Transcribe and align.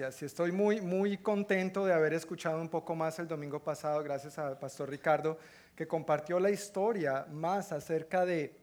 Y 0.00 0.24
estoy 0.24 0.52
muy, 0.52 0.80
muy 0.80 1.18
contento 1.18 1.84
de 1.84 1.92
haber 1.92 2.12
escuchado 2.12 2.60
un 2.60 2.68
poco 2.68 2.94
más 2.94 3.18
el 3.18 3.26
domingo 3.26 3.60
pasado, 3.60 4.00
gracias 4.04 4.38
al 4.38 4.56
pastor 4.56 4.88
Ricardo, 4.88 5.36
que 5.74 5.88
compartió 5.88 6.38
la 6.38 6.50
historia 6.50 7.26
más 7.32 7.72
acerca 7.72 8.24
de 8.24 8.54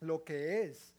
lo 0.00 0.24
que 0.24 0.64
es 0.64 0.92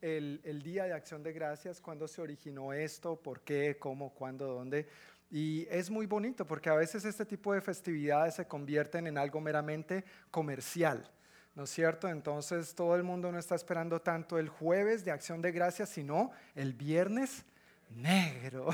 el, 0.00 0.40
el 0.44 0.62
Día 0.62 0.84
de 0.84 0.94
Acción 0.94 1.22
de 1.22 1.34
Gracias, 1.34 1.82
cuándo 1.82 2.08
se 2.08 2.22
originó 2.22 2.72
esto, 2.72 3.16
por 3.16 3.42
qué, 3.42 3.76
cómo, 3.78 4.14
cuándo, 4.14 4.46
dónde. 4.46 4.88
Y 5.30 5.66
es 5.68 5.90
muy 5.90 6.06
bonito 6.06 6.46
porque 6.46 6.70
a 6.70 6.74
veces 6.76 7.04
este 7.04 7.26
tipo 7.26 7.52
de 7.52 7.60
festividades 7.60 8.36
se 8.36 8.46
convierten 8.46 9.06
en 9.08 9.18
algo 9.18 9.42
meramente 9.42 10.06
comercial. 10.30 11.10
¿no 11.54 11.64
es 11.64 11.70
cierto? 11.70 12.08
Entonces 12.08 12.74
todo 12.74 12.96
el 12.96 13.02
mundo 13.02 13.30
no 13.30 13.38
está 13.38 13.56
esperando 13.56 14.00
tanto 14.00 14.38
el 14.38 14.48
jueves 14.48 15.04
de 15.04 15.10
acción 15.10 15.42
de 15.42 15.52
gracias, 15.52 15.90
sino 15.90 16.30
el 16.54 16.72
viernes 16.72 17.44
negro. 17.90 18.68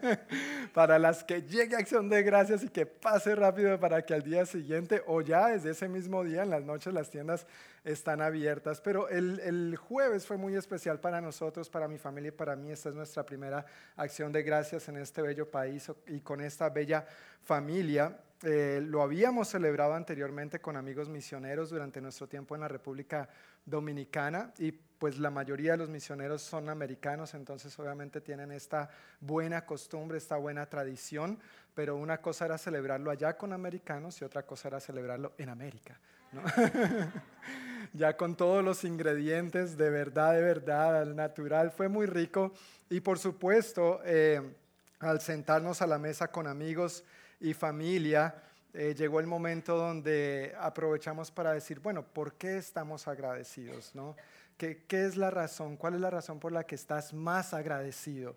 para 0.74 0.98
las 0.98 1.24
que 1.24 1.42
llegue 1.42 1.76
acción 1.76 2.08
de 2.08 2.22
gracias 2.22 2.62
y 2.62 2.68
que 2.68 2.86
pase 2.86 3.34
rápido 3.34 3.78
para 3.78 4.02
que 4.02 4.14
al 4.14 4.22
día 4.22 4.46
siguiente 4.46 5.02
o 5.06 5.20
ya 5.20 5.48
desde 5.48 5.70
ese 5.70 5.88
mismo 5.88 6.24
día 6.24 6.42
en 6.42 6.50
las 6.50 6.64
noches 6.64 6.92
las 6.92 7.10
tiendas 7.10 7.46
están 7.84 8.20
abiertas. 8.20 8.80
Pero 8.80 9.08
el, 9.08 9.40
el, 9.40 9.76
jueves 9.76 10.26
fue 10.26 10.36
muy 10.36 10.54
especial 10.54 11.00
para 11.00 11.20
nosotros, 11.20 11.68
para 11.68 11.88
mi 11.88 11.98
familia 11.98 12.28
y 12.28 12.32
para 12.32 12.56
mí. 12.56 12.70
Esta 12.70 12.88
es 12.88 12.94
nuestra 12.94 13.24
primera 13.24 13.64
acción 13.96 14.32
de 14.32 14.42
gracias 14.42 14.88
en 14.88 14.96
este 14.96 15.22
bello 15.22 15.50
país 15.50 15.90
y 16.06 16.20
con 16.20 16.40
esta 16.40 16.68
bella 16.70 17.06
familia. 17.42 18.18
Eh, 18.44 18.80
lo 18.82 19.02
habíamos 19.02 19.48
celebrado 19.48 19.94
anteriormente 19.94 20.60
con 20.60 20.76
amigos 20.76 21.08
misioneros 21.08 21.70
durante 21.70 22.00
nuestro 22.00 22.28
tiempo 22.28 22.54
en 22.56 22.62
la 22.62 22.68
República 22.68 23.28
Dominicana 23.64 24.52
y 24.58 24.72
pues 25.02 25.18
la 25.18 25.30
mayoría 25.30 25.72
de 25.72 25.78
los 25.78 25.88
misioneros 25.88 26.42
son 26.42 26.68
americanos, 26.68 27.34
entonces 27.34 27.76
obviamente 27.76 28.20
tienen 28.20 28.52
esta 28.52 28.88
buena 29.18 29.66
costumbre, 29.66 30.16
esta 30.16 30.36
buena 30.36 30.66
tradición, 30.66 31.40
pero 31.74 31.96
una 31.96 32.18
cosa 32.18 32.44
era 32.44 32.56
celebrarlo 32.56 33.10
allá 33.10 33.36
con 33.36 33.52
americanos 33.52 34.22
y 34.22 34.24
otra 34.24 34.44
cosa 34.44 34.68
era 34.68 34.78
celebrarlo 34.78 35.32
en 35.38 35.48
América. 35.48 35.98
ya 37.92 38.16
con 38.16 38.36
todos 38.36 38.64
los 38.64 38.84
ingredientes 38.84 39.76
de 39.76 39.90
verdad, 39.90 40.34
de 40.34 40.42
verdad, 40.42 41.02
al 41.02 41.16
natural, 41.16 41.72
fue 41.72 41.88
muy 41.88 42.06
rico 42.06 42.52
y 42.88 43.00
por 43.00 43.18
supuesto 43.18 44.00
eh, 44.04 44.40
al 45.00 45.20
sentarnos 45.20 45.82
a 45.82 45.88
la 45.88 45.98
mesa 45.98 46.28
con 46.28 46.46
amigos, 46.46 47.02
y 47.40 47.54
familia, 47.54 48.36
eh, 48.72 48.94
llegó 48.96 49.20
el 49.20 49.26
momento 49.26 49.76
donde 49.76 50.54
aprovechamos 50.58 51.30
para 51.30 51.52
decir, 51.52 51.80
bueno, 51.80 52.02
¿por 52.02 52.34
qué 52.34 52.56
estamos 52.56 53.06
agradecidos? 53.06 53.94
No? 53.94 54.16
¿Qué, 54.56 54.84
¿Qué, 54.86 55.06
es 55.06 55.16
la 55.16 55.30
razón? 55.30 55.76
¿Cuál 55.76 55.94
es 55.94 56.00
la 56.00 56.10
razón 56.10 56.38
por 56.38 56.52
la 56.52 56.64
que 56.64 56.74
estás 56.74 57.12
más 57.12 57.54
agradecido? 57.54 58.36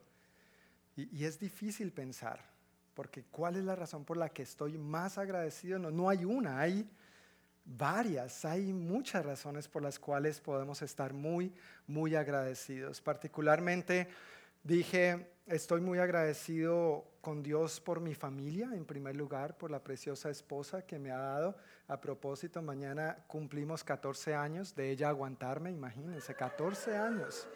Y, 0.95 1.25
es 1.25 1.39
difícil 1.39 1.91
pensar, 1.91 2.39
porque 2.93 3.23
¿cuál 3.23 3.57
es 3.57 3.63
la 3.63 3.75
razón 3.75 4.05
por 4.05 4.17
la 4.17 4.29
que 4.29 4.43
estoy 4.43 4.77
más 4.77 5.17
agradecido? 5.17 5.77
No, 5.77 5.91
no 5.91 6.09
hay 6.09 6.23
una, 6.23 6.59
hay 6.59 6.89
varias, 7.65 8.45
hay 8.45 8.71
muchas 8.71 9.25
razones 9.25 9.67
por 9.67 9.81
las 9.81 9.99
cuales 9.99 10.39
podemos 10.39 10.81
estar 10.81 11.13
muy, 11.13 11.53
muy 11.87 12.15
agradecidos. 12.15 13.01
Particularmente 13.01 14.07
dije, 14.63 15.34
estoy 15.47 15.81
muy 15.81 15.99
agradecido 15.99 17.05
con 17.21 17.43
Dios 17.43 17.79
por 17.79 17.99
mi 17.99 18.15
familia, 18.15 18.69
en 18.73 18.85
primer 18.85 19.15
lugar, 19.15 19.57
por 19.57 19.71
la 19.71 19.83
preciosa 19.83 20.29
esposa 20.29 20.85
que 20.85 20.99
me 20.99 21.11
ha 21.11 21.17
dado. 21.17 21.55
A 21.87 21.99
propósito, 21.99 22.61
mañana 22.61 23.17
cumplimos 23.27 23.83
14 23.83 24.35
años 24.35 24.75
de 24.75 24.91
ella 24.91 25.09
aguantarme, 25.09 25.71
imagínense, 25.71 26.35
14 26.35 26.97
años. 26.97 27.47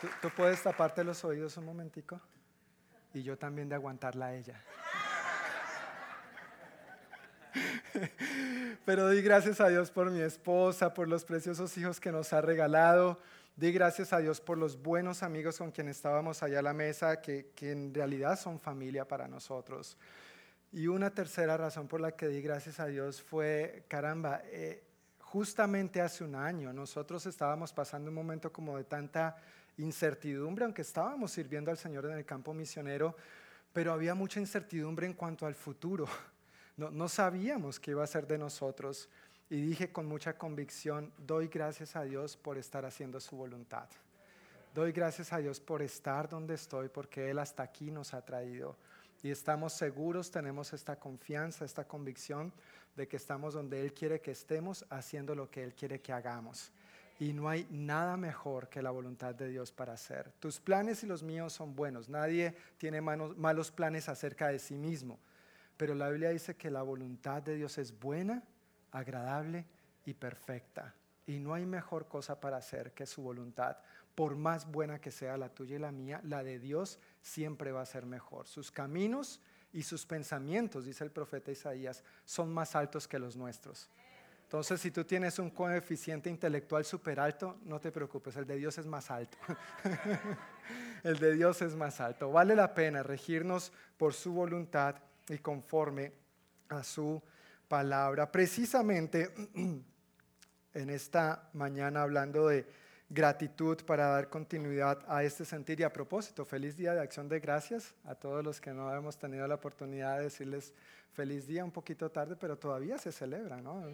¿Tú, 0.00 0.06
¿Tú, 0.22 0.30
puedes 0.36 0.62
taparte 0.62 1.02
los 1.02 1.24
oídos 1.24 1.56
un 1.56 1.64
momentico? 1.64 2.20
Y 3.12 3.22
yo 3.22 3.38
también 3.38 3.68
de 3.68 3.74
aguantarla 3.74 4.26
a 4.26 4.34
ella. 4.34 4.62
Pero 8.84 9.08
di 9.08 9.22
gracias 9.22 9.60
a 9.60 9.68
Dios 9.68 9.90
por 9.90 10.10
mi 10.10 10.20
esposa, 10.20 10.92
por 10.92 11.08
los 11.08 11.24
preciosos 11.24 11.76
hijos 11.78 12.00
que 12.00 12.12
nos 12.12 12.32
ha 12.32 12.40
regalado 12.40 13.18
Di 13.56 13.70
gracias 13.70 14.12
a 14.12 14.18
Dios 14.18 14.40
por 14.40 14.58
los 14.58 14.82
buenos 14.82 15.22
amigos 15.22 15.58
con 15.58 15.70
quienes 15.70 15.98
estábamos 15.98 16.42
allá 16.42 16.58
a 16.58 16.62
la 16.62 16.72
mesa, 16.72 17.20
que, 17.20 17.52
que 17.54 17.70
en 17.70 17.94
realidad 17.94 18.36
son 18.36 18.58
familia 18.58 19.06
para 19.06 19.28
nosotros. 19.28 19.96
Y 20.72 20.88
una 20.88 21.14
tercera 21.14 21.56
razón 21.56 21.86
por 21.86 22.00
la 22.00 22.16
que 22.16 22.26
di 22.26 22.42
gracias 22.42 22.80
a 22.80 22.86
Dios 22.86 23.22
fue, 23.22 23.84
caramba, 23.86 24.42
eh, 24.46 24.82
justamente 25.20 26.00
hace 26.00 26.24
un 26.24 26.34
año 26.34 26.72
nosotros 26.72 27.26
estábamos 27.26 27.72
pasando 27.72 28.08
un 28.08 28.16
momento 28.16 28.52
como 28.52 28.76
de 28.76 28.82
tanta 28.82 29.36
incertidumbre, 29.76 30.64
aunque 30.64 30.82
estábamos 30.82 31.30
sirviendo 31.30 31.70
al 31.70 31.78
Señor 31.78 32.06
en 32.06 32.18
el 32.18 32.24
campo 32.24 32.52
misionero, 32.52 33.14
pero 33.72 33.92
había 33.92 34.16
mucha 34.16 34.40
incertidumbre 34.40 35.06
en 35.06 35.12
cuanto 35.12 35.46
al 35.46 35.54
futuro. 35.54 36.08
No, 36.76 37.08
sabíamos 37.08 37.78
qué 37.78 37.92
iba 37.92 38.02
a 38.02 38.06
ser 38.06 38.26
de 38.26 38.38
nosotros. 38.38 39.08
Y 39.50 39.60
dije 39.60 39.92
con 39.92 40.06
mucha 40.06 40.36
convicción, 40.36 41.12
doy 41.18 41.48
gracias 41.48 41.96
a 41.96 42.02
Dios 42.02 42.36
por 42.36 42.58
estar 42.58 42.84
haciendo 42.84 43.20
su 43.20 43.36
voluntad. 43.36 43.88
Doy 44.74 44.90
gracias 44.90 45.32
a 45.32 45.38
Dios 45.38 45.60
por 45.60 45.82
estar 45.82 46.28
donde 46.28 46.54
estoy, 46.54 46.88
porque 46.88 47.30
Él 47.30 47.38
hasta 47.38 47.62
aquí 47.62 47.90
nos 47.90 48.14
ha 48.14 48.24
traído. 48.24 48.76
Y 49.22 49.30
estamos 49.30 49.72
seguros, 49.72 50.30
tenemos 50.30 50.72
esta 50.72 50.96
confianza, 50.96 51.64
esta 51.64 51.86
convicción 51.86 52.52
de 52.96 53.06
que 53.06 53.16
estamos 53.16 53.54
donde 53.54 53.80
Él 53.80 53.92
quiere 53.92 54.20
que 54.20 54.32
estemos, 54.32 54.84
haciendo 54.90 55.34
lo 55.34 55.50
que 55.50 55.62
Él 55.62 55.74
quiere 55.74 56.00
que 56.00 56.12
hagamos. 56.12 56.72
Y 57.20 57.32
no 57.32 57.48
hay 57.48 57.68
nada 57.70 58.16
mejor 58.16 58.68
que 58.68 58.82
la 58.82 58.90
voluntad 58.90 59.34
de 59.34 59.48
Dios 59.48 59.70
para 59.70 59.92
hacer. 59.92 60.32
Tus 60.40 60.58
planes 60.58 61.04
y 61.04 61.06
los 61.06 61.22
míos 61.22 61.52
son 61.52 61.76
buenos. 61.76 62.08
Nadie 62.08 62.56
tiene 62.78 63.00
malos 63.00 63.70
planes 63.70 64.08
acerca 64.08 64.48
de 64.48 64.58
sí 64.58 64.76
mismo. 64.76 65.20
Pero 65.76 65.94
la 65.94 66.08
Biblia 66.08 66.30
dice 66.30 66.56
que 66.56 66.70
la 66.70 66.82
voluntad 66.82 67.42
de 67.42 67.56
Dios 67.56 67.78
es 67.78 67.98
buena, 67.98 68.42
agradable 68.92 69.66
y 70.04 70.14
perfecta. 70.14 70.94
Y 71.26 71.38
no 71.38 71.54
hay 71.54 71.66
mejor 71.66 72.06
cosa 72.06 72.40
para 72.40 72.58
hacer 72.58 72.92
que 72.92 73.06
su 73.06 73.22
voluntad. 73.22 73.76
Por 74.14 74.36
más 74.36 74.70
buena 74.70 75.00
que 75.00 75.10
sea 75.10 75.36
la 75.36 75.48
tuya 75.48 75.76
y 75.76 75.80
la 75.80 75.90
mía, 75.90 76.20
la 76.24 76.44
de 76.44 76.58
Dios 76.58 76.98
siempre 77.20 77.72
va 77.72 77.82
a 77.82 77.86
ser 77.86 78.06
mejor. 78.06 78.46
Sus 78.46 78.70
caminos 78.70 79.40
y 79.72 79.82
sus 79.82 80.06
pensamientos, 80.06 80.84
dice 80.84 81.02
el 81.02 81.10
profeta 81.10 81.50
Isaías, 81.50 82.04
son 82.24 82.52
más 82.52 82.76
altos 82.76 83.08
que 83.08 83.18
los 83.18 83.36
nuestros. 83.36 83.90
Entonces, 84.44 84.80
si 84.80 84.92
tú 84.92 85.02
tienes 85.02 85.40
un 85.40 85.50
coeficiente 85.50 86.30
intelectual 86.30 86.84
súper 86.84 87.18
alto, 87.18 87.56
no 87.64 87.80
te 87.80 87.90
preocupes, 87.90 88.36
el 88.36 88.46
de 88.46 88.56
Dios 88.56 88.78
es 88.78 88.86
más 88.86 89.10
alto. 89.10 89.36
el 91.02 91.18
de 91.18 91.34
Dios 91.34 91.60
es 91.62 91.74
más 91.74 92.00
alto. 92.00 92.30
Vale 92.30 92.54
la 92.54 92.72
pena 92.72 93.02
regirnos 93.02 93.72
por 93.96 94.14
su 94.14 94.32
voluntad 94.32 94.96
y 95.28 95.38
conforme 95.38 96.12
a 96.68 96.82
su 96.82 97.22
palabra. 97.68 98.30
Precisamente 98.30 99.30
en 100.74 100.90
esta 100.90 101.48
mañana 101.52 102.02
hablando 102.02 102.48
de 102.48 102.66
gratitud 103.08 103.84
para 103.84 104.08
dar 104.08 104.28
continuidad 104.28 105.04
a 105.08 105.22
este 105.22 105.44
sentir 105.44 105.80
y 105.80 105.82
a 105.82 105.92
propósito, 105.92 106.44
feliz 106.44 106.76
día 106.76 106.94
de 106.94 107.00
acción 107.00 107.28
de 107.28 107.38
gracias 107.38 107.94
a 108.04 108.14
todos 108.14 108.42
los 108.44 108.60
que 108.60 108.72
no 108.72 108.92
hemos 108.94 109.16
tenido 109.16 109.46
la 109.46 109.54
oportunidad 109.56 110.18
de 110.18 110.24
decirles 110.24 110.72
feliz 111.12 111.46
día 111.46 111.64
un 111.64 111.70
poquito 111.70 112.10
tarde, 112.10 112.34
pero 112.36 112.58
todavía 112.58 112.98
se 112.98 113.12
celebra, 113.12 113.60
¿no? 113.60 113.86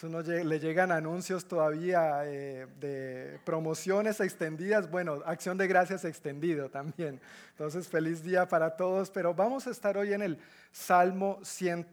Le 0.00 0.58
llegan 0.58 0.90
anuncios 0.90 1.44
todavía 1.44 2.22
eh, 2.24 2.66
de 2.80 3.38
promociones 3.44 4.20
extendidas, 4.20 4.90
bueno, 4.90 5.22
acción 5.26 5.58
de 5.58 5.66
gracias 5.66 6.04
extendido 6.04 6.70
también. 6.70 7.20
Entonces, 7.50 7.86
feliz 7.88 8.22
día 8.22 8.48
para 8.48 8.74
todos, 8.74 9.10
pero 9.10 9.34
vamos 9.34 9.66
a 9.66 9.70
estar 9.70 9.96
hoy 9.96 10.12
en 10.12 10.22
el 10.22 10.38
Salmo 10.72 11.38
100 11.42 11.88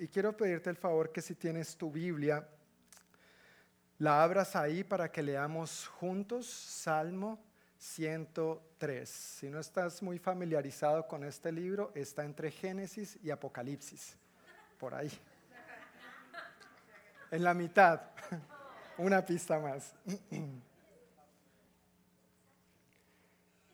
y 0.00 0.08
quiero 0.08 0.36
pedirte 0.36 0.70
el 0.70 0.76
favor 0.76 1.12
que 1.12 1.22
si 1.22 1.34
tienes 1.34 1.76
tu 1.76 1.90
Biblia, 1.90 2.46
la 3.98 4.22
abras 4.22 4.54
ahí 4.54 4.84
para 4.84 5.10
que 5.10 5.22
leamos 5.22 5.86
juntos 5.86 6.46
Salmo 6.46 7.42
103. 7.78 9.08
Si 9.08 9.48
no 9.48 9.60
estás 9.60 10.02
muy 10.02 10.18
familiarizado 10.18 11.06
con 11.06 11.24
este 11.24 11.52
libro, 11.52 11.92
está 11.94 12.24
entre 12.24 12.50
Génesis 12.50 13.18
y 13.22 13.30
Apocalipsis, 13.30 14.16
por 14.78 14.94
ahí. 14.94 15.10
En 17.30 17.42
la 17.42 17.54
mitad, 17.54 18.02
una 18.98 19.24
pista 19.24 19.58
más. 19.58 19.94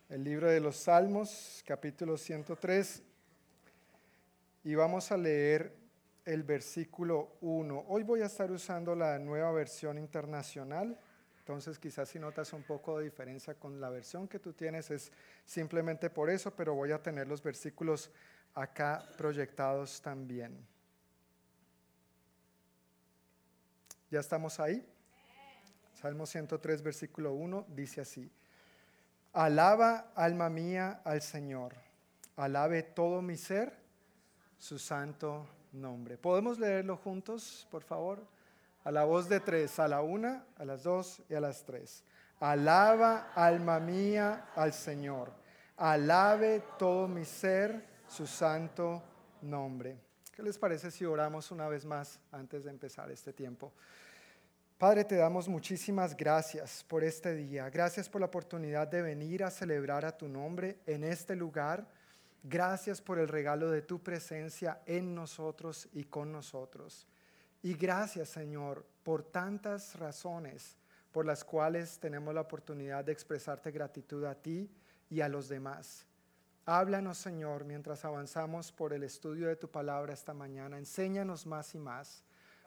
El 0.09 0.25
libro 0.25 0.49
de 0.49 0.59
los 0.61 0.77
Salmos, 0.77 1.63
capítulo 1.67 2.17
103 2.17 3.03
y 4.65 4.75
vamos 4.75 5.11
a 5.13 5.17
leer 5.17 5.75
el 6.25 6.43
versículo 6.43 7.37
1. 7.41 7.87
Hoy 7.89 8.03
voy 8.03 8.23
a 8.23 8.27
estar 8.27 8.51
usando 8.51 8.95
la 8.95 9.19
nueva 9.19 9.53
versión 9.53 9.99
internacional, 9.99 10.99
entonces 11.39 11.79
quizás 11.79 12.11
si 12.11 12.19
notas 12.19 12.53
un 12.53 12.63
poco 12.63 12.99
de 12.99 13.05
diferencia 13.05 13.55
con 13.55 13.81
la 13.81 13.89
versión 13.91 14.29
que 14.29 14.39
tú 14.39 14.53
tienes 14.53 14.91
es 14.91 15.11
simplemente 15.45 16.11
por 16.11 16.29
eso, 16.31 16.55
pero 16.55 16.75
voy 16.75 16.93
a 16.93 17.03
tener 17.03 17.27
los 17.27 17.43
versículos 17.43 18.11
acá 18.55 19.03
proyectados 19.17 20.01
también. 20.01 20.72
¿Ya 24.13 24.21
estamos 24.21 24.61
ahí? 24.61 24.87
Salmo 25.95 26.27
103, 26.27 26.83
versículo 26.83 27.33
1 27.33 27.65
dice 27.69 28.03
así. 28.03 28.31
Alaba, 29.33 30.13
alma 30.15 30.51
mía, 30.51 31.01
al 31.03 31.23
Señor. 31.23 31.73
Alabe 32.37 32.83
todo 32.83 33.23
mi 33.23 33.39
ser 33.39 33.73
su 34.59 34.79
santo 34.79 35.47
nombre. 35.73 36.19
¿Podemos 36.19 36.59
leerlo 36.59 36.99
juntos, 36.99 37.67
por 37.71 37.85
favor? 37.85 38.23
A 38.85 38.91
la 38.91 39.05
voz 39.05 39.31
de 39.31 39.41
tres, 39.41 39.79
a 39.79 39.89
la 39.89 40.03
una, 40.03 40.45
a 40.59 40.67
las 40.67 40.83
dos 40.83 41.23
y 41.31 41.35
a 41.35 41.41
las 41.41 41.65
tres. 41.65 42.05
Alaba, 42.39 43.33
alma 43.35 43.81
mía, 43.81 44.51
al 44.55 44.75
Señor. 44.75 45.33
Alabe 45.79 46.63
todo 46.79 47.09
mi 47.09 47.25
ser 47.25 47.83
su 48.09 48.27
santo 48.27 49.03
nombre. 49.41 50.12
¿Qué 50.33 50.43
les 50.43 50.57
parece 50.57 50.91
si 50.91 51.05
oramos 51.05 51.51
una 51.51 51.69
vez 51.69 51.85
más 51.85 52.19
antes 52.31 52.65
de 52.65 52.71
empezar 52.71 53.11
este 53.11 53.35
tiempo? 53.35 53.71
Padre, 54.79 55.05
te 55.05 55.17
damos 55.17 55.47
muchísimas 55.47 56.17
gracias 56.17 56.85
por 56.89 57.05
este 57.05 57.35
día. 57.35 57.69
Gracias 57.69 58.09
por 58.09 58.23
la 58.23 58.29
oportunidad 58.29 58.89
de 58.89 59.03
venir 59.03 59.45
a 59.45 59.51
celebrar 59.51 60.07
a 60.07 60.17
tu 60.17 60.29
nombre 60.29 60.79
en 60.87 61.05
este 61.05 61.37
lugar. 61.37 61.87
Gracias 62.43 63.03
por 63.03 63.19
el 63.19 63.29
regalo 63.29 63.71
de 63.71 63.83
tu 63.83 64.03
presencia 64.03 64.81
en 64.87 65.15
nosotros 65.15 65.87
y 65.93 66.05
con 66.05 66.33
nosotros. 66.33 67.07
Y 67.63 67.75
gracias, 67.75 68.31
Señor, 68.31 68.87
por 69.03 69.23
tantas 69.23 69.97
razones 69.99 70.79
por 71.13 71.27
las 71.27 71.45
cuales 71.45 71.99
tenemos 71.99 72.35
la 72.35 72.41
oportunidad 72.41 73.05
de 73.05 73.13
expresarte 73.13 73.71
gratitud 73.71 74.25
a 74.25 74.35
ti 74.35 74.71
y 75.11 75.21
a 75.21 75.29
los 75.29 75.49
demás. 75.51 76.07
Háblanos, 76.65 77.19
Señor, 77.19 77.65
mientras 77.65 78.05
avanzamos 78.05 78.71
por 78.71 78.93
el 78.93 79.03
estudio 79.03 79.49
de 79.49 79.57
tu 79.57 79.69
palabra 79.69 80.13
esta 80.13 80.33
mañana. 80.33 80.79
Enséñanos 80.79 81.45
más 81.45 81.75
y 81.75 81.79
más 81.79 82.23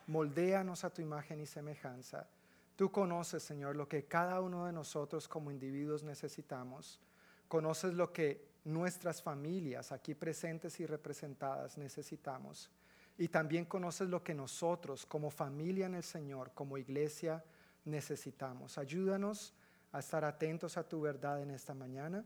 moldéanos 0.08 0.84
a 0.84 0.90
tu 0.90 1.02
imagen 1.02 1.40
y 1.40 1.46
semejanza. 1.46 2.28
Tú 2.76 2.92
conoces, 2.92 3.42
Señor, 3.42 3.76
lo 3.76 3.88
que 3.88 4.06
cada 4.06 4.42
uno 4.42 4.66
de 4.66 4.74
nosotros 4.74 5.28
como 5.28 5.50
individuos 5.50 6.04
necesitamos. 6.04 7.00
Conoces 7.48 7.94
lo 7.94 8.12
que 8.12 8.50
nuestras 8.66 9.22
familias 9.22 9.92
aquí 9.92 10.14
presentes 10.14 10.80
y 10.80 10.86
representadas 10.86 11.78
necesitamos. 11.78 12.70
Y 13.18 13.30
también 13.30 13.64
conoces 13.64 14.10
lo 14.10 14.24
que 14.24 14.34
nosotros 14.34 15.06
como 15.06 15.32
familia 15.32 15.86
en 15.86 15.96
el 15.96 16.04
Señor, 16.04 16.52
como 16.54 16.78
iglesia, 16.78 17.44
necesitamos. 17.86 18.78
Ayúdanos 18.78 19.54
a 19.94 20.00
estar 20.00 20.26
atentos 20.26 20.76
a 20.76 20.88
tu 20.88 21.00
verdad 21.00 21.42
en 21.42 21.52
esta 21.52 21.74
mañana, 21.74 22.26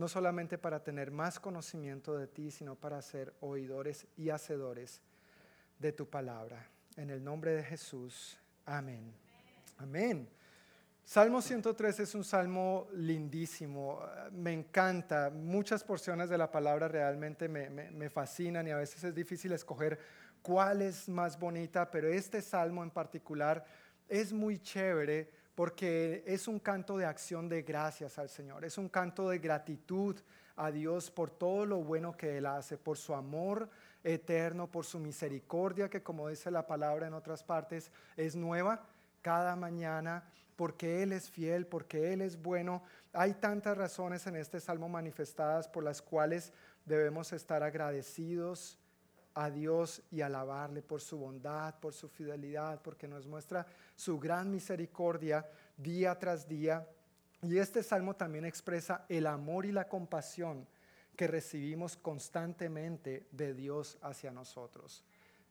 no 0.00 0.08
solamente 0.08 0.56
para 0.56 0.82
tener 0.82 1.10
más 1.10 1.38
conocimiento 1.38 2.16
de 2.16 2.26
ti, 2.26 2.50
sino 2.50 2.74
para 2.74 3.02
ser 3.02 3.34
oidores 3.40 4.06
y 4.16 4.30
hacedores 4.30 5.02
de 5.78 5.92
tu 5.92 6.08
palabra. 6.08 6.66
En 6.96 7.10
el 7.10 7.22
nombre 7.22 7.52
de 7.52 7.62
Jesús. 7.62 8.38
Amén. 8.64 9.12
Amén. 9.76 10.26
Salmo 11.04 11.42
103 11.42 12.00
es 12.00 12.14
un 12.14 12.24
salmo 12.24 12.88
lindísimo, 12.94 14.00
me 14.32 14.52
encanta, 14.52 15.28
muchas 15.28 15.84
porciones 15.84 16.30
de 16.30 16.38
la 16.38 16.50
palabra 16.50 16.88
realmente 16.88 17.48
me, 17.48 18.08
fascinan 18.08 18.68
y 18.68 18.70
a 18.70 18.76
veces 18.76 19.04
es 19.04 19.14
difícil 19.14 19.52
escoger 19.52 19.98
cuál 20.40 20.82
es 20.82 21.08
más 21.08 21.38
bonita, 21.38 21.90
pero 21.90 22.08
este 22.08 22.40
salmo 22.40 22.82
en 22.82 22.90
particular 22.90 23.66
es 24.08 24.32
muy 24.32 24.60
chévere 24.60 25.30
porque 25.60 26.24
es 26.26 26.48
un 26.48 26.58
canto 26.58 26.96
de 26.96 27.04
acción 27.04 27.46
de 27.46 27.60
gracias 27.60 28.18
al 28.18 28.30
Señor, 28.30 28.64
es 28.64 28.78
un 28.78 28.88
canto 28.88 29.28
de 29.28 29.38
gratitud 29.38 30.16
a 30.56 30.70
Dios 30.70 31.10
por 31.10 31.30
todo 31.30 31.66
lo 31.66 31.82
bueno 31.82 32.16
que 32.16 32.38
Él 32.38 32.46
hace, 32.46 32.78
por 32.78 32.96
su 32.96 33.14
amor 33.14 33.68
eterno, 34.02 34.70
por 34.70 34.86
su 34.86 34.98
misericordia, 34.98 35.90
que 35.90 36.02
como 36.02 36.28
dice 36.28 36.50
la 36.50 36.66
palabra 36.66 37.08
en 37.08 37.12
otras 37.12 37.44
partes, 37.44 37.92
es 38.16 38.34
nueva 38.34 38.86
cada 39.20 39.54
mañana, 39.54 40.24
porque 40.56 41.02
Él 41.02 41.12
es 41.12 41.28
fiel, 41.28 41.66
porque 41.66 42.14
Él 42.14 42.22
es 42.22 42.40
bueno. 42.40 42.82
Hay 43.12 43.34
tantas 43.34 43.76
razones 43.76 44.26
en 44.26 44.36
este 44.36 44.60
salmo 44.60 44.88
manifestadas 44.88 45.68
por 45.68 45.84
las 45.84 46.00
cuales 46.00 46.54
debemos 46.86 47.34
estar 47.34 47.62
agradecidos 47.62 48.78
a 49.34 49.50
Dios 49.50 50.02
y 50.10 50.22
alabarle 50.22 50.82
por 50.82 51.00
su 51.00 51.18
bondad, 51.18 51.78
por 51.80 51.92
su 51.92 52.08
fidelidad, 52.08 52.80
porque 52.82 53.06
nos 53.06 53.26
muestra 53.26 53.66
su 54.00 54.18
gran 54.18 54.50
misericordia 54.50 55.46
día 55.76 56.18
tras 56.18 56.48
día. 56.48 56.88
Y 57.42 57.58
este 57.58 57.82
salmo 57.82 58.16
también 58.16 58.46
expresa 58.46 59.04
el 59.10 59.26
amor 59.26 59.66
y 59.66 59.72
la 59.72 59.88
compasión 59.88 60.66
que 61.16 61.26
recibimos 61.26 61.98
constantemente 61.98 63.26
de 63.30 63.52
Dios 63.52 63.98
hacia 64.00 64.30
nosotros. 64.30 65.04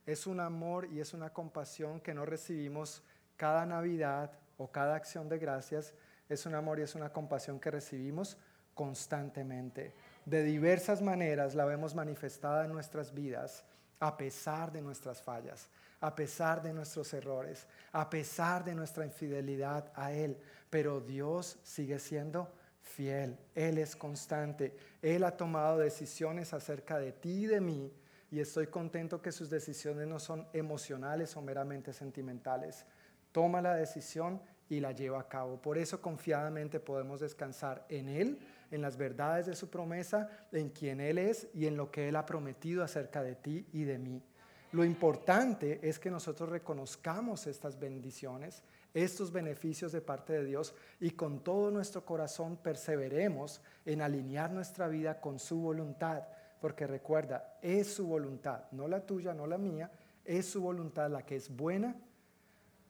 Es 0.03 0.25
un 0.25 0.39
amor 0.39 0.87
y 0.91 0.99
es 0.99 1.13
una 1.13 1.29
compasión 1.29 2.01
que 2.01 2.15
no 2.15 2.25
recibimos 2.25 3.03
cada 3.37 3.67
Navidad 3.67 4.31
o 4.57 4.71
cada 4.71 4.95
acción 4.95 5.29
de 5.29 5.37
gracias. 5.37 5.93
Es 6.27 6.47
un 6.47 6.55
amor 6.55 6.79
y 6.79 6.83
es 6.83 6.95
una 6.95 7.13
compasión 7.13 7.59
que 7.59 7.69
recibimos 7.69 8.35
constantemente. 8.73 9.93
De 10.25 10.43
diversas 10.43 11.03
maneras 11.03 11.53
la 11.53 11.65
vemos 11.65 11.93
manifestada 11.93 12.65
en 12.65 12.73
nuestras 12.73 13.13
vidas, 13.13 13.63
a 13.99 14.17
pesar 14.17 14.71
de 14.71 14.81
nuestras 14.81 15.21
fallas, 15.21 15.69
a 16.01 16.15
pesar 16.15 16.61
de 16.61 16.73
nuestros 16.73 17.13
errores, 17.13 17.67
a 17.91 18.09
pesar 18.09 18.63
de 18.63 18.75
nuestra 18.75 19.05
infidelidad 19.05 19.91
a 19.95 20.11
Él. 20.11 20.37
Pero 20.69 21.01
Dios 21.01 21.59
sigue 21.63 21.99
siendo 21.99 22.51
fiel, 22.81 23.37
Él 23.55 23.77
es 23.77 23.95
constante, 23.95 24.75
Él 25.01 25.23
ha 25.23 25.37
tomado 25.37 25.77
decisiones 25.77 26.53
acerca 26.53 26.97
de 26.97 27.11
ti 27.11 27.43
y 27.43 27.47
de 27.47 27.61
mí 27.61 27.93
y 28.31 28.39
estoy 28.39 28.67
contento 28.67 29.21
que 29.21 29.31
sus 29.31 29.49
decisiones 29.49 30.07
no 30.07 30.19
son 30.19 30.47
emocionales 30.53 31.35
o 31.35 31.41
meramente 31.41 31.93
sentimentales. 31.93 32.85
Toma 33.31 33.61
la 33.61 33.75
decisión 33.75 34.41
y 34.69 34.79
la 34.79 34.91
lleva 34.91 35.19
a 35.19 35.27
cabo. 35.27 35.59
Por 35.59 35.77
eso 35.77 35.99
confiadamente 35.99 36.79
podemos 36.79 37.19
descansar 37.19 37.85
en 37.89 38.07
Él, 38.07 38.39
en 38.69 38.81
las 38.81 38.97
verdades 38.97 39.47
de 39.47 39.55
su 39.55 39.69
promesa, 39.69 40.29
en 40.51 40.69
quien 40.69 41.01
Él 41.01 41.17
es 41.17 41.47
y 41.53 41.65
en 41.65 41.75
lo 41.75 41.89
que 41.89 42.07
Él 42.07 42.15
ha 42.15 42.25
prometido 42.25 42.83
acerca 42.83 43.23
de 43.23 43.35
ti 43.35 43.67
y 43.73 43.83
de 43.83 43.97
mí. 43.97 44.21
Lo 44.71 44.85
importante 44.85 45.79
es 45.81 45.97
que 45.99 46.11
nosotros 46.11 46.49
reconozcamos 46.49 47.47
estas 47.47 47.79
bendiciones 47.79 48.63
estos 48.93 49.31
beneficios 49.31 49.91
de 49.91 50.01
parte 50.01 50.33
de 50.33 50.45
Dios 50.45 50.73
y 50.99 51.11
con 51.11 51.43
todo 51.43 51.71
nuestro 51.71 52.05
corazón 52.05 52.57
perseveremos 52.57 53.61
en 53.85 54.01
alinear 54.01 54.51
nuestra 54.51 54.87
vida 54.87 55.21
con 55.21 55.39
su 55.39 55.59
voluntad, 55.61 56.23
porque 56.59 56.87
recuerda, 56.87 57.57
es 57.61 57.93
su 57.93 58.07
voluntad, 58.07 58.63
no 58.71 58.87
la 58.87 59.05
tuya, 59.05 59.33
no 59.33 59.45
la 59.45 59.57
mía, 59.57 59.91
es 60.25 60.47
su 60.47 60.61
voluntad 60.61 61.09
la 61.09 61.25
que 61.25 61.35
es 61.35 61.55
buena, 61.55 61.95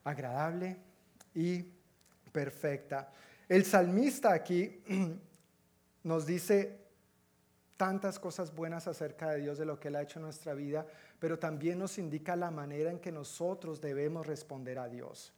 agradable 0.03 0.77
y 1.35 1.65
perfecta. 2.31 3.11
El 3.47 3.65
salmista 3.65 4.33
aquí 4.33 4.81
nos 6.04 6.25
dice 6.25 6.80
tantas 7.75 8.19
cosas 8.19 8.54
buenas 8.54 8.87
acerca 8.87 9.31
de 9.31 9.42
Dios, 9.42 9.57
de 9.57 9.65
lo 9.65 9.80
que 9.80 9.87
Él 9.87 9.95
ha 9.95 10.01
hecho 10.01 10.19
en 10.19 10.25
nuestra 10.25 10.54
vida, 10.54 10.85
pero 11.19 11.38
también 11.38 11.80
nos 11.80 11.97
indica 11.97 12.35
la 12.35 12.49
manera 12.49 12.90
en 12.90 12.99
que 12.99 13.11
nosotros 13.11 13.81
debemos 13.81 14.26
responder 14.26 14.80
a 14.80 14.88
Dios. 14.88 15.33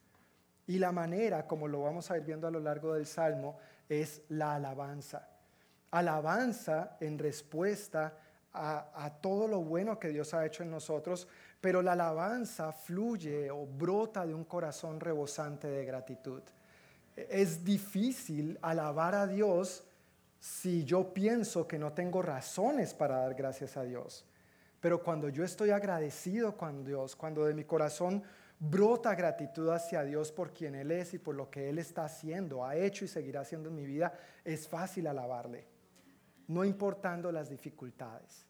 Y 0.68 0.78
la 0.78 0.92
manera, 0.92 1.48
como 1.48 1.68
lo 1.68 1.82
vamos 1.82 2.12
a 2.12 2.18
ir 2.18 2.24
viendo 2.24 2.48
a 2.48 2.52
lo 2.52 2.60
largo 2.60 2.94
del 2.94 3.06
Salmo, 3.06 3.58
es 3.90 4.22
la 4.30 4.56
alabanza. 4.56 5.28
Alabanza 5.90 6.98
en 7.00 7.18
respuesta 7.18 8.18
a, 8.54 9.18
todo 9.22 9.48
lo 9.48 9.62
bueno 9.62 9.98
que 10.00 10.10
Dios 10.10 10.34
ha 10.34 10.46
hecho 10.46 10.64
en 10.64 10.72
nosotros, 10.72 11.28
pero 11.60 11.82
la 11.82 11.94
alabanza 11.94 12.72
fluye 12.72 13.50
o 13.50 13.66
brota 13.66 14.26
de 14.26 14.34
un 14.34 14.46
corazón 14.46 15.00
rebosante 15.00 15.68
de 15.68 15.86
gratitud. 15.86 16.42
Es 17.16 17.64
difícil 17.64 18.58
alabar 18.62 19.16
a 19.16 19.28
Dios 19.28 19.84
si 20.40 20.84
yo 20.86 21.14
pienso 21.14 21.68
que 21.68 21.78
no 21.78 21.94
tengo 21.94 22.22
razones 22.22 22.94
para 22.94 23.18
dar 23.18 23.36
gracias 23.36 23.78
a 23.78 23.84
Dios. 23.84 24.26
Pero 24.82 25.02
cuando 25.02 25.30
yo 25.30 25.46
estoy 25.46 25.70
agradecido 25.70 26.58
con 26.58 26.84
Dios, 26.84 27.16
cuando 27.16 27.46
de 27.46 27.54
mi 27.54 27.64
corazón 27.64 28.24
brota 28.60 29.14
gratitud 29.16 29.70
hacia 29.70 30.04
Dios 30.04 30.32
por 30.32 30.52
quien 30.54 30.76
Él 30.76 30.92
es 30.92 31.14
y 31.14 31.20
por 31.20 31.36
lo 31.36 31.50
que 31.50 31.70
Él 31.70 31.78
está 31.78 32.06
haciendo, 32.06 32.66
ha 32.66 32.76
hecho 32.76 33.06
y 33.06 33.08
seguirá 33.08 33.42
haciendo 33.42 33.70
en 33.70 33.76
mi 33.76 33.86
vida, 33.86 34.12
es 34.44 34.68
fácil 34.68 35.06
alabarle, 35.06 35.68
no 36.48 36.66
importando 36.66 37.32
las 37.32 37.50
dificultades. 37.50 38.46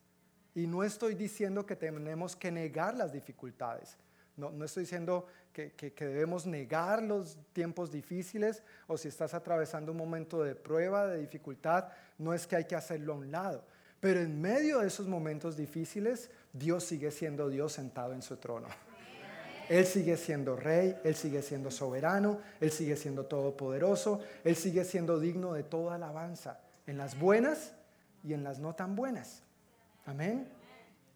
Y 0.56 0.68
no 0.68 0.84
estoy 0.84 1.16
diciendo 1.16 1.66
que 1.66 1.76
tenemos 1.76 2.36
que 2.36 2.52
negar 2.52 2.96
las 2.96 3.12
dificultades. 3.12 3.98
No, 4.38 4.52
no 4.52 4.66
estoy 4.66 4.84
diciendo 4.84 5.28
que, 5.52 5.74
que, 5.74 6.06
debemos 6.06 6.46
negar 6.46 7.04
los 7.04 7.38
tiempos 7.52 7.92
difíciles 7.92 8.64
o 8.88 8.98
si 8.98 9.10
estás 9.10 9.34
atravesando 9.34 9.92
un 9.92 9.98
momento 9.98 10.44
de 10.44 10.56
prueba, 10.56 11.08
de 11.08 11.20
dificultad, 11.20 11.90
no 12.18 12.34
es 12.34 12.48
que 12.48 12.56
hay 12.56 12.66
que 12.66 12.76
hacerlo 12.76 13.14
a 13.14 13.18
un 13.18 13.32
lado. 13.32 13.66
Pero 14.01 14.20
en 14.20 14.41
medio 14.41 14.79
de 14.79 14.88
esos 14.88 15.08
momentos 15.08 15.55
difíciles, 15.55 16.31
Dios 16.51 16.84
sigue 16.84 17.12
siendo 17.12 17.50
Dios 17.50 17.72
sentado 17.72 18.13
en 18.13 18.24
su 18.24 18.36
trono. 18.38 18.67
Él 19.70 19.86
sigue 19.86 20.17
siendo 20.17 20.58
rey, 20.58 20.98
Él 21.03 21.15
sigue 21.15 21.41
siendo 21.41 21.72
soberano, 21.72 22.39
Él 22.60 22.72
sigue 22.72 22.98
siendo 22.98 23.27
todopoderoso, 23.27 24.20
Él 24.43 24.55
sigue 24.55 24.84
siendo 24.84 25.20
digno 25.20 25.53
de 25.53 25.63
toda 25.63 25.96
alabanza, 25.96 26.60
en 26.88 26.98
las 26.98 27.17
buenas 27.17 27.74
y 28.24 28.34
en 28.34 28.43
las 28.43 28.60
no 28.60 28.74
tan 28.74 28.96
buenas. 28.96 29.43
Amén. 30.05 30.50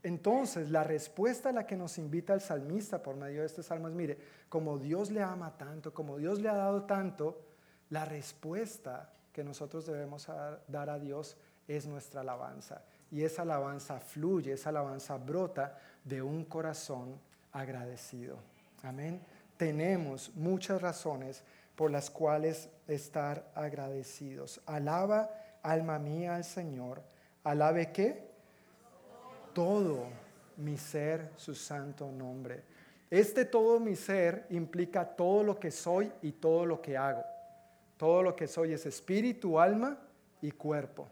Entonces, 0.04 0.70
la 0.70 0.84
respuesta 0.84 1.50
a 1.50 1.52
la 1.52 1.66
que 1.66 1.76
nos 1.76 1.98
invita 1.98 2.36
el 2.36 2.42
salmista 2.42 3.02
por 3.02 3.16
medio 3.16 3.42
de 3.42 3.48
este 3.48 3.64
salmo 3.64 3.88
es, 3.88 3.96
mire, 3.96 4.20
como 4.48 4.78
Dios 4.78 5.10
le 5.10 5.24
ama 5.24 5.58
tanto, 5.58 5.92
como 5.92 6.18
Dios 6.18 6.40
le 6.40 6.48
ha 6.48 6.56
dado 6.56 6.84
tanto, 6.84 7.42
la 7.90 8.06
respuesta 8.06 9.12
que 9.34 9.44
nosotros 9.44 9.88
debemos 9.88 10.28
dar 10.68 10.90
a 10.90 11.00
Dios 11.00 11.36
es 11.68 11.86
nuestra 11.86 12.22
alabanza. 12.22 12.82
Y 13.12 13.24
esa 13.24 13.44
alabanza 13.44 14.00
fluye, 14.00 14.54
esa 14.54 14.70
alabanza 14.70 15.18
brota 15.18 15.78
de 16.04 16.22
un 16.22 16.46
corazón 16.46 17.20
agradecido. 17.52 18.38
Amén. 18.84 19.22
Tenemos 19.58 20.36
muchas 20.36 20.82
razones 20.82 21.44
por 21.76 21.92
las 21.92 22.10
cuales 22.10 22.70
estar 22.88 23.52
agradecidos. 23.56 24.62
Alaba, 24.66 25.30
alma 25.62 26.00
mía, 26.00 26.36
al 26.36 26.44
Señor. 26.44 27.02
Alabe 27.44 27.92
qué? 27.92 28.30
Todo 29.54 30.06
mi 30.58 30.78
ser, 30.78 31.32
su 31.38 31.56
santo 31.56 32.12
nombre. 32.12 32.64
Este 33.10 33.46
todo 33.46 33.80
mi 33.80 33.96
ser 33.96 34.46
implica 34.50 35.06
todo 35.06 35.44
lo 35.44 35.60
que 35.60 35.72
soy 35.72 36.12
y 36.22 36.34
todo 36.34 36.66
lo 36.66 36.82
que 36.82 36.98
hago. 36.98 37.24
Todo 37.98 38.24
lo 38.24 38.36
que 38.36 38.48
soy 38.48 38.74
es 38.74 38.86
espíritu, 38.86 39.60
alma 39.60 39.98
y 40.42 40.52
cuerpo. 40.52 41.08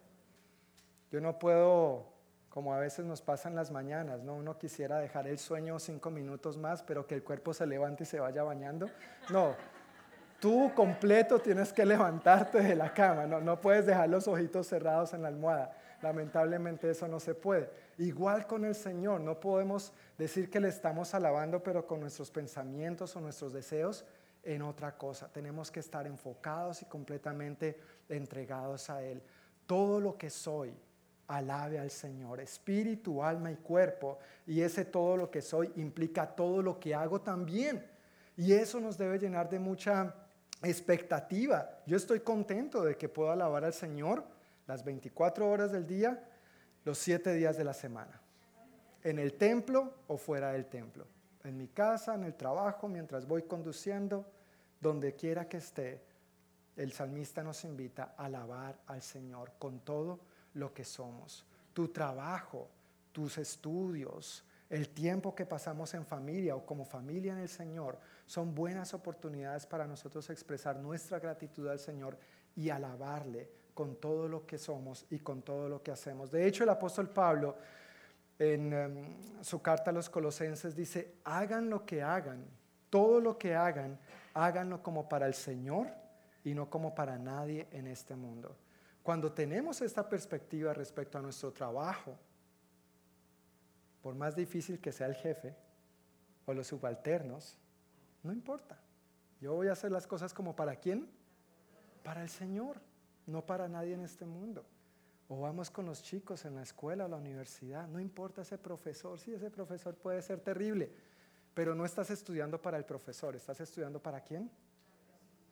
Yo 1.13 1.21
no 1.21 1.37
puedo, 1.37 2.07
como 2.49 2.73
a 2.73 2.79
veces 2.79 3.05
nos 3.05 3.21
pasa 3.21 3.47
en 3.47 3.53
las 3.53 3.69
mañanas, 3.69 4.23
¿no? 4.23 4.33
Uno 4.33 4.57
quisiera 4.57 4.97
dejar 4.97 5.27
el 5.27 5.37
sueño 5.37 5.77
cinco 5.77 6.09
minutos 6.09 6.57
más, 6.57 6.81
pero 6.81 7.05
que 7.05 7.13
el 7.13 7.23
cuerpo 7.23 7.53
se 7.53 7.67
levante 7.67 8.01
y 8.01 8.07
se 8.07 8.19
vaya 8.19 8.41
bañando. 8.41 8.89
No, 9.29 9.53
tú 10.39 10.71
completo 10.73 11.37
tienes 11.37 11.71
que 11.71 11.85
levantarte 11.85 12.63
de 12.63 12.75
la 12.75 12.91
cama, 12.95 13.27
no, 13.27 13.39
no 13.39 13.61
puedes 13.61 13.85
dejar 13.85 14.09
los 14.09 14.27
ojitos 14.27 14.65
cerrados 14.65 15.13
en 15.13 15.21
la 15.21 15.27
almohada. 15.27 15.77
Lamentablemente 16.01 16.89
eso 16.89 17.07
no 17.07 17.19
se 17.19 17.35
puede. 17.35 17.69
Igual 17.99 18.47
con 18.47 18.65
el 18.65 18.73
Señor, 18.73 19.21
no 19.21 19.39
podemos 19.39 19.93
decir 20.17 20.49
que 20.49 20.59
le 20.59 20.69
estamos 20.69 21.13
alabando, 21.13 21.61
pero 21.61 21.85
con 21.85 21.99
nuestros 21.99 22.31
pensamientos 22.31 23.15
o 23.15 23.21
nuestros 23.21 23.53
deseos 23.53 24.03
en 24.41 24.63
otra 24.63 24.97
cosa. 24.97 25.31
Tenemos 25.31 25.69
que 25.69 25.79
estar 25.79 26.07
enfocados 26.07 26.81
y 26.81 26.85
completamente 26.85 27.79
entregados 28.09 28.89
a 28.89 29.03
Él. 29.03 29.21
Todo 29.67 29.99
lo 29.99 30.17
que 30.17 30.31
soy, 30.31 30.75
alabe 31.27 31.79
al 31.79 31.91
Señor, 31.91 32.39
espíritu, 32.39 33.23
alma 33.23 33.51
y 33.51 33.55
cuerpo. 33.55 34.19
Y 34.45 34.61
ese 34.61 34.85
todo 34.85 35.17
lo 35.17 35.31
que 35.31 35.41
soy 35.41 35.71
implica 35.75 36.27
todo 36.27 36.61
lo 36.61 36.79
que 36.79 36.93
hago 36.93 37.21
también. 37.21 37.85
Y 38.35 38.53
eso 38.53 38.79
nos 38.79 38.97
debe 38.97 39.19
llenar 39.19 39.49
de 39.49 39.59
mucha 39.59 40.13
expectativa. 40.61 41.79
Yo 41.85 41.97
estoy 41.97 42.21
contento 42.21 42.83
de 42.83 42.97
que 42.97 43.09
puedo 43.09 43.31
alabar 43.31 43.65
al 43.65 43.73
Señor 43.73 44.23
las 44.67 44.83
24 44.83 45.49
horas 45.49 45.71
del 45.71 45.85
día, 45.85 46.23
los 46.85 46.97
7 46.97 47.33
días 47.33 47.57
de 47.57 47.63
la 47.63 47.73
semana. 47.73 48.21
En 49.03 49.19
el 49.19 49.33
templo 49.33 49.93
o 50.07 50.17
fuera 50.17 50.51
del 50.53 50.65
templo 50.65 51.05
en 51.43 51.57
mi 51.57 51.67
casa, 51.67 52.15
en 52.15 52.23
el 52.23 52.35
trabajo, 52.35 52.87
mientras 52.87 53.27
voy 53.27 53.43
conduciendo, 53.43 54.25
donde 54.79 55.15
quiera 55.15 55.47
que 55.47 55.57
esté, 55.57 56.01
el 56.75 56.91
salmista 56.91 57.43
nos 57.43 57.63
invita 57.65 58.15
a 58.17 58.25
alabar 58.25 58.79
al 58.87 59.01
Señor 59.01 59.51
con 59.59 59.79
todo 59.81 60.19
lo 60.53 60.73
que 60.73 60.83
somos. 60.83 61.45
Tu 61.73 61.87
trabajo, 61.87 62.69
tus 63.11 63.37
estudios, 63.37 64.43
el 64.69 64.89
tiempo 64.89 65.35
que 65.35 65.45
pasamos 65.45 65.93
en 65.93 66.05
familia 66.05 66.55
o 66.55 66.65
como 66.65 66.85
familia 66.85 67.33
en 67.33 67.39
el 67.39 67.49
Señor, 67.49 67.99
son 68.25 68.55
buenas 68.55 68.93
oportunidades 68.93 69.65
para 69.65 69.85
nosotros 69.85 70.29
expresar 70.29 70.77
nuestra 70.77 71.19
gratitud 71.19 71.67
al 71.67 71.79
Señor 71.79 72.17
y 72.55 72.69
alabarle 72.69 73.49
con 73.73 73.95
todo 73.95 74.27
lo 74.27 74.45
que 74.45 74.57
somos 74.57 75.05
y 75.09 75.19
con 75.19 75.41
todo 75.41 75.67
lo 75.67 75.81
que 75.81 75.91
hacemos. 75.91 76.31
De 76.31 76.47
hecho, 76.47 76.63
el 76.63 76.69
apóstol 76.69 77.09
Pablo 77.09 77.55
en 78.39 78.73
em, 78.73 79.43
su 79.43 79.61
carta 79.61 79.91
a 79.91 79.93
los 79.93 80.09
colosenses 80.09 80.75
dice, 80.75 81.15
hagan 81.23 81.69
lo 81.69 81.85
que 81.85 82.01
hagan, 82.01 82.45
todo 82.89 83.19
lo 83.19 83.37
que 83.37 83.55
hagan, 83.55 83.99
háganlo 84.33 84.81
como 84.81 85.07
para 85.07 85.27
el 85.27 85.33
Señor 85.33 85.87
y 86.43 86.53
no 86.53 86.69
como 86.69 86.93
para 86.93 87.17
nadie 87.17 87.67
en 87.71 87.87
este 87.87 88.15
mundo. 88.15 88.55
Cuando 89.03 89.33
tenemos 89.33 89.81
esta 89.81 90.07
perspectiva 90.07 90.73
respecto 90.73 91.17
a 91.17 91.21
nuestro 91.21 91.51
trabajo, 91.51 92.17
por 94.01 94.15
más 94.15 94.35
difícil 94.35 94.79
que 94.79 94.93
sea 94.93 95.07
el 95.07 95.15
jefe 95.15 95.55
o 96.45 96.53
los 96.53 96.67
subalternos, 96.67 97.57
no 98.23 98.31
importa. 98.31 98.79
Yo 99.41 99.53
voy 99.53 99.67
a 99.67 99.73
hacer 99.73 99.91
las 99.91 100.07
cosas 100.07 100.33
como 100.33 100.55
para 100.55 100.77
quién? 100.77 101.09
Para 102.01 102.23
el 102.23 102.29
Señor, 102.29 102.77
no 103.27 103.45
para 103.45 103.67
nadie 103.67 103.93
en 103.93 104.01
este 104.01 104.25
mundo. 104.25 104.65
O 105.27 105.41
vamos 105.41 105.69
con 105.69 105.85
los 105.85 106.01
chicos 106.01 106.45
en 106.45 106.55
la 106.55 106.63
escuela 106.63 107.05
o 107.05 107.09
la 107.09 107.17
universidad. 107.17 107.87
No 107.89 107.99
importa 107.99 108.43
ese 108.43 108.57
profesor, 108.57 109.19
sí, 109.19 109.33
ese 109.33 109.49
profesor 109.49 109.95
puede 109.95 110.21
ser 110.21 110.39
terrible, 110.39 110.89
pero 111.53 111.75
no 111.75 111.85
estás 111.85 112.09
estudiando 112.09 112.61
para 112.61 112.77
el 112.77 112.85
profesor, 112.85 113.35
estás 113.35 113.59
estudiando 113.59 114.01
para 114.01 114.21
quién? 114.21 114.49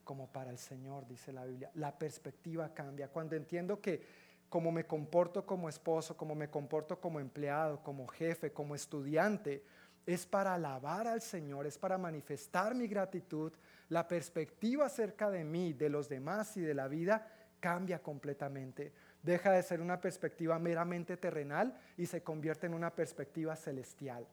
Como 0.03 0.27
para 0.27 0.51
el 0.51 0.57
Señor, 0.57 1.07
dice 1.07 1.31
la 1.31 1.45
Biblia. 1.45 1.71
La 1.75 1.97
perspectiva 1.97 2.73
cambia. 2.73 3.09
Cuando 3.09 3.35
entiendo 3.35 3.79
que 3.79 4.31
como 4.49 4.71
me 4.71 4.85
comporto 4.85 5.45
como 5.45 5.69
esposo, 5.69 6.17
como 6.17 6.35
me 6.35 6.49
comporto 6.49 6.99
como 6.99 7.19
empleado, 7.19 7.81
como 7.83 8.07
jefe, 8.07 8.51
como 8.51 8.75
estudiante, 8.75 9.63
es 10.05 10.25
para 10.25 10.55
alabar 10.55 11.07
al 11.07 11.21
Señor, 11.21 11.67
es 11.67 11.77
para 11.77 11.97
manifestar 11.97 12.75
mi 12.75 12.87
gratitud, 12.87 13.53
la 13.89 14.07
perspectiva 14.07 14.87
acerca 14.87 15.29
de 15.29 15.43
mí, 15.43 15.73
de 15.73 15.89
los 15.89 16.09
demás 16.09 16.57
y 16.57 16.61
de 16.61 16.73
la 16.73 16.87
vida 16.87 17.27
cambia 17.59 18.01
completamente 18.01 18.91
deja 19.23 19.51
de 19.51 19.63
ser 19.63 19.81
una 19.81 19.99
perspectiva 19.99 20.57
meramente 20.59 21.17
terrenal 21.17 21.77
y 21.97 22.05
se 22.05 22.23
convierte 22.23 22.67
en 22.67 22.73
una 22.73 22.93
perspectiva 22.93 23.55
celestial. 23.55 24.27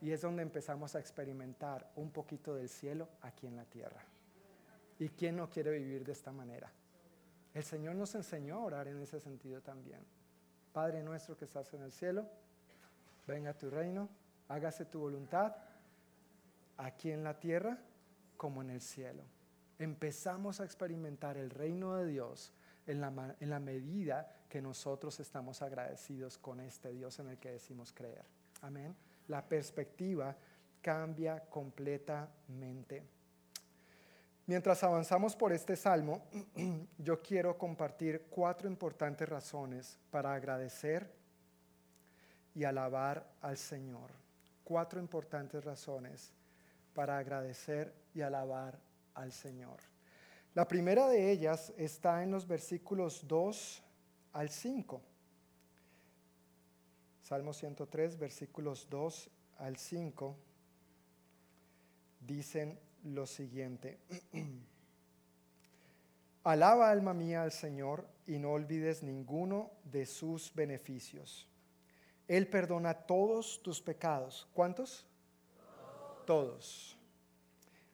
Y 0.00 0.10
es 0.10 0.22
donde 0.22 0.42
empezamos 0.42 0.96
a 0.96 1.00
experimentar 1.00 1.88
un 1.96 2.10
poquito 2.10 2.54
del 2.54 2.68
cielo 2.68 3.08
aquí 3.20 3.46
en 3.46 3.56
la 3.56 3.64
tierra. 3.64 4.04
¿Y 5.02 5.08
quién 5.08 5.34
no 5.34 5.50
quiere 5.50 5.72
vivir 5.72 6.04
de 6.04 6.12
esta 6.12 6.30
manera? 6.30 6.70
El 7.52 7.64
Señor 7.64 7.96
nos 7.96 8.14
enseñó 8.14 8.54
a 8.54 8.60
orar 8.60 8.86
en 8.86 9.02
ese 9.02 9.18
sentido 9.18 9.60
también. 9.60 9.98
Padre 10.72 11.02
nuestro 11.02 11.36
que 11.36 11.44
estás 11.44 11.74
en 11.74 11.82
el 11.82 11.90
cielo, 11.90 12.24
venga 13.26 13.52
tu 13.52 13.68
reino, 13.68 14.08
hágase 14.46 14.84
tu 14.84 15.00
voluntad, 15.00 15.56
aquí 16.76 17.10
en 17.10 17.24
la 17.24 17.36
tierra 17.36 17.76
como 18.36 18.62
en 18.62 18.70
el 18.70 18.80
cielo. 18.80 19.24
Empezamos 19.76 20.60
a 20.60 20.64
experimentar 20.64 21.36
el 21.36 21.50
reino 21.50 21.96
de 21.96 22.06
Dios 22.06 22.52
en 22.86 23.00
la, 23.00 23.58
medida 23.58 24.32
que 24.48 24.62
nosotros 24.62 25.18
estamos 25.18 25.62
agradecidos 25.62 26.38
con 26.38 26.60
este 26.60 26.92
Dios 26.92 27.18
en 27.18 27.26
el 27.26 27.38
que 27.38 27.50
decimos 27.50 27.92
creer. 27.92 28.24
Amén. 28.60 28.94
La 29.26 29.48
perspectiva 29.48 30.36
cambia 30.80 31.40
completamente. 31.40 33.02
Mientras 34.46 34.82
avanzamos 34.82 35.36
por 35.36 35.52
este 35.52 35.76
salmo, 35.76 36.26
yo 36.98 37.22
quiero 37.22 37.56
compartir 37.56 38.26
cuatro 38.28 38.68
importantes 38.68 39.28
razones 39.28 39.98
para 40.10 40.34
agradecer 40.34 41.08
y 42.54 42.64
alabar 42.64 43.24
al 43.40 43.56
Señor. 43.56 44.10
Cuatro 44.64 45.00
importantes 45.00 45.64
razones 45.64 46.32
para 46.92 47.18
agradecer 47.18 47.94
y 48.14 48.20
alabar 48.20 48.78
al 49.14 49.32
Señor. 49.32 49.78
La 50.54 50.66
primera 50.68 51.08
de 51.08 51.30
ellas 51.30 51.72
está 51.78 52.22
en 52.22 52.30
los 52.30 52.46
versículos 52.46 53.26
2 53.26 53.82
al 54.32 54.50
5. 54.50 55.00
Salmo 57.22 57.52
103, 57.54 58.18
versículos 58.18 58.86
2 58.90 59.30
al 59.58 59.76
5, 59.76 60.36
dicen 62.20 62.78
lo 63.04 63.26
siguiente. 63.26 63.98
Alaba 66.44 66.90
alma 66.90 67.14
mía 67.14 67.42
al 67.42 67.52
Señor 67.52 68.06
y 68.26 68.38
no 68.38 68.52
olvides 68.52 69.02
ninguno 69.02 69.70
de 69.84 70.06
sus 70.06 70.52
beneficios. 70.54 71.48
Él 72.26 72.48
perdona 72.48 72.94
todos 72.94 73.62
tus 73.62 73.80
pecados. 73.80 74.48
¿Cuántos? 74.52 75.06
Todos. 76.26 76.96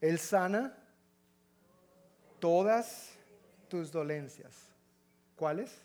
Él 0.00 0.18
sana 0.18 0.76
todas 2.38 3.10
tus 3.68 3.90
dolencias. 3.90 4.54
¿Cuáles? 5.36 5.82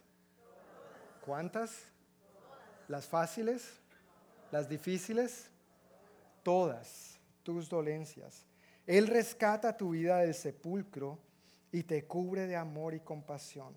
¿Cuántas? 1.25 1.85
¿Las 2.87 3.07
fáciles? 3.07 3.79
¿Las 4.51 4.69
difíciles? 4.69 5.49
Todas 6.43 7.19
tus 7.43 7.69
dolencias. 7.69 8.45
Él 8.85 9.07
rescata 9.07 9.77
tu 9.77 9.91
vida 9.91 10.17
del 10.17 10.33
sepulcro 10.33 11.19
y 11.71 11.83
te 11.83 12.05
cubre 12.05 12.47
de 12.47 12.55
amor 12.55 12.93
y 12.93 12.99
compasión. 12.99 13.73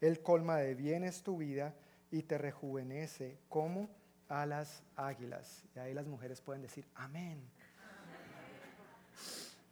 Él 0.00 0.22
colma 0.22 0.56
de 0.58 0.74
bienes 0.74 1.22
tu 1.22 1.38
vida 1.38 1.74
y 2.10 2.22
te 2.22 2.36
rejuvenece 2.38 3.38
como 3.48 3.88
a 4.28 4.46
las 4.46 4.82
águilas. 4.96 5.64
Y 5.74 5.78
ahí 5.78 5.94
las 5.94 6.06
mujeres 6.06 6.40
pueden 6.40 6.62
decir, 6.62 6.86
amén. 6.94 7.48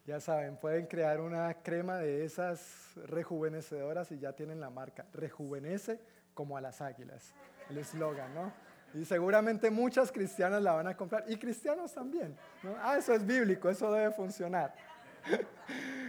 Ya 0.06 0.20
saben, 0.20 0.56
pueden 0.56 0.86
crear 0.86 1.20
una 1.20 1.52
crema 1.62 1.98
de 1.98 2.24
esas 2.24 2.92
rejuvenecedoras 2.96 4.10
y 4.10 4.18
ya 4.18 4.32
tienen 4.32 4.60
la 4.60 4.70
marca. 4.70 5.06
Rejuvenece 5.12 6.00
como 6.32 6.56
a 6.56 6.60
las 6.60 6.80
águilas. 6.80 7.34
El 7.68 7.78
eslogan, 7.78 8.32
¿no? 8.34 8.52
Y 8.94 9.04
seguramente 9.04 9.70
muchas 9.70 10.10
cristianas 10.10 10.62
la 10.62 10.72
van 10.72 10.86
a 10.86 10.96
comprar 10.96 11.24
y 11.28 11.36
cristianos 11.36 11.92
también. 11.92 12.34
Ah, 12.80 12.96
eso 12.98 13.12
es 13.12 13.24
bíblico, 13.24 13.68
eso 13.68 13.92
debe 13.92 14.12
funcionar. 14.12 14.74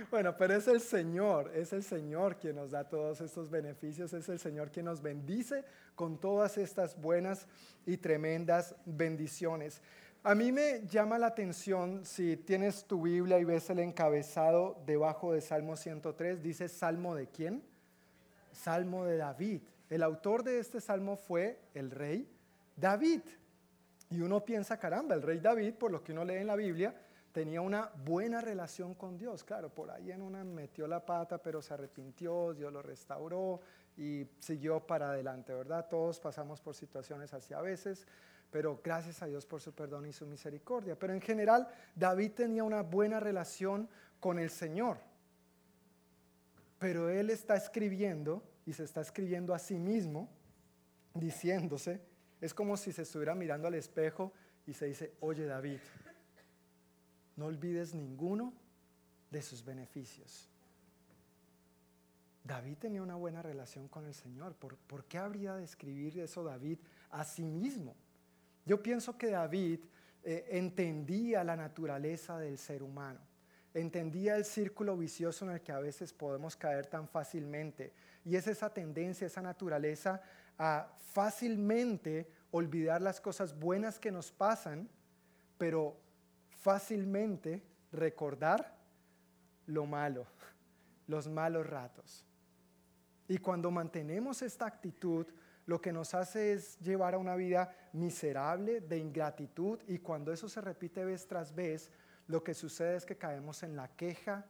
Bueno, 0.10 0.36
pero 0.36 0.56
es 0.56 0.68
el 0.68 0.82
Señor, 0.82 1.52
es 1.54 1.72
el 1.72 1.84
Señor 1.84 2.38
quien 2.38 2.56
nos 2.56 2.72
da 2.72 2.84
todos 2.84 3.22
estos 3.22 3.48
beneficios, 3.48 4.12
es 4.14 4.28
el 4.28 4.40
Señor 4.40 4.72
quien 4.72 4.86
nos 4.86 5.04
bendice 5.04 5.64
con 5.94 6.20
todas 6.20 6.58
estas 6.58 7.00
buenas 7.00 7.46
y 7.86 7.98
tremendas 7.98 8.76
bendiciones. 8.86 9.84
A 10.24 10.34
mí 10.34 10.52
me 10.52 10.82
llama 10.88 11.20
la 11.20 11.28
atención 11.28 12.04
si 12.06 12.38
tienes 12.38 12.86
tu 12.86 13.04
Biblia 13.04 13.38
y 13.38 13.44
ves 13.44 13.70
el 13.70 13.80
encabezado 13.80 14.82
debajo 14.88 15.32
de 15.32 15.42
Salmo 15.42 15.76
103, 15.76 16.42
dice 16.42 16.70
Salmo 16.70 17.14
de 17.14 17.28
quién? 17.28 17.62
Salmo 18.52 19.06
de 19.06 19.18
David. 19.18 19.62
El 19.92 20.02
autor 20.02 20.44
de 20.44 20.60
este 20.60 20.82
salmo 20.82 21.18
fue 21.18 21.60
el 21.74 21.92
rey 21.92 22.28
David. 22.80 23.22
Y 24.12 24.22
uno 24.22 24.44
piensa, 24.44 24.78
caramba, 24.78 25.14
el 25.16 25.22
rey 25.22 25.40
David, 25.40 25.76
por 25.76 25.92
lo 25.92 26.04
que 26.04 26.12
uno 26.12 26.26
lee 26.26 26.38
en 26.38 26.48
la 26.48 26.56
Biblia, 26.56 26.96
tenía 27.32 27.62
una 27.62 27.92
buena 28.06 28.42
relación 28.42 28.96
con 28.96 29.18
Dios. 29.18 29.44
Claro, 29.44 29.70
por 29.70 29.92
ahí 29.92 30.12
en 30.12 30.22
una 30.22 30.44
metió 30.44 30.88
la 30.88 31.06
pata, 31.06 31.38
pero 31.42 31.62
se 31.62 31.74
arrepintió, 31.74 32.54
Dios 32.54 32.74
lo 32.74 32.82
restauró 32.82 33.62
y 33.98 34.26
siguió 34.40 34.80
para 34.86 35.12
adelante, 35.12 35.54
¿verdad? 35.54 35.88
Todos 35.90 36.20
pasamos 36.20 36.62
por 36.62 36.76
situaciones 36.76 37.34
así 37.34 37.54
a 37.54 37.62
veces, 37.62 38.08
pero 38.50 38.82
gracias 38.84 39.22
a 39.22 39.28
Dios 39.28 39.46
por 39.46 39.62
su 39.62 39.74
perdón 39.74 40.08
y 40.08 40.14
su 40.14 40.26
misericordia. 40.26 40.98
Pero 40.98 41.14
en 41.14 41.22
general, 41.22 41.68
David 41.96 42.32
tenía 42.32 42.64
una 42.64 42.82
buena 42.82 43.20
relación 43.20 43.88
con 44.20 44.40
el 44.40 44.50
Señor. 44.50 44.98
Pero 46.80 47.10
él 47.10 47.30
está 47.30 47.56
escribiendo 47.56 48.42
y 48.66 48.74
se 48.74 48.86
está 48.86 49.02
escribiendo 49.02 49.54
a 49.54 49.60
sí 49.60 49.78
mismo, 49.78 50.30
diciéndose, 51.14 52.02
es 52.42 52.54
como 52.54 52.78
si 52.78 52.92
se 52.92 53.02
estuviera 53.02 53.36
mirando 53.36 53.68
al 53.68 53.76
espejo 53.76 54.34
y 54.66 54.74
se 54.74 54.86
dice, 54.86 55.14
oye 55.20 55.46
David, 55.46 55.80
no 57.36 57.46
olvides 57.46 57.94
ninguno 57.94 58.54
de 59.30 59.42
sus 59.42 59.64
beneficios. 59.64 60.50
David 62.44 62.78
tenía 62.78 63.04
una 63.04 63.16
buena 63.16 63.42
relación 63.42 63.88
con 63.88 64.06
el 64.06 64.14
Señor. 64.14 64.56
¿Por, 64.56 65.06
qué 65.06 65.18
habría 65.18 65.56
de 65.56 65.64
escribir 65.64 66.20
eso 66.20 66.44
David 66.44 66.80
a 67.12 67.24
sí 67.24 67.44
mismo? 67.44 67.96
Yo 68.66 68.82
pienso 68.82 69.18
que 69.18 69.30
David 69.30 69.82
eh, 70.24 70.48
entendía 70.50 71.44
la 71.44 71.56
naturaleza 71.56 72.40
del 72.40 72.58
ser 72.58 72.82
humano, 72.82 73.20
entendía 73.74 74.36
el 74.36 74.46
círculo 74.46 74.98
vicioso 74.98 75.46
en 75.46 75.52
el 75.52 75.62
que 75.62 75.72
a 75.72 75.80
veces 75.80 76.12
podemos 76.12 76.56
caer 76.56 76.88
tan 76.88 77.08
fácilmente. 77.08 77.94
Y 78.26 78.36
es 78.36 78.48
esa 78.48 78.74
tendencia, 78.74 79.28
esa 79.28 79.42
naturaleza 79.42 80.22
a 80.60 80.94
fácilmente 81.00 82.30
olvidar 82.52 83.02
las 83.02 83.20
cosas 83.20 83.58
buenas 83.58 83.98
que 83.98 84.12
nos 84.12 84.32
pasan, 84.32 84.88
pero 85.58 85.98
fácilmente 86.50 87.64
recordar 87.92 88.78
lo 89.66 89.86
malo, 89.86 90.28
los 91.08 91.28
malos 91.28 91.66
ratos. 91.66 92.26
Y 93.28 93.38
cuando 93.38 93.72
mantenemos 93.72 94.42
esta 94.42 94.66
actitud, 94.66 95.26
lo 95.66 95.80
que 95.80 95.94
nos 95.94 96.14
hace 96.14 96.54
es 96.54 96.80
llevar 96.80 97.14
a 97.14 97.20
una 97.20 97.36
vida 97.36 97.76
miserable, 97.94 98.82
de 98.82 98.98
ingratitud, 98.98 99.80
y 99.88 100.00
cuando 100.00 100.34
eso 100.34 100.50
se 100.50 100.62
repite 100.62 101.06
vez 101.06 101.28
tras 101.28 101.54
vez, 101.54 101.92
lo 102.28 102.44
que 102.44 102.54
sucede 102.54 102.96
es 102.96 103.06
que 103.06 103.18
caemos 103.18 103.64
en 103.64 103.76
la 103.76 103.88
queja 103.96 104.46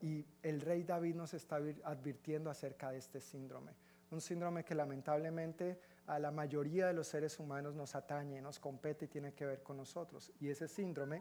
y 0.00 0.26
el 0.42 0.60
rey 0.60 0.82
David 0.82 1.14
nos 1.14 1.32
está 1.34 1.56
advirtiendo 1.84 2.50
acerca 2.50 2.90
de 2.90 2.98
este 2.98 3.20
síndrome. 3.20 3.72
Un 4.14 4.20
síndrome 4.20 4.64
que 4.64 4.76
lamentablemente 4.76 5.80
a 6.06 6.20
la 6.20 6.30
mayoría 6.30 6.86
de 6.86 6.92
los 6.92 7.08
seres 7.08 7.40
humanos 7.40 7.74
nos 7.74 7.96
atañe, 7.96 8.40
nos 8.40 8.60
compete 8.60 9.06
y 9.06 9.08
tiene 9.08 9.34
que 9.34 9.44
ver 9.44 9.60
con 9.64 9.76
nosotros. 9.76 10.30
Y 10.38 10.50
ese 10.50 10.68
síndrome, 10.68 11.20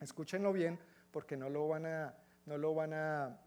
escúchenlo 0.00 0.52
bien, 0.52 0.76
porque 1.12 1.36
no 1.36 1.48
lo 1.48 1.68
van 1.68 1.86
a, 1.86 2.12
no 2.46 2.58
lo 2.58 2.74
van 2.74 3.38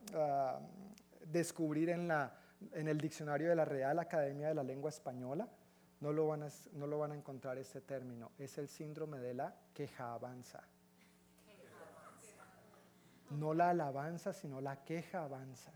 descubrir 1.25 1.89
en, 1.89 2.07
la, 2.07 2.33
en 2.71 2.87
el 2.87 2.97
diccionario 2.97 3.49
de 3.49 3.57
la 3.57 3.65
Real 3.65 3.99
Academia 3.99 4.47
de 4.47 4.53
la 4.53 4.63
Lengua 4.63 4.89
Española, 4.89 5.49
no 5.99 6.13
lo, 6.13 6.27
van 6.27 6.43
a, 6.43 6.47
no 6.71 6.87
lo 6.87 6.99
van 6.99 7.11
a 7.11 7.15
encontrar 7.15 7.57
ese 7.57 7.81
término. 7.81 8.31
Es 8.37 8.57
el 8.57 8.69
síndrome 8.69 9.19
de 9.19 9.33
la 9.33 9.53
queja 9.73 10.13
avanza. 10.13 10.63
No 13.31 13.53
la 13.53 13.71
alabanza, 13.71 14.31
sino 14.31 14.61
la 14.61 14.85
queja 14.85 15.25
avanza. 15.25 15.73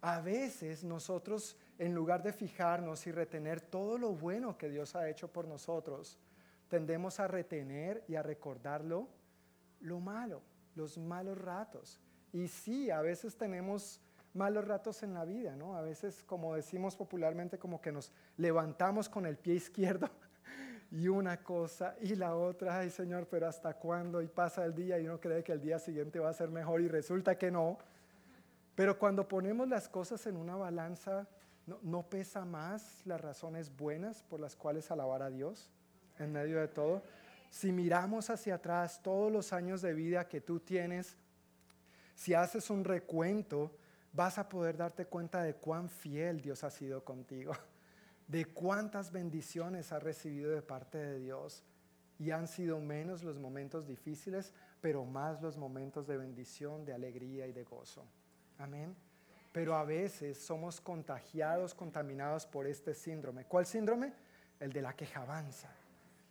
A 0.00 0.22
veces 0.22 0.82
nosotros 0.82 1.58
en 1.80 1.94
lugar 1.94 2.22
de 2.22 2.34
fijarnos 2.34 3.06
y 3.06 3.10
retener 3.10 3.62
todo 3.62 3.96
lo 3.96 4.12
bueno 4.12 4.58
que 4.58 4.68
Dios 4.68 4.94
ha 4.94 5.08
hecho 5.08 5.32
por 5.32 5.48
nosotros, 5.48 6.18
tendemos 6.68 7.18
a 7.20 7.26
retener 7.26 8.04
y 8.06 8.16
a 8.16 8.22
recordarlo 8.22 9.08
lo 9.80 9.98
malo, 9.98 10.42
los 10.74 10.98
malos 10.98 11.38
ratos. 11.38 11.98
Y 12.34 12.48
sí, 12.48 12.90
a 12.90 13.00
veces 13.00 13.34
tenemos 13.34 13.98
malos 14.34 14.68
ratos 14.68 15.02
en 15.02 15.14
la 15.14 15.24
vida, 15.24 15.56
¿no? 15.56 15.74
A 15.74 15.80
veces, 15.80 16.22
como 16.22 16.54
decimos 16.54 16.96
popularmente, 16.96 17.58
como 17.58 17.80
que 17.80 17.92
nos 17.92 18.12
levantamos 18.36 19.08
con 19.08 19.24
el 19.24 19.38
pie 19.38 19.54
izquierdo 19.54 20.10
y 20.90 21.08
una 21.08 21.42
cosa 21.42 21.96
y 22.02 22.14
la 22.14 22.36
otra, 22.36 22.80
ay 22.80 22.90
Señor, 22.90 23.26
pero 23.26 23.48
¿hasta 23.48 23.72
cuándo? 23.72 24.20
Y 24.20 24.28
pasa 24.28 24.66
el 24.66 24.74
día 24.74 24.98
y 24.98 25.06
uno 25.06 25.18
cree 25.18 25.42
que 25.42 25.52
el 25.52 25.62
día 25.62 25.78
siguiente 25.78 26.18
va 26.18 26.28
a 26.28 26.34
ser 26.34 26.50
mejor 26.50 26.82
y 26.82 26.88
resulta 26.88 27.38
que 27.38 27.50
no. 27.50 27.78
Pero 28.74 28.98
cuando 28.98 29.26
ponemos 29.26 29.66
las 29.66 29.88
cosas 29.88 30.26
en 30.26 30.36
una 30.36 30.56
balanza, 30.56 31.26
¿No, 31.82 32.02
pesa 32.08 32.44
más 32.44 33.02
las 33.04 33.20
razones 33.20 33.74
buenas 33.76 34.22
por 34.22 34.40
las 34.40 34.56
cuales 34.56 34.90
alabar 34.90 35.22
a 35.22 35.30
Dios 35.30 35.70
en 36.18 36.32
medio 36.32 36.60
de 36.60 36.68
todo? 36.68 37.02
Si 37.50 37.72
miramos 37.72 38.30
hacia 38.30 38.56
atrás 38.56 39.00
todos 39.02 39.30
los 39.30 39.52
años 39.52 39.82
de 39.82 39.92
vida 39.94 40.28
que 40.28 40.40
tú 40.40 40.60
tienes, 40.60 41.16
si 42.14 42.34
haces 42.34 42.70
un 42.70 42.84
recuento, 42.84 43.76
vas 44.12 44.38
a 44.38 44.48
poder 44.48 44.76
darte 44.76 45.06
cuenta 45.06 45.42
de 45.42 45.54
cuán 45.54 45.88
fiel 45.88 46.40
Dios 46.40 46.64
ha 46.64 46.70
sido 46.70 47.04
contigo, 47.04 47.52
de 48.28 48.46
cuántas 48.46 49.12
bendiciones 49.12 49.92
has 49.92 50.02
recibido 50.02 50.50
de 50.50 50.62
parte 50.62 50.98
de 50.98 51.18
Dios. 51.18 51.64
Y 52.18 52.32
han 52.32 52.48
sido 52.48 52.80
menos 52.80 53.22
los 53.22 53.38
momentos 53.38 53.86
difíciles, 53.86 54.52
pero 54.82 55.06
más 55.06 55.40
los 55.40 55.56
momentos 55.56 56.06
de 56.06 56.18
bendición, 56.18 56.84
de 56.84 56.92
alegría 56.92 57.46
y 57.46 57.52
de 57.52 57.64
gozo. 57.64 58.04
Amén 58.58 59.09
pero 59.52 59.74
a 59.74 59.84
veces 59.84 60.38
somos 60.38 60.80
contagiados, 60.80 61.74
contaminados 61.74 62.46
por 62.46 62.66
este 62.66 62.94
síndrome. 62.94 63.44
¿Cuál 63.44 63.66
síndrome? 63.66 64.12
El 64.60 64.72
de 64.72 64.82
la 64.82 64.94
quejabanza. 64.94 65.70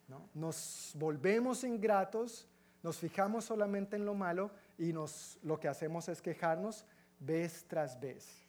¿no? 0.07 0.29
Nos 0.33 0.93
volvemos 0.95 1.63
ingratos, 1.63 2.47
nos 2.81 2.97
fijamos 2.97 3.45
solamente 3.45 3.95
en 3.95 4.05
lo 4.05 4.13
malo 4.13 4.51
y 4.77 4.93
nos, 4.93 5.37
lo 5.43 5.59
que 5.59 5.67
hacemos 5.67 6.07
es 6.07 6.21
quejarnos 6.21 6.85
vez 7.19 7.65
tras 7.67 7.99
vez. 7.99 8.45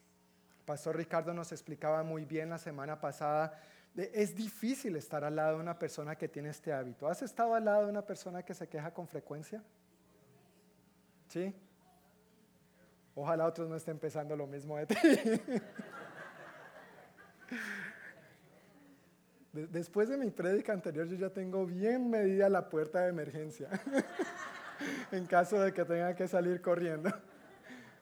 Pastor 0.64 0.96
Ricardo 0.96 1.34
nos 1.34 1.50
explicaba 1.50 2.02
muy 2.04 2.24
bien 2.24 2.50
la 2.50 2.58
semana 2.58 3.00
pasada, 3.00 3.60
es 3.96 4.36
difícil 4.36 4.94
estar 4.94 5.24
al 5.24 5.34
lado 5.34 5.56
de 5.56 5.62
una 5.62 5.76
persona 5.76 6.14
que 6.14 6.28
tiene 6.28 6.50
este 6.50 6.72
hábito. 6.72 7.08
¿Has 7.08 7.22
estado 7.22 7.54
al 7.54 7.64
lado 7.64 7.86
de 7.86 7.90
una 7.90 8.06
persona 8.06 8.44
que 8.44 8.54
se 8.54 8.68
queja 8.68 8.94
con 8.94 9.08
frecuencia? 9.08 9.62
¿Sí? 11.28 11.52
Ojalá 13.14 13.46
otros 13.46 13.68
no 13.68 13.76
estén 13.76 13.98
pensando 13.98 14.36
lo 14.36 14.46
mismo 14.46 14.76
de 14.76 14.86
ti. 14.86 14.96
Después 19.52 20.08
de 20.08 20.16
mi 20.16 20.30
prédica 20.30 20.72
anterior, 20.72 21.08
yo 21.08 21.16
ya 21.16 21.30
tengo 21.30 21.66
bien 21.66 22.08
medida 22.08 22.48
la 22.48 22.68
puerta 22.68 23.00
de 23.00 23.08
emergencia, 23.08 23.68
en 25.10 25.26
caso 25.26 25.60
de 25.60 25.74
que 25.74 25.84
tenga 25.84 26.14
que 26.14 26.28
salir 26.28 26.62
corriendo. 26.62 27.10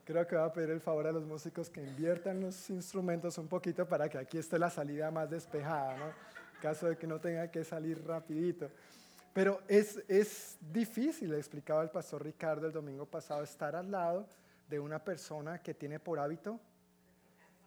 Creo 0.05 0.27
que 0.27 0.37
va 0.37 0.45
a 0.45 0.53
pedir 0.53 0.71
el 0.71 0.81
favor 0.81 1.07
a 1.07 1.13
los 1.13 1.25
músicos 1.25 1.71
que 1.71 1.83
inviertan 1.83 2.41
los 2.41 2.69
instrumentos 2.69 3.39
un 3.39 3.49
poquito 3.49 3.87
para 3.89 4.11
que 4.11 4.19
aquí 4.19 4.37
esté 4.37 4.59
la 4.59 4.69
salida 4.69 5.11
más 5.11 5.31
despejada, 5.31 5.97
¿no? 5.97 6.07
En 6.07 6.61
caso 6.61 6.87
de 6.89 6.99
que 6.99 7.07
no 7.07 7.19
tenga 7.19 7.51
que 7.51 7.65
salir 7.65 8.07
rapidito. 8.07 8.71
Pero 9.33 9.63
es, 9.69 10.03
es 10.07 10.59
difícil, 10.61 11.33
explicaba 11.33 11.83
el 11.83 11.91
pastor 11.91 12.25
Ricardo 12.25 12.67
el 12.67 12.73
domingo 12.73 13.07
pasado, 13.07 13.43
estar 13.43 13.75
al 13.75 13.91
lado 13.91 14.27
de 14.69 14.79
una 14.79 15.03
persona 15.03 15.63
que 15.63 15.75
tiene 15.75 15.99
por 15.99 16.19
hábito 16.19 16.61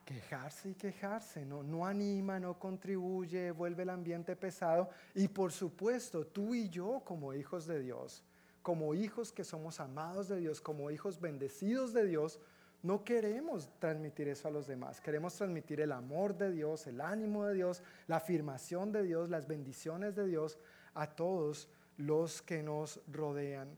quejarse 0.06 0.70
y 0.70 0.76
quejarse, 0.76 1.46
no, 1.46 1.64
no 1.64 1.86
anima, 1.86 2.40
no 2.40 2.58
contribuye, 2.60 3.52
vuelve 3.52 3.84
el 3.84 3.90
ambiente 3.90 4.36
pesado. 4.36 4.90
Y 5.16 5.28
por 5.28 5.52
supuesto, 5.52 6.26
tú 6.26 6.54
y 6.54 6.70
yo 6.70 7.02
como 7.06 7.34
hijos 7.34 7.66
de 7.66 7.80
Dios, 7.80 8.24
como 8.62 8.94
hijos 8.94 9.32
que 9.32 9.44
somos 9.44 9.80
amados 9.80 10.28
de 10.28 10.38
Dios, 10.38 10.62
como 10.62 10.92
hijos 10.92 11.20
bendecidos 11.20 11.94
de 11.94 12.06
Dios, 12.06 12.40
no 12.84 13.04
queremos 13.04 13.70
transmitir 13.80 14.28
eso 14.28 14.48
a 14.48 14.52
los 14.52 14.68
demás. 14.68 15.00
Queremos 15.00 15.36
transmitir 15.36 15.82
el 15.82 15.92
amor 15.92 16.36
de 16.36 16.52
Dios, 16.52 16.88
el 16.88 17.00
ánimo 17.00 17.46
de 17.46 17.54
Dios, 17.54 17.84
la 18.08 18.18
afirmación 18.18 18.92
de 18.92 19.04
Dios, 19.04 19.30
las 19.30 19.48
bendiciones 19.48 20.16
de 20.16 20.26
Dios 20.26 20.58
a 20.96 21.08
todos 21.08 21.70
los 21.98 22.42
que 22.42 22.64
nos 22.64 23.00
rodean. 23.08 23.70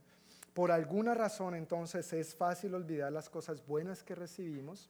Por 0.54 0.72
alguna 0.72 1.16
razón 1.16 1.56
entonces 1.56 2.13
es 2.13 2.36
fácil 2.36 2.76
olvidar 2.76 3.12
las 3.12 3.28
cosas 3.28 3.66
buenas 3.66 4.04
que 4.04 4.13
recibimos, 4.13 4.89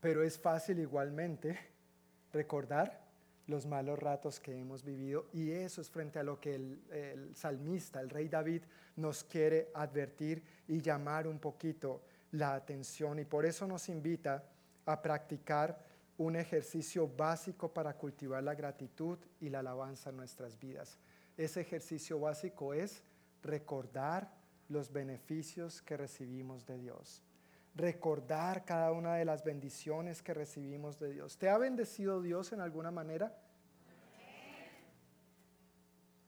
pero 0.00 0.24
es 0.24 0.38
fácil 0.38 0.80
igualmente 0.80 1.56
recordar 2.32 3.08
los 3.46 3.66
malos 3.66 3.98
ratos 3.98 4.40
que 4.40 4.56
hemos 4.56 4.84
vivido 4.84 5.26
y 5.32 5.50
eso 5.50 5.80
es 5.80 5.90
frente 5.90 6.18
a 6.18 6.24
lo 6.24 6.40
que 6.40 6.54
el, 6.54 7.30
salmista, 7.34 8.00
el 8.00 8.10
rey 8.10 8.28
David, 8.28 8.62
nos 8.96 9.24
quiere 9.24 9.70
advertir 9.74 10.42
y 10.66 10.80
llamar 10.80 11.26
un 11.28 11.38
poquito 11.38 12.02
la 12.32 12.54
atención 12.54 13.18
y 13.18 13.24
por 13.24 13.46
eso 13.46 13.66
nos 13.66 13.88
invita 13.88 14.44
a 14.86 15.00
practicar 15.00 15.78
un 16.18 16.36
ejercicio 16.36 17.08
básico 17.08 17.72
para 17.72 17.96
cultivar 17.96 18.42
la 18.42 18.54
gratitud 18.54 19.18
y 19.40 19.48
la 19.48 19.60
alabanza 19.60 20.10
en 20.10 20.16
nuestras 20.16 20.58
vidas. 20.58 20.98
Ese 21.36 21.60
ejercicio 21.60 22.20
básico 22.20 22.74
es 22.74 23.02
recordar 23.42 24.39
los 24.70 24.92
beneficios 24.92 25.82
que 25.82 25.96
recibimos 25.96 26.64
de 26.64 26.78
Dios. 26.78 27.22
Recordar 27.74 28.64
cada 28.64 28.92
una 28.92 29.16
de 29.16 29.24
las 29.24 29.44
bendiciones 29.44 30.22
que 30.22 30.32
recibimos 30.32 30.98
de 30.98 31.12
Dios. 31.12 31.36
¿Te 31.36 31.48
ha 31.48 31.58
bendecido 31.58 32.22
Dios 32.22 32.52
en 32.52 32.60
alguna 32.60 32.90
manera? 32.90 33.36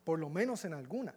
Por 0.04 0.18
lo 0.18 0.28
menos 0.28 0.64
en 0.64 0.74
alguna. 0.74 1.14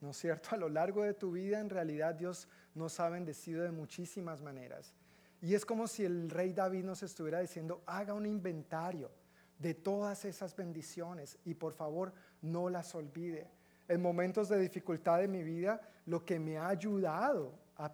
¿No 0.00 0.10
es 0.10 0.16
cierto? 0.16 0.50
A 0.52 0.56
lo 0.56 0.68
largo 0.68 1.02
de 1.02 1.14
tu 1.14 1.32
vida 1.32 1.60
en 1.60 1.70
realidad 1.70 2.14
Dios 2.14 2.48
nos 2.74 2.98
ha 2.98 3.08
bendecido 3.08 3.62
de 3.62 3.70
muchísimas 3.70 4.40
maneras. 4.40 4.94
Y 5.40 5.54
es 5.54 5.64
como 5.64 5.86
si 5.86 6.04
el 6.04 6.30
rey 6.30 6.52
David 6.52 6.84
nos 6.84 7.02
estuviera 7.02 7.40
diciendo, 7.40 7.82
haga 7.86 8.14
un 8.14 8.26
inventario 8.26 9.10
de 9.58 9.74
todas 9.74 10.24
esas 10.24 10.56
bendiciones 10.56 11.38
y 11.44 11.54
por 11.54 11.74
favor 11.74 12.12
no 12.40 12.68
las 12.70 12.94
olvide 12.94 13.50
en 13.88 14.00
momentos 14.00 14.48
de 14.48 14.58
dificultad 14.58 15.18
de 15.18 15.28
mi 15.28 15.42
vida, 15.42 15.80
lo 16.06 16.24
que 16.24 16.38
me 16.38 16.58
ha 16.58 16.68
ayudado 16.68 17.58
a, 17.76 17.92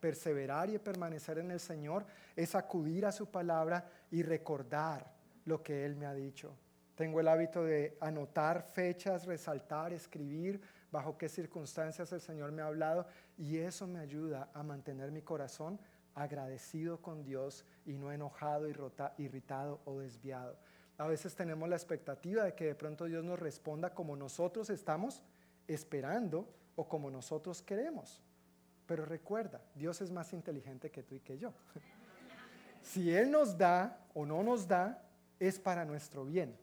perseverar 0.00 0.70
y 0.70 0.76
a 0.76 0.82
permanecer 0.82 1.38
en 1.38 1.50
el 1.50 1.60
Señor 1.60 2.06
es 2.36 2.54
acudir 2.54 3.04
a 3.04 3.12
su 3.12 3.26
palabra 3.30 3.84
y 4.10 4.22
recordar 4.22 5.12
lo 5.44 5.62
que 5.62 5.84
Él 5.84 5.96
me 5.96 6.06
ha 6.06 6.14
dicho. 6.14 6.54
Tengo 6.94 7.20
el 7.20 7.28
hábito 7.28 7.64
de 7.64 7.96
anotar 8.00 8.62
fechas, 8.62 9.26
resaltar, 9.26 9.92
escribir 9.92 10.60
bajo 10.90 11.16
qué 11.18 11.28
circunstancias 11.28 12.12
el 12.12 12.20
Señor 12.20 12.52
me 12.52 12.62
ha 12.62 12.66
hablado 12.66 13.06
y 13.36 13.58
eso 13.58 13.86
me 13.86 14.00
ayuda 14.00 14.50
a 14.54 14.62
mantener 14.62 15.10
mi 15.10 15.22
corazón 15.22 15.78
agradecido 16.14 17.00
con 17.00 17.22
Dios 17.22 17.64
y 17.86 17.96
no 17.96 18.10
enojado, 18.10 18.66
irritado 19.18 19.80
o 19.84 20.00
desviado. 20.00 20.56
A 20.96 21.06
veces 21.06 21.36
tenemos 21.36 21.68
la 21.68 21.76
expectativa 21.76 22.42
de 22.42 22.54
que 22.54 22.64
de 22.64 22.74
pronto 22.74 23.04
Dios 23.04 23.24
nos 23.24 23.38
responda 23.38 23.94
como 23.94 24.16
nosotros 24.16 24.68
estamos 24.68 25.22
esperando 25.68 26.48
o 26.78 26.88
como 26.88 27.10
nosotros 27.10 27.60
queremos. 27.60 28.22
Pero 28.86 29.04
recuerda, 29.04 29.60
Dios 29.74 30.00
es 30.00 30.12
más 30.12 30.32
inteligente 30.32 30.92
que 30.92 31.02
tú 31.02 31.16
y 31.16 31.20
que 31.20 31.36
yo. 31.36 31.52
Si 32.80 33.12
Él 33.14 33.32
nos 33.32 33.58
da 33.58 34.06
o 34.14 34.24
no 34.24 34.42
nos 34.42 34.66
da, 34.66 35.04
es 35.40 35.58
para 35.58 35.84
nuestro 35.84 36.24
bien. 36.24 36.56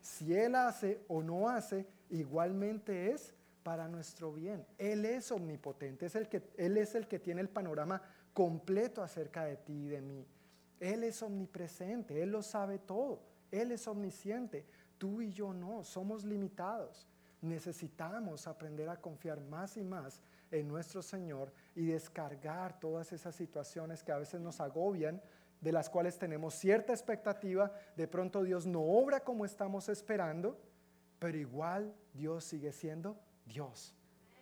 Si 0.00 0.32
Él 0.32 0.54
hace 0.54 1.04
o 1.08 1.22
no 1.22 1.50
hace, 1.50 1.86
igualmente 2.08 3.10
es 3.10 3.34
para 3.64 3.88
nuestro 3.88 4.32
bien. 4.32 4.64
Él 4.78 5.04
es 5.04 5.30
omnipotente, 5.32 6.06
es 6.06 6.14
el 6.14 6.28
que, 6.28 6.48
Él 6.56 6.78
es 6.78 6.94
el 6.94 7.08
que 7.08 7.18
tiene 7.18 7.42
el 7.42 7.48
panorama 7.50 8.00
completo 8.32 9.02
acerca 9.02 9.44
de 9.44 9.56
ti 9.56 9.72
y 9.72 9.88
de 9.88 10.00
mí. 10.00 10.24
Él 10.78 11.02
es 11.02 11.20
omnipresente, 11.22 12.22
Él 12.22 12.30
lo 12.30 12.42
sabe 12.42 12.78
todo. 12.78 13.20
Él 13.50 13.72
es 13.72 13.86
omnisciente, 13.88 14.64
tú 14.96 15.20
y 15.20 15.32
yo 15.32 15.52
no, 15.52 15.82
somos 15.82 16.24
limitados. 16.24 17.09
Necesitamos 17.42 18.46
aprender 18.46 18.88
a 18.88 19.00
confiar 19.00 19.40
más 19.40 19.76
y 19.76 19.82
más 19.82 20.20
en 20.50 20.68
nuestro 20.68 21.02
Señor 21.02 21.52
y 21.74 21.86
descargar 21.86 22.78
todas 22.78 23.12
esas 23.12 23.34
situaciones 23.34 24.02
que 24.02 24.12
a 24.12 24.18
veces 24.18 24.40
nos 24.40 24.60
agobian, 24.60 25.20
de 25.60 25.72
las 25.72 25.90
cuales 25.90 26.18
tenemos 26.18 26.54
cierta 26.54 26.92
expectativa, 26.92 27.70
de 27.96 28.08
pronto 28.08 28.42
Dios 28.42 28.66
no 28.66 28.82
obra 28.82 29.20
como 29.20 29.44
estamos 29.44 29.88
esperando, 29.88 30.58
pero 31.18 31.36
igual 31.36 31.94
Dios 32.14 32.44
sigue 32.44 32.72
siendo 32.72 33.18
Dios, 33.46 33.94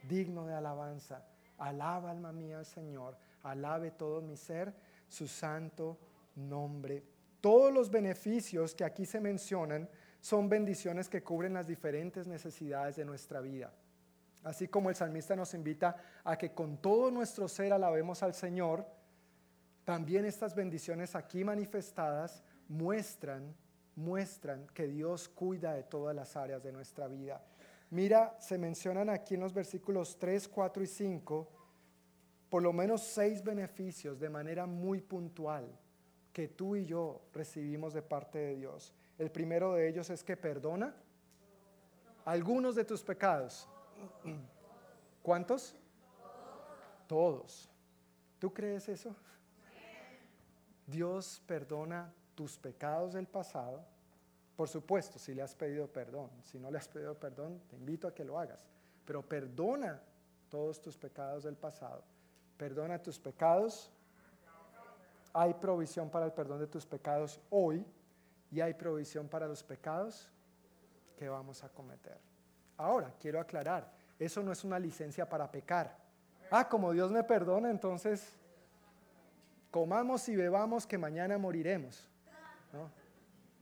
digno 0.09 0.47
de 0.47 0.55
alabanza. 0.55 1.25
Alaba 1.59 2.11
alma 2.11 2.33
mía 2.33 2.59
al 2.59 2.67
Señor, 2.67 3.17
alabe 3.43 3.91
todo 3.91 4.21
mi 4.23 4.37
ser 4.37 4.73
su 5.09 5.27
santo 5.27 5.99
nombre 6.37 7.03
todos 7.41 7.73
los 7.73 7.91
beneficios 7.91 8.75
que 8.75 8.85
aquí 8.85 9.07
se 9.07 9.21
mencionan 9.21 9.89
son 10.21 10.49
bendiciones 10.49 11.09
que 11.09 11.23
cubren 11.23 11.55
las 11.55 11.67
diferentes 11.67 12.27
necesidades 12.27 12.97
de 12.97 13.05
nuestra 13.05 13.41
vida. 13.41 13.73
Así 14.45 14.69
como 14.69 14.89
el 14.91 14.97
salmista 14.97 15.37
nos 15.37 15.55
invita 15.55 15.97
a 16.25 16.37
que 16.37 16.53
con 16.53 16.79
todo 16.79 17.11
nuestro 17.11 17.49
ser 17.49 17.73
alabemos 17.73 18.23
al 18.23 18.35
Señor, 18.35 18.87
también 19.85 20.25
estas 20.25 20.55
bendiciones 20.55 21.15
aquí 21.15 21.45
manifestadas 21.45 22.43
muestran, 22.69 23.55
muestran 23.97 24.67
que 24.69 24.87
Dios 24.87 25.29
cuida 25.29 25.75
de 25.75 25.83
todas 25.83 26.15
las 26.15 26.37
áreas 26.37 26.63
de 26.63 26.73
nuestra 26.73 27.09
vida. 27.09 27.43
Mira, 27.91 28.37
se 28.41 28.59
mencionan 28.59 29.09
aquí 29.09 29.35
en 29.35 29.41
los 29.41 29.53
versículos 29.53 30.19
3, 30.19 30.47
4 30.49 30.83
y 30.83 30.87
5 30.87 31.59
por 32.49 32.63
lo 32.63 32.73
menos 32.73 33.03
seis 33.03 33.43
beneficios 33.43 34.19
de 34.19 34.31
manera 34.31 34.67
muy 34.67 35.01
puntual 35.01 35.69
que 36.33 36.49
tú 36.49 36.77
y 36.77 36.87
yo 36.87 37.23
recibimos 37.33 37.95
de 37.95 38.03
parte 38.03 38.39
de 38.39 38.57
Dios. 38.57 38.95
El 39.19 39.31
primero 39.31 39.75
de 39.75 39.89
ellos 39.89 40.09
es 40.11 40.23
que 40.23 40.37
perdona 40.37 40.95
algunos 42.25 42.75
de 42.75 42.85
tus 42.85 43.03
pecados. 43.03 43.69
¿Cuántos? 45.23 45.75
Todos. 47.07 47.69
¿Tú 48.39 48.53
crees 48.53 48.89
eso? 48.89 49.15
Dios 50.87 51.43
perdona 51.47 52.13
tus 52.35 52.57
pecados 52.57 53.15
del 53.15 53.27
pasado. 53.27 53.85
Por 54.57 54.69
supuesto, 54.69 55.19
si 55.19 55.35
le 55.35 55.43
has 55.43 55.55
pedido 55.55 55.87
perdón. 55.89 56.31
Si 56.43 56.59
no 56.59 56.71
le 56.71 56.79
has 56.79 56.89
pedido 56.89 57.19
perdón, 57.19 57.61
te 57.69 57.77
invito 57.77 58.07
a 58.07 58.15
que 58.15 58.25
lo 58.25 58.39
hagas. 58.39 58.67
Pero 59.05 59.23
perdona 59.23 60.01
todos 60.49 60.81
tus 60.81 60.97
pecados 60.97 61.45
del 61.45 61.57
pasado. 61.57 62.05
Perdona 62.57 63.03
tus 63.03 63.19
pecados 63.19 63.91
hay 65.33 65.55
provisión 65.55 66.11
para 66.11 66.27
el 66.27 66.33
perdón 66.33 66.59
de 66.59 66.67
tus 66.67 66.87
pecados 66.87 67.41
hoy 67.51 67.85
y 68.51 68.61
hay 68.61 68.75
provisión 68.75 69.29
para 69.29 69.47
los 69.47 69.63
pecados 69.63 70.31
que 71.17 71.29
vamos 71.29 71.63
a 71.65 71.69
cometer. 71.69 72.19
Ahora, 72.77 73.13
quiero 73.21 73.41
aclarar, 73.41 73.93
eso 74.19 74.43
no 74.43 74.53
es 74.53 74.65
una 74.65 74.79
licencia 74.79 75.29
para 75.29 75.51
pecar. 75.51 75.97
Ah, 76.51 76.69
como 76.69 76.93
Dios 76.93 77.11
me 77.11 77.25
perdona, 77.25 77.71
entonces 77.71 78.33
comamos 79.71 80.29
y 80.29 80.37
bebamos 80.37 80.87
que 80.87 80.97
mañana 80.97 81.37
moriremos. 81.39 82.09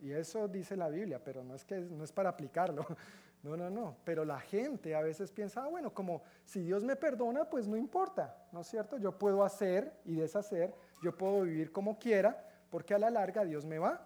Y 0.01 0.12
eso 0.12 0.46
dice 0.46 0.77
la 0.77 0.88
Biblia, 0.88 1.20
pero 1.22 1.42
no 1.42 1.55
es, 1.55 1.64
que, 1.64 1.79
no 1.79 2.05
es 2.05 2.12
para 2.12 2.31
aplicarlo. 2.31 2.87
No, 3.42 3.57
no, 3.57 3.70
no. 3.70 3.96
Pero 4.03 4.25
la 4.25 4.40
gente 4.40 4.96
a 4.96 5.03
veces 5.03 5.31
piensa, 5.31 5.62
ah, 5.62 5.68
bueno, 5.68 5.94
como 5.94 6.22
si 6.44 6.62
Dios 6.62 6.83
me 6.83 6.96
perdona, 6.96 7.44
pues 7.44 7.68
no 7.68 7.77
importa, 7.77 8.37
¿no 8.51 8.62
es 8.62 8.66
cierto? 8.66 8.96
Yo 8.96 9.16
puedo 9.16 9.44
hacer 9.44 9.92
y 10.05 10.16
deshacer 10.16 10.75
yo 11.03 11.16
puedo 11.16 11.42
vivir 11.42 11.70
como 11.70 11.99
quiera, 11.99 12.44
porque 12.70 12.94
a 12.94 12.99
la 12.99 13.11
larga 13.11 13.44
Dios 13.44 13.64
me 13.64 13.79
va 13.79 14.06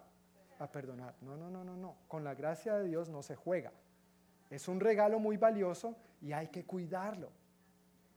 a 0.61 0.71
perdonar. 0.71 1.15
No, 1.21 1.35
no, 1.35 1.49
no, 1.49 1.63
no, 1.63 1.75
no. 1.75 1.97
Con 2.07 2.23
la 2.23 2.35
gracia 2.35 2.75
de 2.75 2.87
Dios 2.87 3.09
no 3.09 3.23
se 3.23 3.35
juega. 3.35 3.71
Es 4.49 4.67
un 4.67 4.79
regalo 4.79 5.19
muy 5.19 5.37
valioso 5.37 5.95
y 6.21 6.33
hay 6.33 6.47
que 6.49 6.65
cuidarlo, 6.65 7.31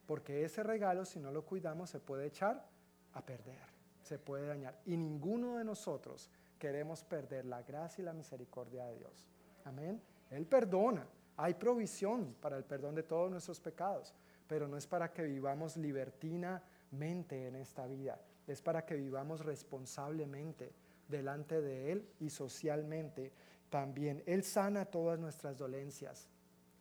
porque 0.07 0.45
ese 0.45 0.63
regalo, 0.63 1.05
si 1.05 1.21
no 1.21 1.31
lo 1.31 1.45
cuidamos, 1.45 1.91
se 1.91 2.01
puede 2.01 2.27
echar 2.27 2.67
a 3.13 3.25
perder, 3.25 3.61
se 4.03 4.19
puede 4.19 4.49
dañar. 4.49 4.77
Y 4.85 4.97
ninguno 4.97 5.57
de 5.59 5.65
nosotros 5.65 6.29
queremos 6.59 7.05
perder 7.05 7.45
la 7.47 7.63
gracia 7.63 8.03
y 8.03 8.05
la 8.05 8.13
misericordia 8.13 8.85
de 8.87 8.97
Dios. 8.97 9.27
Amén. 9.65 10.03
Él 10.31 10.47
perdona. 10.47 11.07
Hay 11.37 11.55
provisión 11.55 12.37
para 12.41 12.57
el 12.57 12.65
perdón 12.65 12.95
de 12.95 13.03
todos 13.05 13.31
nuestros 13.31 13.61
pecados, 13.61 14.15
pero 14.47 14.69
no 14.69 14.77
es 14.77 14.87
para 14.87 15.13
que 15.13 15.23
vivamos 15.23 15.77
libertinamente 15.77 17.49
en 17.49 17.57
esta 17.57 17.87
vida 17.87 18.19
es 18.47 18.61
para 18.61 18.85
que 18.85 18.95
vivamos 18.95 19.45
responsablemente 19.45 20.73
delante 21.09 21.61
de 21.61 21.93
Él 21.93 22.09
y 22.21 22.31
socialmente 22.31 23.33
también. 23.71 24.23
Él 24.27 24.43
sana 24.45 24.85
todas 24.85 25.19
nuestras 25.19 25.59
dolencias, 25.59 26.29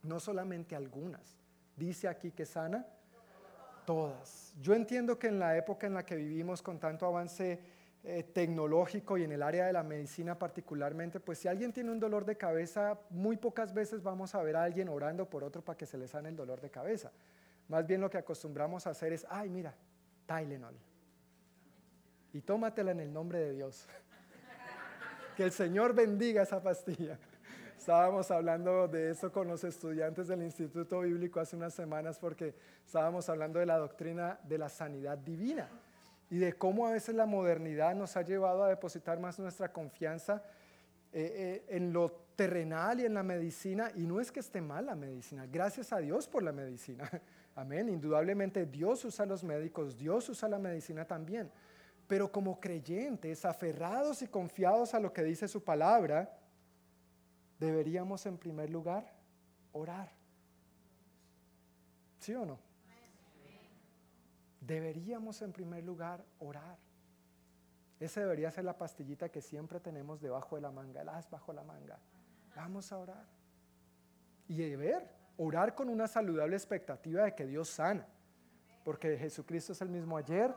no 0.02 0.20
solamente 0.20 0.76
algunas. 0.76 1.38
Dice 1.76 2.08
aquí 2.08 2.32
que 2.32 2.46
sana 2.46 2.86
todas. 3.86 4.54
Yo 4.62 4.74
entiendo 4.74 5.18
que 5.18 5.28
en 5.28 5.40
la 5.40 5.58
época 5.58 5.88
en 5.88 5.94
la 5.94 6.06
que 6.06 6.16
vivimos 6.16 6.62
con 6.62 6.80
tanto 6.80 7.06
avance 7.06 7.60
eh, 8.04 8.24
tecnológico 8.24 9.18
y 9.18 9.24
en 9.24 9.32
el 9.32 9.42
área 9.42 9.66
de 9.66 9.74
la 9.74 9.84
medicina 9.84 10.38
particularmente, 10.38 11.20
pues 11.20 11.40
si 11.40 11.48
alguien 11.48 11.72
tiene 11.72 11.92
un 11.92 12.00
dolor 12.00 12.26
de 12.26 12.38
cabeza, 12.38 13.00
muy 13.10 13.38
pocas 13.38 13.74
veces 13.74 14.04
vamos 14.04 14.36
a 14.36 14.44
ver 14.44 14.56
a 14.56 14.64
alguien 14.64 14.90
orando 14.90 15.30
por 15.30 15.44
otro 15.44 15.64
para 15.64 15.78
que 15.78 15.86
se 15.86 15.98
le 15.98 16.08
sane 16.08 16.30
el 16.30 16.36
dolor 16.36 16.62
de 16.62 16.70
cabeza. 16.70 17.12
Más 17.70 17.88
bien 17.88 18.02
lo 18.02 18.10
que 18.10 18.18
acostumbramos 18.18 18.86
a 18.88 18.92
hacer 18.92 19.14
es, 19.14 19.26
ay, 19.30 19.50
mira, 19.50 19.74
Tylenol 20.26 20.76
y 22.34 22.42
tómatela 22.42 22.92
en 22.92 23.00
el 23.00 23.14
nombre 23.14 23.40
de 23.40 23.54
Dios. 23.54 23.88
que 25.36 25.44
el 25.44 25.52
Señor 25.52 25.94
bendiga 25.94 26.44
esa 26.44 26.62
pastilla. 26.62 27.18
Estábamos 27.78 28.32
hablando 28.32 28.88
de 28.88 29.12
eso 29.12 29.32
con 29.32 29.48
los 29.48 29.64
estudiantes 29.64 30.28
del 30.28 30.44
Instituto 30.44 31.02
Bíblico 31.02 31.40
hace 31.40 31.56
unas 31.56 31.74
semanas 31.74 32.18
porque 32.18 32.56
estábamos 32.86 33.28
hablando 33.30 33.60
de 33.60 33.66
la 33.66 33.78
doctrina 33.78 34.40
de 34.44 34.58
la 34.58 34.70
sanidad 34.70 35.18
divina 35.18 35.68
y 36.30 36.38
de 36.38 36.54
cómo 36.54 36.88
a 36.88 36.92
veces 36.92 37.16
la 37.16 37.26
modernidad 37.26 37.94
nos 37.96 38.16
ha 38.16 38.22
llevado 38.22 38.64
a 38.64 38.70
depositar 38.70 39.20
más 39.20 39.38
nuestra 39.40 39.72
confianza 39.72 40.44
eh, 41.12 41.62
eh, 41.68 41.76
en 41.76 41.92
lo 41.92 42.12
terrenal 42.36 43.00
y 43.00 43.06
en 43.06 43.14
la 43.14 43.22
medicina, 43.22 43.92
y 43.96 44.06
no 44.08 44.20
es 44.20 44.32
que 44.32 44.40
esté 44.40 44.62
mal 44.62 44.88
la 44.88 44.96
medicina, 44.96 45.46
gracias 45.46 45.94
a 45.94 46.00
Dios 46.00 46.28
por 46.28 46.42
la 46.42 46.52
medicina. 46.52 47.08
Amén. 47.56 47.88
Indudablemente 47.90 48.66
Dios 48.66 49.06
usa 49.06 49.26
los 49.28 49.44
médicos, 49.44 49.96
Dios 49.96 50.28
usa 50.30 50.50
la 50.50 50.58
medicina 50.58 51.06
también. 51.06 51.52
Pero 52.14 52.32
como 52.32 52.60
creyentes, 52.60 53.44
aferrados 53.44 54.22
y 54.22 54.28
confiados 54.28 54.94
a 54.94 55.00
lo 55.00 55.12
que 55.12 55.24
dice 55.24 55.48
su 55.48 55.64
palabra, 55.64 56.38
deberíamos 57.58 58.24
en 58.28 58.38
primer 58.38 58.70
lugar 58.70 59.12
orar. 59.72 60.12
¿Sí 62.20 62.36
o 62.36 62.46
no? 62.46 62.60
Deberíamos 64.62 65.42
en 65.42 65.52
primer 65.52 65.84
lugar 65.84 66.24
orar. 66.38 66.78
Esa 68.00 68.20
debería 68.20 68.52
ser 68.52 68.66
la 68.66 68.78
pastillita 68.78 69.30
que 69.30 69.42
siempre 69.42 69.80
tenemos 69.80 70.22
debajo 70.22 70.56
de 70.56 70.62
la 70.62 70.70
manga, 70.70 71.02
el 71.02 71.10
as 71.10 71.28
bajo 71.32 71.52
la 71.52 71.64
manga. 71.64 71.98
Vamos 72.56 72.92
a 72.92 73.00
orar. 73.00 73.26
Y 74.48 74.58
de 74.58 74.78
ver, 74.78 75.10
orar 75.38 75.74
con 75.74 75.90
una 75.90 76.08
saludable 76.08 76.56
expectativa 76.56 77.24
de 77.24 77.34
que 77.34 77.48
Dios 77.48 77.70
sana. 77.70 78.06
Porque 78.84 79.18
Jesucristo 79.18 79.72
es 79.72 79.82
el 79.82 79.90
mismo 79.90 80.16
ayer 80.16 80.54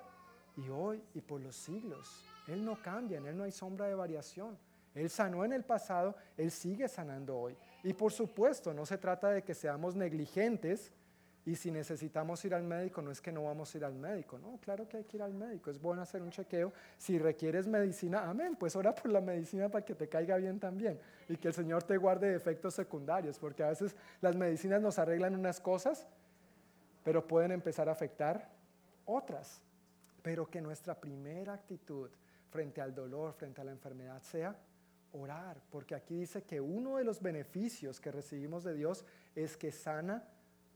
y 0.56 0.68
hoy 0.68 1.02
y 1.14 1.20
por 1.20 1.40
los 1.40 1.56
siglos. 1.56 2.24
Él 2.46 2.64
no 2.64 2.80
cambia, 2.80 3.18
en 3.18 3.26
Él 3.26 3.36
no 3.36 3.44
hay 3.44 3.52
sombra 3.52 3.86
de 3.86 3.94
variación. 3.94 4.58
Él 4.94 5.10
sanó 5.10 5.44
en 5.44 5.52
el 5.52 5.62
pasado, 5.62 6.16
Él 6.36 6.50
sigue 6.50 6.88
sanando 6.88 7.38
hoy. 7.38 7.56
Y 7.82 7.92
por 7.92 8.12
supuesto, 8.12 8.72
no 8.72 8.86
se 8.86 8.98
trata 8.98 9.30
de 9.30 9.42
que 9.42 9.54
seamos 9.54 9.94
negligentes 9.94 10.92
y 11.46 11.54
si 11.54 11.70
necesitamos 11.70 12.44
ir 12.44 12.54
al 12.54 12.64
médico, 12.64 13.00
no 13.00 13.12
es 13.12 13.20
que 13.20 13.30
no 13.30 13.44
vamos 13.44 13.72
a 13.72 13.78
ir 13.78 13.84
al 13.84 13.94
médico, 13.94 14.36
no, 14.36 14.58
claro 14.60 14.88
que 14.88 14.96
hay 14.96 15.04
que 15.04 15.16
ir 15.16 15.22
al 15.22 15.32
médico, 15.32 15.70
es 15.70 15.80
bueno 15.80 16.02
hacer 16.02 16.20
un 16.20 16.30
chequeo. 16.30 16.72
Si 16.98 17.20
requieres 17.20 17.68
medicina, 17.68 18.28
amén, 18.28 18.56
pues 18.58 18.74
ora 18.74 18.92
por 18.92 19.12
la 19.12 19.20
medicina 19.20 19.68
para 19.68 19.84
que 19.84 19.94
te 19.94 20.08
caiga 20.08 20.36
bien 20.38 20.58
también 20.58 20.98
y 21.28 21.36
que 21.36 21.46
el 21.46 21.54
Señor 21.54 21.84
te 21.84 21.96
guarde 21.98 22.30
de 22.30 22.36
efectos 22.36 22.74
secundarios, 22.74 23.38
porque 23.38 23.62
a 23.62 23.68
veces 23.68 23.94
las 24.20 24.34
medicinas 24.34 24.82
nos 24.82 24.98
arreglan 24.98 25.36
unas 25.36 25.60
cosas, 25.60 26.08
pero 27.04 27.24
pueden 27.24 27.52
empezar 27.52 27.88
a 27.88 27.92
afectar 27.92 28.50
otras. 29.04 29.62
Pero 30.26 30.50
que 30.50 30.60
nuestra 30.60 31.00
primera 31.00 31.52
actitud 31.52 32.10
frente 32.50 32.80
al 32.80 32.92
dolor, 32.92 33.32
frente 33.32 33.60
a 33.60 33.64
la 33.64 33.70
enfermedad 33.70 34.20
sea 34.22 34.58
orar, 35.12 35.62
porque 35.70 35.94
aquí 35.94 36.16
dice 36.16 36.42
que 36.42 36.60
uno 36.60 36.96
de 36.96 37.04
los 37.04 37.22
beneficios 37.22 38.00
que 38.00 38.10
recibimos 38.10 38.64
de 38.64 38.74
Dios 38.74 39.04
es 39.36 39.56
que 39.56 39.70
sana 39.70 40.24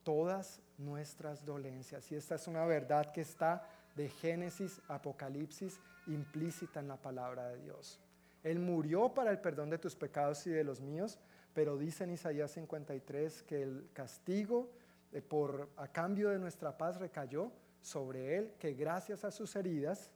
todas 0.05 0.63
nuestras 0.79 1.45
dolencias. 1.45 2.13
Y 2.13 2.15
esta 2.15 2.37
es 2.37 2.47
una 2.47 2.65
verdad 2.65 3.11
que 3.11 3.23
está 3.23 3.69
de 3.97 4.09
Génesis, 4.09 4.81
Apocalipsis, 4.87 5.81
implícita 6.07 6.79
en 6.79 6.87
la 6.87 7.03
palabra 7.03 7.49
de 7.49 7.59
Dios. 7.59 7.99
Él 8.45 8.61
murió 8.61 9.13
para 9.13 9.33
el 9.33 9.41
perdón 9.41 9.69
de 9.69 9.79
tus 9.79 9.97
pecados 9.97 10.47
y 10.47 10.51
de 10.51 10.63
los 10.63 10.81
míos, 10.81 11.19
pero 11.55 11.77
dice 11.77 12.05
en 12.05 12.13
Isaías 12.13 12.53
53 12.53 13.43
que 13.43 13.65
el 13.65 13.91
castigo 13.95 14.71
eh, 15.11 15.21
por 15.21 15.71
a 15.77 15.89
cambio 15.89 16.29
de 16.31 16.39
nuestra 16.39 16.79
paz 16.79 17.01
recayó 17.01 17.51
sobre 17.81 18.37
él, 18.37 18.55
que 18.59 18.75
gracias 18.75 19.25
a 19.25 19.31
sus 19.31 19.55
heridas 19.57 20.11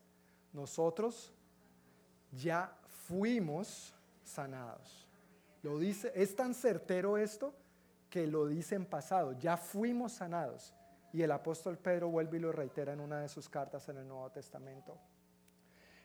nosotros 0.53 1.33
ya 2.31 2.75
fuimos 3.07 3.93
sanados. 4.23 5.07
Lo 5.63 5.79
dice, 5.79 6.11
es 6.15 6.35
tan 6.35 6.53
certero 6.53 7.17
esto 7.17 7.53
que 8.09 8.27
lo 8.27 8.47
dice 8.47 8.75
en 8.75 8.85
pasado, 8.85 9.33
ya 9.33 9.57
fuimos 9.57 10.13
sanados. 10.13 10.73
Y 11.11 11.21
el 11.21 11.31
apóstol 11.31 11.77
Pedro 11.77 12.09
vuelve 12.09 12.37
y 12.37 12.41
lo 12.41 12.51
reitera 12.51 12.93
en 12.93 12.99
una 12.99 13.21
de 13.21 13.29
sus 13.29 13.47
cartas 13.47 13.87
en 13.89 13.97
el 13.97 14.07
Nuevo 14.07 14.29
Testamento. 14.31 14.97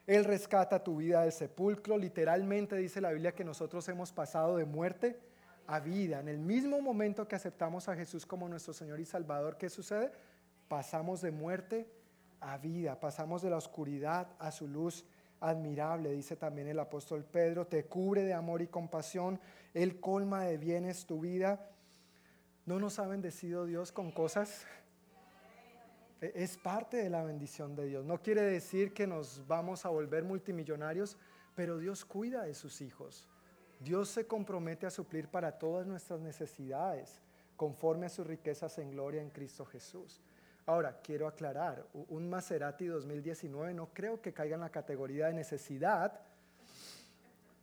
Él 0.07 0.25
rescata 0.25 0.83
tu 0.83 0.97
vida 0.97 1.21
del 1.21 1.31
sepulcro. 1.31 1.97
Literalmente 1.97 2.75
dice 2.77 3.01
la 3.01 3.11
Biblia 3.11 3.33
que 3.33 3.43
nosotros 3.43 3.87
hemos 3.89 4.11
pasado 4.11 4.57
de 4.57 4.65
muerte 4.65 5.19
a 5.67 5.79
vida. 5.79 6.19
En 6.19 6.27
el 6.27 6.39
mismo 6.39 6.81
momento 6.81 7.27
que 7.27 7.35
aceptamos 7.35 7.87
a 7.87 7.95
Jesús 7.95 8.25
como 8.25 8.47
nuestro 8.49 8.73
Señor 8.73 8.99
y 8.99 9.05
Salvador, 9.05 9.57
¿qué 9.57 9.69
sucede? 9.69 10.11
Pasamos 10.71 11.19
de 11.19 11.31
muerte 11.31 11.85
a 12.39 12.57
vida, 12.57 12.97
pasamos 12.97 13.41
de 13.41 13.49
la 13.49 13.57
oscuridad 13.57 14.29
a 14.39 14.51
su 14.51 14.69
luz 14.69 15.03
admirable, 15.41 16.13
dice 16.13 16.37
también 16.37 16.69
el 16.69 16.79
apóstol 16.79 17.25
Pedro, 17.25 17.67
te 17.67 17.83
cubre 17.83 18.23
de 18.23 18.33
amor 18.33 18.61
y 18.61 18.67
compasión, 18.67 19.37
Él 19.73 19.99
colma 19.99 20.45
de 20.45 20.57
bienes 20.57 21.05
tu 21.05 21.19
vida 21.19 21.67
¿No 22.65 22.79
nos 22.79 22.99
ha 22.99 23.07
bendecido 23.07 23.65
Dios 23.65 23.91
con 23.91 24.11
cosas? 24.11 24.65
E, 26.21 26.31
es 26.35 26.57
parte 26.57 26.95
de 26.97 27.09
la 27.09 27.23
bendición 27.23 27.75
de 27.75 27.87
Dios. 27.87 28.05
No 28.05 28.21
quiere 28.21 28.43
decir 28.43 28.93
que 28.93 29.07
nos 29.07 29.45
vamos 29.47 29.85
a 29.85 29.89
volver 29.89 30.23
multimillonarios, 30.23 31.17
pero 31.53 31.79
Dios 31.79 32.05
cuida 32.05 32.43
de 32.43 32.53
sus 32.53 32.79
hijos. 32.79 33.27
Dios 33.79 34.09
se 34.09 34.25
compromete 34.25 34.85
a 34.85 34.91
suplir 34.91 35.27
para 35.27 35.57
todas 35.57 35.87
nuestras 35.87 36.21
necesidades, 36.21 37.21
conforme 37.57 38.05
a 38.05 38.09
sus 38.09 38.27
riquezas 38.27 38.77
en 38.77 38.91
gloria 38.91 39.21
en 39.21 39.31
Cristo 39.31 39.65
Jesús. 39.65 40.21
Ahora, 40.65 41.01
quiero 41.01 41.27
aclarar, 41.27 41.85
un 41.93 42.29
Maserati 42.29 42.85
2019 42.85 43.73
no 43.73 43.87
creo 43.93 44.21
que 44.21 44.33
caiga 44.33 44.55
en 44.55 44.61
la 44.61 44.69
categoría 44.69 45.27
de 45.27 45.33
necesidad, 45.33 46.19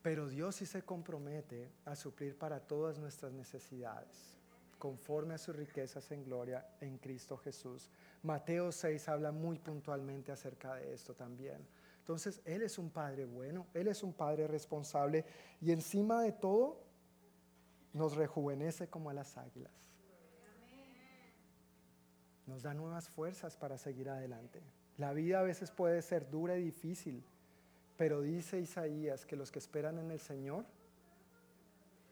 pero 0.02 0.28
Dios 0.28 0.56
sí 0.56 0.66
se 0.66 0.82
compromete 0.82 1.70
a 1.84 1.94
suplir 1.94 2.36
para 2.36 2.60
todas 2.60 2.98
nuestras 2.98 3.32
necesidades 3.32 4.38
conforme 4.78 5.34
a 5.34 5.38
sus 5.38 5.56
riquezas 5.56 6.10
en 6.12 6.24
gloria 6.24 6.64
en 6.80 6.98
Cristo 6.98 7.36
Jesús. 7.36 7.90
Mateo 8.22 8.72
6 8.72 9.08
habla 9.08 9.32
muy 9.32 9.58
puntualmente 9.58 10.32
acerca 10.32 10.74
de 10.74 10.94
esto 10.94 11.14
también. 11.14 11.58
Entonces, 11.98 12.40
Él 12.44 12.62
es 12.62 12.78
un 12.78 12.90
Padre 12.90 13.24
bueno, 13.24 13.66
Él 13.74 13.88
es 13.88 14.02
un 14.02 14.12
Padre 14.12 14.46
responsable 14.46 15.24
y 15.60 15.72
encima 15.72 16.22
de 16.22 16.32
todo 16.32 16.80
nos 17.92 18.16
rejuvenece 18.16 18.88
como 18.88 19.10
a 19.10 19.14
las 19.14 19.36
águilas. 19.36 19.72
Nos 22.48 22.62
da 22.62 22.74
nuevas 22.74 23.08
fuerzas 23.08 23.56
para 23.56 23.78
seguir 23.78 24.08
adelante. 24.10 24.60
La 24.96 25.12
vida 25.12 25.38
a 25.38 25.44
veces 25.44 25.70
puede 25.70 26.02
ser 26.02 26.28
dura 26.28 26.56
y 26.56 26.64
difícil, 26.64 27.22
pero 27.96 28.22
dice 28.22 28.58
Isaías 28.58 29.24
que 29.24 29.36
los 29.36 29.52
que 29.52 29.60
esperan 29.60 29.98
en 29.98 30.10
el 30.10 30.18
Señor 30.18 30.64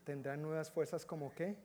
tendrán 0.05 0.43
nuevas 0.43 0.71
fuerzas 0.71 1.05
como 1.05 1.35
qué? 1.35 1.57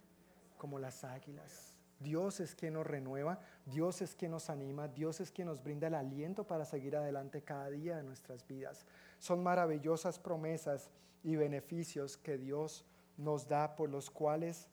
como 0.61 0.77
las 0.77 1.03
águilas. 1.03 1.73
Dios 1.99 2.39
es 2.39 2.53
quien 2.53 2.73
nos 2.73 2.85
renueva, 2.85 3.39
Dios 3.65 4.03
es 4.03 4.13
quien 4.13 4.29
nos 4.29 4.47
anima, 4.47 4.87
Dios 4.87 5.19
es 5.19 5.31
quien 5.31 5.47
nos 5.47 5.63
brinda 5.63 5.87
el 5.87 5.95
aliento 5.95 6.43
para 6.43 6.65
seguir 6.65 6.95
adelante 6.95 7.41
cada 7.41 7.71
día 7.71 7.97
de 7.97 8.03
nuestras 8.03 8.45
vidas. 8.47 8.85
Son 9.17 9.41
maravillosas 9.41 10.19
promesas 10.19 10.91
y 11.23 11.35
beneficios 11.35 12.15
que 12.15 12.37
Dios 12.37 12.85
nos 13.17 13.47
da 13.47 13.75
por 13.75 13.89
los 13.89 14.11
cuales 14.11 14.67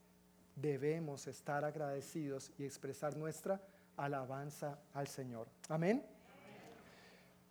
debemos 0.56 1.26
estar 1.26 1.64
agradecidos 1.64 2.52
y 2.58 2.66
expresar 2.66 3.16
nuestra 3.16 3.62
alabanza 3.98 4.78
al 4.94 5.06
Señor. 5.08 5.48
Amén. 5.68 6.02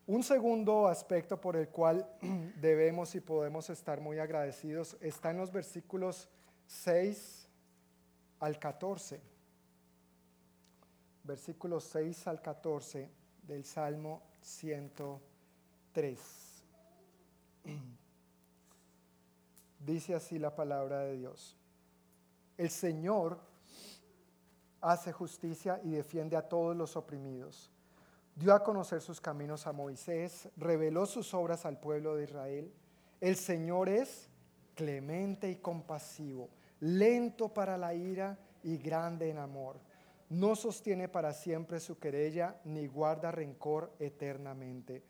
Un 0.08 0.24
segundo 0.24 0.88
aspecto 0.88 1.40
por 1.40 1.56
el 1.58 1.70
cual 1.70 2.10
debemos 2.62 3.14
y 3.14 3.20
podemos 3.20 3.70
estar 3.70 4.00
muy 4.00 4.18
agradecidos 4.20 4.98
está 5.02 5.32
en 5.32 5.38
los 5.38 5.52
versículos 5.52 6.30
6 6.66 7.50
al 8.40 8.58
14, 8.58 9.22
versículos 11.24 11.84
6 11.84 12.28
al 12.28 12.42
14 12.42 13.12
del 13.44 13.66
Salmo 13.66 14.24
103. 14.42 16.20
Dice 19.86 20.16
así 20.16 20.40
la 20.40 20.56
palabra 20.56 21.02
de 21.02 21.18
Dios. 21.18 21.58
El 22.58 22.70
Señor 22.70 23.40
hace 24.82 25.12
justicia 25.12 25.80
y 25.84 25.92
defiende 25.92 26.36
a 26.36 26.48
todos 26.48 26.76
los 26.76 26.96
oprimidos. 26.96 27.72
Dio 28.36 28.54
a 28.54 28.64
conocer 28.64 29.02
sus 29.02 29.20
caminos 29.20 29.66
a 29.68 29.74
Moisés, 29.74 30.50
reveló 30.58 31.06
sus 31.06 31.34
obras 31.34 31.66
al 31.66 31.80
pueblo 31.80 32.16
de 32.16 32.26
Israel. 32.26 32.72
El 33.20 33.36
Señor 33.36 33.90
es 33.90 34.30
clemente 34.76 35.50
y 35.50 35.56
compasivo 35.56 36.50
lento 36.80 37.50
para 37.54 37.78
la 37.78 37.94
ira 37.94 38.38
y 38.64 38.78
grande 38.78 39.30
en 39.30 39.38
amor. 39.38 39.80
No 40.30 40.56
sostiene 40.56 41.08
para 41.08 41.34
siempre 41.34 41.80
su 41.80 42.00
querella, 42.00 42.60
ni 42.66 42.88
guarda 42.88 43.32
rencor 43.32 43.94
eternamente. 44.00 45.04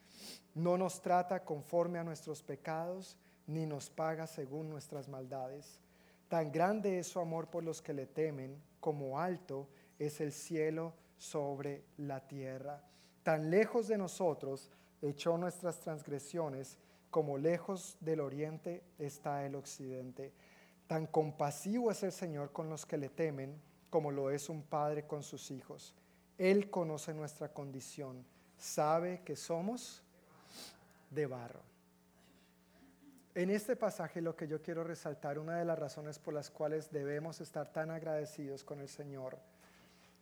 No 0.53 0.77
nos 0.77 1.01
trata 1.01 1.43
conforme 1.43 1.99
a 1.99 2.03
nuestros 2.03 2.43
pecados, 2.43 3.17
ni 3.47 3.65
nos 3.65 3.89
paga 3.89 4.27
según 4.27 4.69
nuestras 4.69 5.08
maldades. 5.08 5.80
Tan 6.27 6.51
grande 6.51 6.99
es 6.99 7.08
su 7.08 7.19
amor 7.19 7.49
por 7.49 7.63
los 7.63 7.82
que 7.82 7.93
le 7.93 8.06
temen, 8.06 8.62
como 8.80 9.20
alto 9.20 9.68
es 10.00 10.22
el 10.22 10.32
cielo 10.32 10.94
sobre 11.18 11.84
la 11.98 12.28
tierra. 12.28 12.84
Tan 13.24 13.50
lejos 13.50 13.88
de 13.88 13.98
nosotros 13.98 14.70
echó 15.02 15.38
nuestras 15.38 15.80
transgresiones, 15.80 16.78
como 17.10 17.38
lejos 17.38 17.98
del 18.00 18.20
oriente 18.20 18.84
está 19.00 19.46
el 19.46 19.56
occidente. 19.56 20.34
Tan 20.88 21.08
compasivo 21.08 21.92
es 21.92 22.04
el 22.04 22.12
Señor 22.12 22.52
con 22.52 22.70
los 22.70 22.86
que 22.86 22.98
le 22.98 23.10
temen 23.10 23.60
como 23.90 24.12
lo 24.12 24.30
es 24.30 24.50
un 24.50 24.63
padre 24.63 25.06
con 25.06 25.24
sus 25.24 25.52
hijos. 25.52 25.96
Él 26.38 26.70
conoce 26.70 27.13
nuestra 27.13 27.52
condición, 27.52 28.26
sabe 28.58 29.22
que 29.24 29.36
somos 29.36 30.04
de 31.10 31.26
barro. 31.26 31.62
En 33.38 33.52
este 33.52 33.76
pasaje 33.76 34.19
lo 34.19 34.36
que 34.36 34.47
yo 34.47 34.63
quiero 34.63 34.84
resaltar, 34.84 35.38
una 35.38 35.60
de 35.60 35.65
las 35.65 35.78
razones 35.78 36.17
por 36.17 36.34
las 36.34 36.50
cuales 36.50 36.89
debemos 36.89 37.39
estar 37.39 37.71
tan 37.71 37.91
agradecidos 37.91 38.63
con 38.63 38.80
el 38.80 38.89
Señor, 38.89 39.38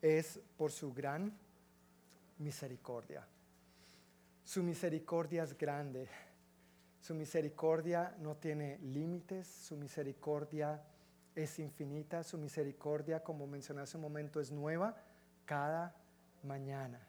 es 0.02 0.42
por 0.58 0.70
su 0.70 0.94
gran 0.94 1.32
misericordia. 2.40 3.26
Su 4.44 4.62
misericordia 4.64 5.44
es 5.44 5.58
grande. 5.58 6.10
Su 7.00 7.16
misericordia 7.16 8.14
no 8.20 8.36
tiene 8.36 8.80
límites. 8.80 9.48
Su 9.48 9.78
misericordia 9.78 10.84
es 11.34 11.58
infinita. 11.60 12.22
Su 12.22 12.38
misericordia, 12.38 13.24
como 13.24 13.48
mencioné 13.48 13.84
hace 13.84 13.96
un 13.96 14.04
momento, 14.04 14.42
es 14.42 14.52
nueva 14.52 14.94
cada 15.46 15.96
mañana. 16.44 17.00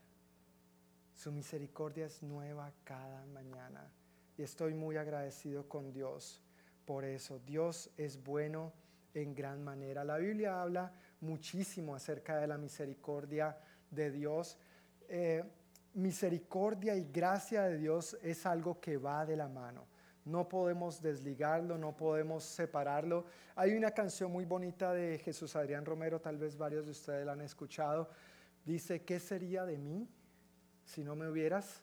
Su 1.16 1.32
misericordia 1.32 2.06
es 2.06 2.22
nueva 2.22 2.72
cada 2.84 3.26
mañana 3.26 3.90
y 4.36 4.42
estoy 4.42 4.74
muy 4.74 4.96
agradecido 4.96 5.68
con 5.68 5.92
Dios 5.92 6.42
por 6.84 7.04
eso. 7.04 7.40
Dios 7.40 7.90
es 7.96 8.22
bueno 8.22 8.72
en 9.14 9.34
gran 9.34 9.62
manera. 9.62 10.04
La 10.04 10.18
Biblia 10.18 10.60
habla 10.60 10.92
muchísimo 11.20 11.94
acerca 11.94 12.36
de 12.36 12.46
la 12.46 12.58
misericordia 12.58 13.56
de 13.90 14.10
Dios. 14.10 14.58
Eh, 15.08 15.42
misericordia 15.94 16.94
y 16.94 17.10
gracia 17.10 17.62
de 17.62 17.78
Dios 17.78 18.16
es 18.22 18.44
algo 18.44 18.80
que 18.80 18.98
va 18.98 19.24
de 19.24 19.36
la 19.36 19.48
mano. 19.48 19.86
No 20.26 20.48
podemos 20.48 21.00
desligarlo, 21.00 21.78
no 21.78 21.96
podemos 21.96 22.44
separarlo. 22.44 23.26
Hay 23.54 23.74
una 23.74 23.92
canción 23.92 24.30
muy 24.30 24.44
bonita 24.44 24.92
de 24.92 25.18
Jesús 25.18 25.54
Adrián 25.56 25.84
Romero, 25.84 26.20
tal 26.20 26.36
vez 26.36 26.56
varios 26.56 26.84
de 26.84 26.90
ustedes 26.90 27.24
la 27.24 27.32
han 27.32 27.40
escuchado. 27.40 28.10
Dice, 28.64 29.04
¿qué 29.04 29.20
sería 29.20 29.64
de 29.64 29.78
mí 29.78 30.08
si 30.84 31.04
no 31.04 31.14
me 31.14 31.28
hubieras 31.28 31.82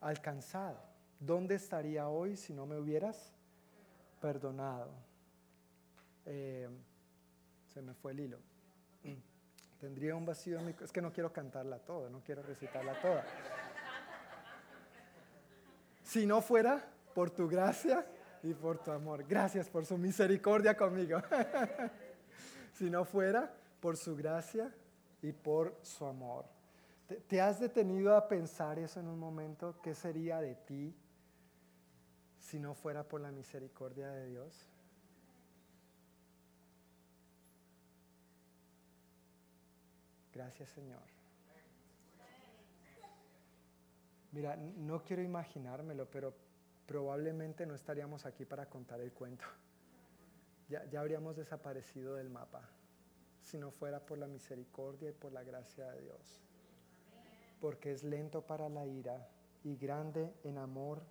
alcanzado? 0.00 0.93
¿Dónde 1.18 1.54
estaría 1.54 2.08
hoy 2.08 2.36
si 2.36 2.52
no 2.52 2.66
me 2.66 2.78
hubieras 2.78 3.32
perdonado? 4.20 4.92
Eh, 6.26 6.68
se 7.72 7.82
me 7.82 7.94
fue 7.94 8.12
el 8.12 8.20
hilo. 8.20 8.38
Tendría 9.80 10.14
un 10.14 10.24
vacío 10.24 10.58
en 10.58 10.66
mi... 10.66 10.74
Es 10.80 10.92
que 10.92 11.02
no 11.02 11.12
quiero 11.12 11.32
cantarla 11.32 11.78
toda, 11.78 12.08
no 12.08 12.20
quiero 12.20 12.42
recitarla 12.42 13.00
toda. 13.00 13.24
Si 16.02 16.26
no 16.26 16.40
fuera 16.40 16.84
por 17.14 17.30
tu 17.30 17.48
gracia 17.48 18.06
y 18.42 18.54
por 18.54 18.78
tu 18.78 18.90
amor. 18.90 19.24
Gracias 19.26 19.68
por 19.68 19.84
su 19.84 19.98
misericordia 19.98 20.76
conmigo. 20.76 21.20
si 22.74 22.90
no 22.90 23.04
fuera 23.04 23.52
por 23.80 23.96
su 23.96 24.14
gracia 24.14 24.72
y 25.22 25.32
por 25.32 25.78
su 25.82 26.04
amor. 26.04 26.44
¿Te, 27.26 27.40
has 27.40 27.60
detenido 27.60 28.16
a 28.16 28.28
pensar 28.28 28.78
eso 28.78 29.00
en 29.00 29.08
un 29.08 29.18
momento? 29.18 29.78
¿Qué 29.82 29.94
sería 29.94 30.40
de 30.40 30.54
ti 30.54 30.94
si 32.44 32.58
no 32.58 32.74
fuera 32.74 33.08
por 33.08 33.22
la 33.22 33.32
misericordia 33.32 34.08
de 34.08 34.26
Dios? 34.26 34.68
Gracias 40.32 40.68
Señor. 40.68 41.00
Mira, 44.32 44.56
no 44.56 45.02
quiero 45.02 45.22
imaginármelo, 45.22 46.10
pero 46.10 46.34
probablemente 46.86 47.64
no 47.64 47.74
estaríamos 47.74 48.26
aquí 48.26 48.44
para 48.44 48.68
contar 48.68 49.00
el 49.00 49.12
cuento. 49.12 49.44
Ya, 50.68 50.84
ya, 50.90 51.00
habríamos 51.00 51.36
desaparecido 51.36 52.14
del 52.14 52.30
mapa 52.30 52.68
si 53.40 53.58
no 53.58 53.70
fuera 53.70 54.00
por 54.00 54.18
la 54.18 54.26
misericordia 54.26 55.10
y 55.10 55.12
por 55.12 55.32
la 55.32 55.44
gracia 55.44 55.90
de 55.92 56.02
Dios. 56.02 56.42
Porque 57.60 57.92
es 57.92 58.02
lento 58.02 58.42
para 58.42 58.68
la 58.68 58.86
ira 58.86 59.28
y 59.62 59.76
grande 59.76 60.34
en 60.42 60.58
amor 60.58 61.02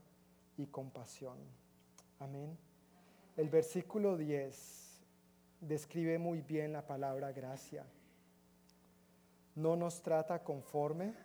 y 0.58 0.68
compasión. 0.68 1.38
Amén. 2.20 2.58
El 3.36 3.50
versículo 3.50 4.18
10 4.18 5.02
describe 5.62 6.18
muy 6.18 6.42
bien 6.42 6.74
la 6.74 6.86
palabra 6.86 7.32
gracia. 7.32 7.86
No 9.56 9.76
nos 9.76 10.02
trata 10.02 10.44
conforme 10.44 11.16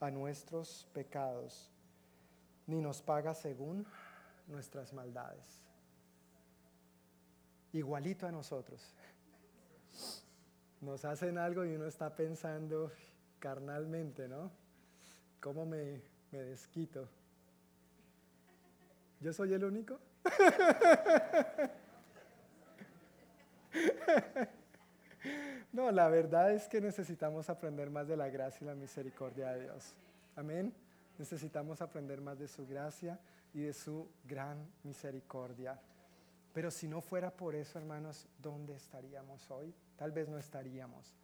a 0.00 0.10
nuestros 0.10 0.86
pecados, 0.92 1.70
ni 2.66 2.80
nos 2.80 3.00
paga 3.02 3.34
según 3.34 3.86
nuestras 4.46 4.92
maldades. 4.92 5.62
Igualito 7.72 8.26
a 8.26 8.32
nosotros. 8.32 8.94
Nos 10.80 11.04
hacen 11.04 11.38
algo 11.38 11.64
y 11.64 11.74
uno 11.74 11.86
está 11.86 12.14
pensando 12.14 12.92
carnalmente, 13.38 14.28
¿no? 14.28 14.50
¿Cómo 15.40 15.66
me, 15.66 16.02
me 16.30 16.38
desquito? 16.38 17.08
¿Yo 19.20 19.32
soy 19.32 19.52
el 19.54 19.64
único? 19.64 19.98
No, 25.72 25.90
la 25.90 26.08
verdad 26.08 26.52
es 26.52 26.68
que 26.68 26.80
necesitamos 26.80 27.50
aprender 27.50 27.90
más 27.90 28.08
de 28.08 28.16
la 28.16 28.30
gracia 28.30 28.64
y 28.64 28.66
la 28.66 28.74
misericordia 28.74 29.52
de 29.52 29.64
Dios. 29.64 29.94
Amén. 30.34 30.72
Necesitamos 31.18 31.82
aprender 31.82 32.20
más 32.22 32.38
de 32.38 32.48
su 32.48 32.66
gracia 32.66 33.18
y 33.52 33.60
de 33.60 33.74
su 33.74 34.08
gran 34.24 34.66
misericordia. 34.84 35.78
Pero 36.54 36.70
si 36.70 36.88
no 36.88 37.02
fuera 37.02 37.30
por 37.30 37.54
eso, 37.54 37.78
hermanos, 37.78 38.26
¿dónde 38.38 38.74
estaríamos 38.74 39.50
hoy? 39.50 39.74
Tal 39.96 40.12
vez 40.12 40.28
no 40.28 40.38
estaríamos. 40.38 41.14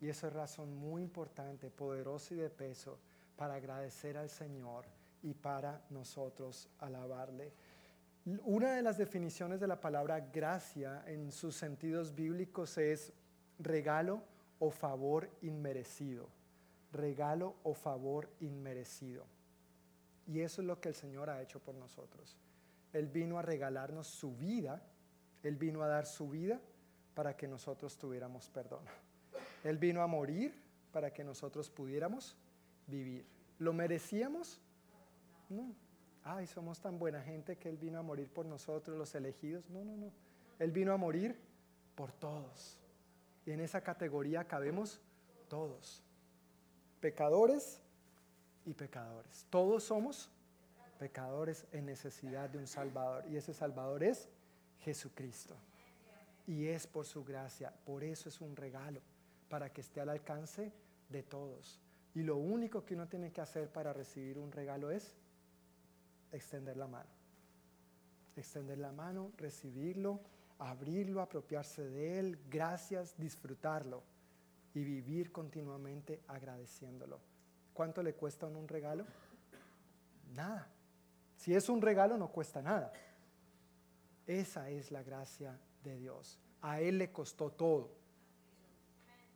Y 0.00 0.08
eso 0.08 0.28
es 0.28 0.32
razón 0.32 0.74
muy 0.74 1.02
importante, 1.02 1.68
poderosa 1.70 2.32
y 2.32 2.38
de 2.38 2.48
peso 2.48 2.98
para 3.36 3.54
agradecer 3.54 4.16
al 4.16 4.30
Señor 4.30 4.86
y 5.22 5.34
para 5.34 5.84
nosotros 5.90 6.68
alabarle. 6.78 7.52
Una 8.44 8.72
de 8.72 8.82
las 8.82 8.98
definiciones 8.98 9.60
de 9.60 9.66
la 9.66 9.80
palabra 9.80 10.20
gracia 10.20 11.02
en 11.06 11.32
sus 11.32 11.56
sentidos 11.56 12.14
bíblicos 12.14 12.76
es 12.78 13.12
regalo 13.58 14.22
o 14.58 14.70
favor 14.70 15.30
inmerecido. 15.42 16.28
Regalo 16.92 17.56
o 17.62 17.74
favor 17.74 18.28
inmerecido. 18.40 19.24
Y 20.26 20.40
eso 20.40 20.60
es 20.60 20.66
lo 20.66 20.80
que 20.80 20.90
el 20.90 20.94
Señor 20.94 21.30
ha 21.30 21.42
hecho 21.42 21.60
por 21.60 21.74
nosotros. 21.74 22.36
Él 22.92 23.08
vino 23.08 23.38
a 23.38 23.42
regalarnos 23.42 24.06
su 24.06 24.36
vida, 24.36 24.82
Él 25.42 25.56
vino 25.56 25.82
a 25.82 25.88
dar 25.88 26.06
su 26.06 26.28
vida 26.28 26.60
para 27.14 27.36
que 27.36 27.48
nosotros 27.48 27.96
tuviéramos 27.96 28.48
perdón. 28.50 28.84
Él 29.64 29.78
vino 29.78 30.02
a 30.02 30.06
morir 30.06 30.54
para 30.92 31.12
que 31.12 31.24
nosotros 31.24 31.70
pudiéramos 31.70 32.36
vivir. 32.86 33.24
¿Lo 33.58 33.72
merecíamos? 33.72 34.60
No. 35.50 35.74
Ay, 36.22 36.46
somos 36.46 36.80
tan 36.80 36.98
buena 36.98 37.22
gente 37.22 37.56
que 37.56 37.68
Él 37.68 37.76
vino 37.76 37.98
a 37.98 38.02
morir 38.02 38.28
por 38.32 38.46
nosotros, 38.46 38.96
los 38.96 39.14
elegidos. 39.14 39.68
No, 39.68 39.84
no, 39.84 39.96
no. 39.96 40.12
Él 40.58 40.70
vino 40.70 40.92
a 40.92 40.96
morir 40.96 41.38
por 41.94 42.12
todos. 42.12 42.78
Y 43.44 43.50
en 43.50 43.60
esa 43.60 43.82
categoría 43.82 44.44
cabemos 44.44 45.00
todos. 45.48 46.02
Pecadores 47.00 47.80
y 48.64 48.74
pecadores. 48.74 49.46
Todos 49.50 49.84
somos 49.84 50.30
pecadores 50.98 51.66
en 51.72 51.86
necesidad 51.86 52.50
de 52.50 52.58
un 52.58 52.66
Salvador. 52.66 53.24
Y 53.28 53.36
ese 53.36 53.54
Salvador 53.54 54.04
es 54.04 54.28
Jesucristo. 54.80 55.56
Y 56.46 56.66
es 56.66 56.86
por 56.86 57.06
su 57.06 57.24
gracia. 57.24 57.72
Por 57.84 58.04
eso 58.04 58.28
es 58.28 58.40
un 58.40 58.54
regalo, 58.54 59.00
para 59.48 59.72
que 59.72 59.80
esté 59.80 60.00
al 60.00 60.10
alcance 60.10 60.72
de 61.08 61.22
todos. 61.22 61.80
Y 62.14 62.22
lo 62.22 62.36
único 62.36 62.84
que 62.84 62.94
uno 62.94 63.08
tiene 63.08 63.32
que 63.32 63.40
hacer 63.40 63.70
para 63.70 63.92
recibir 63.92 64.38
un 64.38 64.52
regalo 64.52 64.90
es 64.90 65.14
extender 66.32 66.76
la 66.76 66.86
mano. 66.86 67.10
Extender 68.36 68.78
la 68.78 68.92
mano, 68.92 69.32
recibirlo, 69.36 70.20
abrirlo, 70.58 71.20
apropiarse 71.20 71.88
de 71.88 72.18
él, 72.18 72.38
gracias, 72.48 73.16
disfrutarlo 73.18 74.02
y 74.74 74.84
vivir 74.84 75.32
continuamente 75.32 76.22
agradeciéndolo. 76.28 77.18
¿Cuánto 77.72 78.02
le 78.02 78.14
cuesta 78.14 78.46
un 78.46 78.68
regalo? 78.68 79.04
Nada. 80.34 80.68
Si 81.36 81.54
es 81.54 81.68
un 81.68 81.80
regalo 81.80 82.16
no 82.18 82.28
cuesta 82.28 82.60
nada. 82.60 82.92
Esa 84.26 84.68
es 84.68 84.90
la 84.92 85.02
gracia 85.02 85.58
de 85.82 85.96
Dios. 85.96 86.38
A 86.60 86.80
Él 86.80 86.98
le 86.98 87.10
costó 87.10 87.50
todo. 87.50 87.90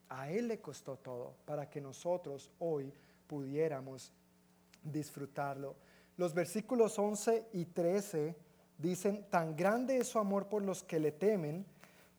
A 0.08 0.30
Él 0.30 0.48
le 0.48 0.60
costó 0.60 0.96
todo 0.96 1.34
para 1.46 1.68
que 1.70 1.80
nosotros 1.80 2.50
hoy 2.58 2.92
pudiéramos 3.26 4.12
disfrutarlo. 4.82 5.74
Los 6.16 6.32
versículos 6.34 6.98
11 6.98 7.48
y 7.52 7.64
13 7.66 8.36
dicen, 8.78 9.26
tan 9.30 9.56
grande 9.56 9.98
es 9.98 10.08
su 10.08 10.18
amor 10.18 10.48
por 10.48 10.62
los 10.62 10.82
que 10.82 11.00
le 11.00 11.12
temen, 11.12 11.66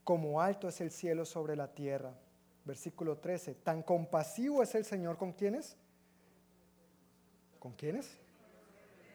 como 0.04 0.41
alto 0.41 0.68
es 0.68 0.82
el 0.82 0.91
cielo 0.91 1.26
sobre 1.26 1.56
la 1.56 1.74
tierra. 1.74 2.14
Versículo 2.66 3.18
13, 3.18 3.56
tan 3.56 3.84
compasivo 3.84 4.62
es 4.64 4.76
el 4.76 4.86
Señor 4.86 5.18
con 5.18 5.32
quienes. 5.32 5.78
¿Con 7.60 7.74
quienes? 7.74 8.18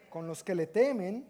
Con 0.08 0.26
los 0.26 0.42
que 0.42 0.54
le 0.54 0.66
temen, 0.66 1.28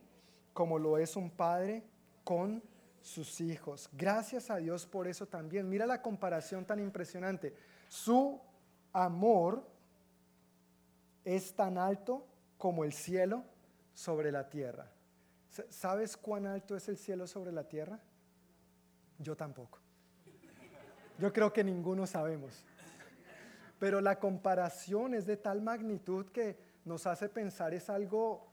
como 0.52 0.78
lo 0.78 0.98
es 0.98 1.16
un 1.16 1.30
padre 1.30 1.82
con 2.24 2.62
sus 3.02 3.40
hijos. 3.40 3.88
Gracias 3.92 4.50
a 4.50 4.56
Dios 4.56 4.86
por 4.86 5.08
eso 5.08 5.26
también. 5.26 5.68
Mira 5.68 5.86
la 5.86 6.02
comparación 6.02 6.64
tan 6.64 6.78
impresionante. 6.80 7.54
Su 7.88 8.40
amor 8.92 9.66
es 11.24 11.54
tan 11.54 11.78
alto 11.78 12.26
como 12.60 12.84
el 12.84 12.92
cielo 12.92 13.42
sobre 13.94 14.30
la 14.30 14.50
tierra. 14.50 14.86
¿Sabes 15.70 16.14
cuán 16.18 16.46
alto 16.46 16.76
es 16.76 16.90
el 16.90 16.98
cielo 16.98 17.26
sobre 17.26 17.52
la 17.52 17.66
tierra? 17.66 17.98
Yo 19.18 19.34
tampoco. 19.34 19.78
Yo 21.18 21.32
creo 21.32 21.50
que 21.54 21.64
ninguno 21.64 22.06
sabemos. 22.06 22.62
Pero 23.78 24.02
la 24.02 24.18
comparación 24.18 25.14
es 25.14 25.24
de 25.24 25.38
tal 25.38 25.62
magnitud 25.62 26.26
que 26.26 26.58
nos 26.84 27.06
hace 27.06 27.30
pensar 27.30 27.72
es 27.72 27.88
algo 27.88 28.52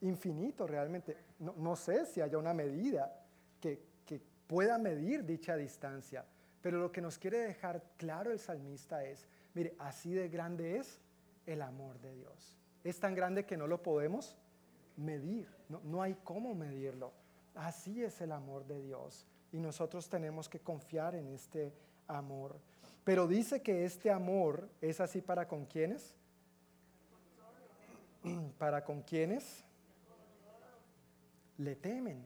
infinito 0.00 0.68
realmente. 0.68 1.16
No, 1.40 1.74
sé 1.74 2.06
si 2.06 2.20
haya 2.20 2.38
una 2.38 2.54
medida 2.54 3.26
que, 3.60 3.82
que 4.06 4.22
pueda 4.46 4.78
medir 4.78 5.24
dicha 5.24 5.56
distancia, 5.56 6.24
pero 6.62 6.78
lo 6.78 6.92
que 6.92 7.00
nos 7.00 7.18
quiere 7.18 7.38
dejar 7.38 7.82
claro 7.96 8.30
el 8.30 8.38
salmista 8.38 9.04
es, 9.04 9.26
mire, 9.54 9.74
así 9.80 10.14
de 10.14 10.28
grande 10.28 10.76
es 10.76 11.00
el 11.46 11.62
amor 11.62 11.98
de 11.98 12.14
Dios. 12.14 12.59
Es 12.84 12.98
tan 12.98 13.14
grande 13.14 13.44
que 13.44 13.56
no 13.56 13.66
lo 13.66 13.82
podemos 13.82 14.36
medir, 14.96 15.48
no, 15.68 15.80
no 15.84 16.02
hay 16.02 16.14
cómo 16.24 16.54
medirlo. 16.54 17.12
Así 17.54 18.02
es 18.02 18.20
el 18.20 18.32
amor 18.32 18.66
de 18.66 18.82
Dios 18.82 19.26
y 19.52 19.58
nosotros 19.58 20.08
tenemos 20.08 20.48
que 20.48 20.60
confiar 20.60 21.14
en 21.14 21.28
este 21.28 21.72
amor. 22.06 22.56
Pero 23.04 23.26
dice 23.26 23.62
que 23.62 23.84
este 23.84 24.10
amor 24.10 24.68
es 24.80 25.00
así 25.00 25.20
para 25.20 25.48
con 25.48 25.66
quienes. 25.66 26.14
Para 28.58 28.84
con 28.84 29.00
quienes 29.02 29.64
le 31.56 31.74
temen. 31.74 32.22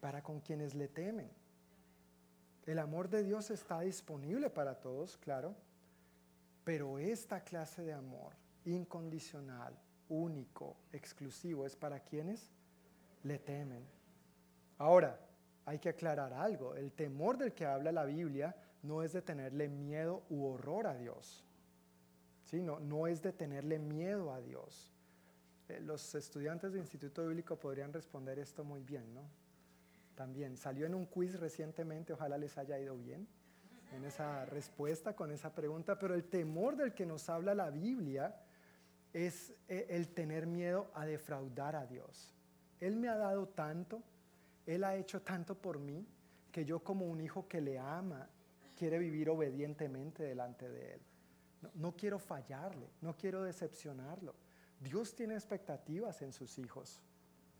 Para 0.00 0.22
con 0.22 0.40
quienes 0.40 0.74
le 0.74 0.86
temen. 0.86 1.28
El 2.64 2.78
amor 2.78 3.08
de 3.08 3.24
Dios 3.24 3.50
está 3.50 3.80
disponible 3.80 4.48
para 4.50 4.80
todos, 4.80 5.16
claro. 5.16 5.54
Pero 6.62 6.98
esta 6.98 7.40
clase 7.40 7.82
de 7.82 7.92
amor 7.92 8.32
incondicional, 8.64 9.78
único, 10.08 10.76
exclusivo, 10.92 11.66
es 11.66 11.76
para 11.76 12.00
quienes 12.00 12.50
le 13.22 13.38
temen. 13.38 13.84
Ahora, 14.78 15.18
hay 15.66 15.78
que 15.78 15.88
aclarar 15.88 16.32
algo. 16.32 16.74
El 16.74 16.92
temor 16.92 17.38
del 17.38 17.52
que 17.52 17.66
habla 17.66 17.92
la 17.92 18.04
Biblia 18.04 18.54
no 18.82 19.02
es 19.02 19.12
de 19.12 19.22
tenerle 19.22 19.68
miedo 19.68 20.24
u 20.28 20.44
horror 20.44 20.86
a 20.86 20.94
Dios. 20.94 21.44
¿Sí? 22.44 22.60
No, 22.60 22.80
no 22.80 23.06
es 23.06 23.22
de 23.22 23.32
tenerle 23.32 23.78
miedo 23.78 24.32
a 24.32 24.40
Dios. 24.40 24.92
Eh, 25.68 25.80
los 25.80 26.14
estudiantes 26.14 26.72
del 26.72 26.82
Instituto 26.82 27.26
Bíblico 27.26 27.56
podrían 27.56 27.92
responder 27.92 28.38
esto 28.38 28.64
muy 28.64 28.82
bien, 28.82 29.14
¿no? 29.14 29.22
También 30.14 30.56
salió 30.56 30.86
en 30.86 30.94
un 30.94 31.06
quiz 31.06 31.40
recientemente, 31.40 32.12
ojalá 32.12 32.36
les 32.36 32.56
haya 32.58 32.78
ido 32.78 32.96
bien 32.96 33.26
en 33.94 34.04
esa 34.04 34.44
respuesta 34.46 35.14
con 35.14 35.30
esa 35.30 35.54
pregunta, 35.54 35.98
pero 35.98 36.14
el 36.14 36.24
temor 36.24 36.76
del 36.76 36.94
que 36.94 37.06
nos 37.06 37.28
habla 37.28 37.54
la 37.54 37.70
Biblia 37.70 38.34
es 39.14 39.54
eh, 39.68 39.86
el 39.88 40.08
tener 40.08 40.46
miedo 40.46 40.90
a 40.92 41.06
defraudar 41.06 41.76
a 41.76 41.86
Dios. 41.86 42.34
Él 42.80 42.96
me 42.96 43.08
ha 43.08 43.16
dado 43.16 43.48
tanto, 43.48 44.02
Él 44.66 44.84
ha 44.84 44.96
hecho 44.96 45.22
tanto 45.22 45.54
por 45.54 45.78
mí, 45.78 46.06
que 46.52 46.64
yo 46.64 46.80
como 46.80 47.06
un 47.06 47.20
hijo 47.20 47.48
que 47.48 47.60
le 47.60 47.78
ama, 47.78 48.28
quiere 48.76 48.98
vivir 48.98 49.30
obedientemente 49.30 50.24
delante 50.24 50.68
de 50.68 50.94
Él. 50.94 51.00
No, 51.74 51.96
quiero 51.96 52.18
fallarle, 52.18 52.90
no 53.00 53.16
quiero 53.16 53.42
decepcionarlo. 53.42 54.34
Dios 54.80 55.14
tiene 55.14 55.34
expectativas 55.34 56.20
en 56.20 56.32
sus 56.32 56.58
hijos. 56.58 57.00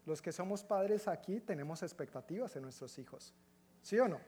Los 0.05 0.21
que 0.21 0.33
somos 0.33 0.63
padres 0.63 1.09
aquí 1.09 1.41
tenemos 1.41 1.83
expectativas 1.83 2.55
en 2.57 2.63
nuestros 2.63 2.99
hijos. 2.99 3.33
¿Sí 3.81 3.99
o 3.99 4.09
no? 4.09 4.21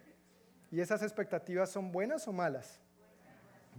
¿Y 0.70 0.80
esas 0.80 1.02
expectativas 1.02 1.70
son 1.70 1.92
buenas 1.92 2.26
o 2.26 2.32
malas? 2.32 2.80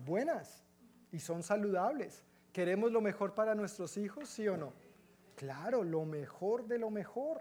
Buenas. 0.05 0.63
Y 1.11 1.19
son 1.19 1.41
saludables. 1.41 2.23
¿Queremos 2.57 2.91
lo 2.91 3.01
mejor 3.01 3.35
para 3.35 3.53
nuestros 3.53 3.97
hijos? 3.97 4.27
¿Sí 4.29 4.47
o 4.47 4.57
no? 4.57 4.73
Claro, 5.35 5.83
lo 5.83 6.05
mejor 6.05 6.65
de 6.65 6.79
lo 6.79 6.89
mejor. 6.89 7.39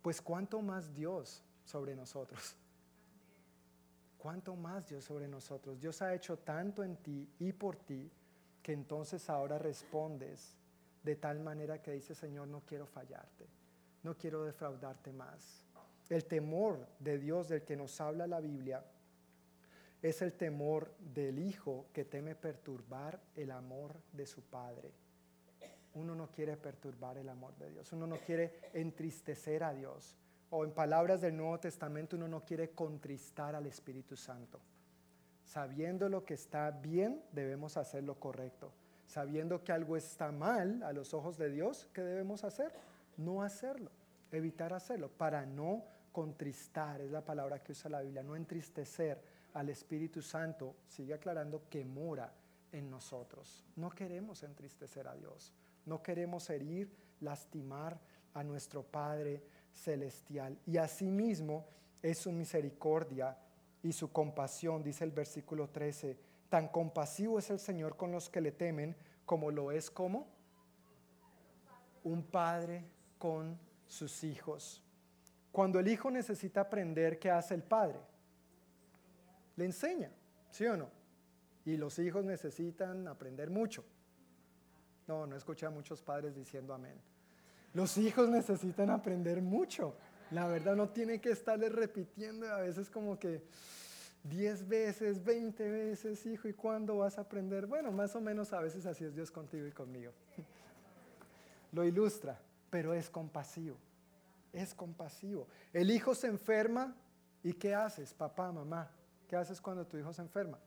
Pues 0.00 0.22
cuánto 0.22 0.62
más 0.62 0.94
Dios 0.94 1.42
sobre 1.64 1.96
nosotros. 1.96 2.56
¿Cuánto 4.18 4.54
más 4.54 4.88
Dios 4.88 5.02
sobre 5.02 5.26
nosotros? 5.26 5.80
Dios 5.80 6.02
ha 6.02 6.14
hecho 6.14 6.38
tanto 6.38 6.84
en 6.84 6.98
ti 6.98 7.28
y 7.40 7.52
por 7.52 7.74
ti 7.74 8.12
que 8.62 8.72
entonces 8.72 9.28
ahora 9.28 9.58
respondes 9.58 10.56
de 11.02 11.16
tal 11.16 11.40
manera 11.40 11.82
que 11.82 11.90
dice, 11.90 12.14
Señor, 12.14 12.46
no 12.46 12.60
quiero 12.60 12.86
fallarte, 12.86 13.48
no 14.04 14.16
quiero 14.16 14.44
defraudarte 14.44 15.12
más. 15.12 15.66
El 16.08 16.26
temor 16.26 16.86
de 17.00 17.18
Dios 17.18 17.48
del 17.48 17.64
que 17.64 17.76
nos 17.76 18.00
habla 18.00 18.28
la 18.28 18.38
Biblia 18.38 18.84
es 20.02 20.20
el 20.20 20.32
temor 20.32 20.94
del 20.98 21.38
hijo 21.38 21.86
que 21.92 22.04
teme 22.04 22.34
perturbar 22.34 23.20
el 23.36 23.50
amor 23.50 24.00
de 24.12 24.26
su 24.26 24.42
padre. 24.42 24.92
Uno 25.94 26.14
no 26.14 26.30
quiere 26.30 26.56
perturbar 26.56 27.18
el 27.18 27.28
amor 27.28 27.56
de 27.56 27.70
Dios, 27.70 27.92
uno 27.92 28.06
no 28.06 28.16
quiere 28.18 28.60
entristecer 28.74 29.62
a 29.62 29.72
Dios 29.72 30.16
o 30.54 30.64
en 30.64 30.72
palabras 30.72 31.22
del 31.22 31.34
Nuevo 31.34 31.58
Testamento, 31.58 32.14
uno 32.14 32.28
no 32.28 32.44
quiere 32.44 32.72
contristar 32.72 33.54
al 33.54 33.64
Espíritu 33.64 34.16
Santo. 34.16 34.60
Sabiendo 35.44 36.10
lo 36.10 36.26
que 36.26 36.34
está 36.34 36.70
bien, 36.70 37.22
debemos 37.32 37.78
hacer 37.78 38.04
lo 38.04 38.20
correcto. 38.20 38.70
Sabiendo 39.06 39.64
que 39.64 39.72
algo 39.72 39.96
está 39.96 40.30
mal 40.30 40.82
a 40.82 40.92
los 40.92 41.14
ojos 41.14 41.38
de 41.38 41.48
Dios, 41.48 41.88
¿qué 41.94 42.02
debemos 42.02 42.44
hacer? 42.44 42.70
No 43.16 43.42
hacerlo, 43.42 43.90
evitar 44.30 44.74
hacerlo, 44.74 45.08
para 45.08 45.46
no 45.46 45.84
contristar, 46.12 47.00
es 47.00 47.10
la 47.10 47.24
palabra 47.24 47.62
que 47.62 47.72
usa 47.72 47.88
la 47.88 48.02
Biblia, 48.02 48.22
no 48.22 48.36
entristecer 48.36 49.22
al 49.54 49.68
Espíritu 49.68 50.22
Santo, 50.22 50.76
sigue 50.86 51.14
aclarando 51.14 51.68
que 51.68 51.84
mora 51.84 52.32
en 52.72 52.90
nosotros. 52.90 53.64
No 53.76 53.90
queremos 53.90 54.42
entristecer 54.42 55.06
a 55.06 55.14
Dios, 55.14 55.52
no 55.86 56.02
queremos 56.02 56.48
herir, 56.50 56.90
lastimar 57.20 58.00
a 58.34 58.42
nuestro 58.42 58.82
Padre 58.82 59.42
celestial. 59.74 60.58
Y 60.66 60.76
asimismo 60.78 61.66
es 62.02 62.18
su 62.18 62.32
misericordia 62.32 63.36
y 63.82 63.92
su 63.92 64.10
compasión, 64.12 64.82
dice 64.82 65.04
el 65.04 65.10
versículo 65.10 65.68
13. 65.68 66.18
Tan 66.48 66.68
compasivo 66.68 67.38
es 67.38 67.50
el 67.50 67.58
Señor 67.58 67.96
con 67.96 68.12
los 68.12 68.28
que 68.28 68.40
le 68.40 68.52
temen 68.52 68.96
como 69.24 69.50
lo 69.50 69.72
es 69.72 69.90
como 69.90 70.28
un 72.04 72.22
padre 72.24 72.84
con 73.18 73.58
sus 73.86 74.24
hijos. 74.24 74.82
Cuando 75.50 75.78
el 75.78 75.88
hijo 75.88 76.10
necesita 76.10 76.62
aprender, 76.62 77.18
¿qué 77.18 77.30
hace 77.30 77.54
el 77.54 77.62
padre? 77.62 78.00
Le 79.56 79.64
enseña, 79.64 80.10
¿sí 80.50 80.66
o 80.66 80.76
no? 80.76 80.88
Y 81.64 81.76
los 81.76 81.98
hijos 81.98 82.24
necesitan 82.24 83.06
aprender 83.06 83.50
mucho. 83.50 83.84
No, 85.06 85.26
no 85.26 85.36
escuché 85.36 85.66
a 85.66 85.70
muchos 85.70 86.02
padres 86.02 86.34
diciendo 86.34 86.74
amén. 86.74 87.00
Los 87.74 87.96
hijos 87.98 88.28
necesitan 88.28 88.90
aprender 88.90 89.40
mucho. 89.40 89.94
La 90.30 90.46
verdad 90.46 90.76
no 90.76 90.88
tiene 90.88 91.20
que 91.20 91.30
estarles 91.30 91.72
repitiendo 91.72 92.50
a 92.50 92.60
veces 92.60 92.88
como 92.88 93.18
que 93.18 93.42
10 94.24 94.68
veces, 94.68 95.24
20 95.24 95.70
veces, 95.70 96.24
hijo, 96.26 96.48
¿y 96.48 96.52
cuándo 96.52 96.98
vas 96.98 97.18
a 97.18 97.22
aprender? 97.22 97.66
Bueno, 97.66 97.90
más 97.90 98.14
o 98.14 98.20
menos 98.20 98.52
a 98.52 98.60
veces 98.60 98.86
así 98.86 99.04
es 99.04 99.14
Dios 99.14 99.30
contigo 99.30 99.66
y 99.66 99.72
conmigo. 99.72 100.12
Lo 101.72 101.84
ilustra, 101.84 102.40
pero 102.70 102.94
es 102.94 103.10
compasivo. 103.10 103.76
Es 104.52 104.74
compasivo. 104.74 105.48
El 105.72 105.90
hijo 105.90 106.14
se 106.14 106.28
enferma 106.28 106.94
y 107.42 107.54
¿qué 107.54 107.74
haces, 107.74 108.14
papá, 108.14 108.52
mamá? 108.52 108.90
¿Qué 109.32 109.36
haces 109.36 109.62
cuando 109.62 109.86
tu 109.86 109.96
hijo 109.96 110.12
se 110.12 110.20
enferma? 110.20 110.58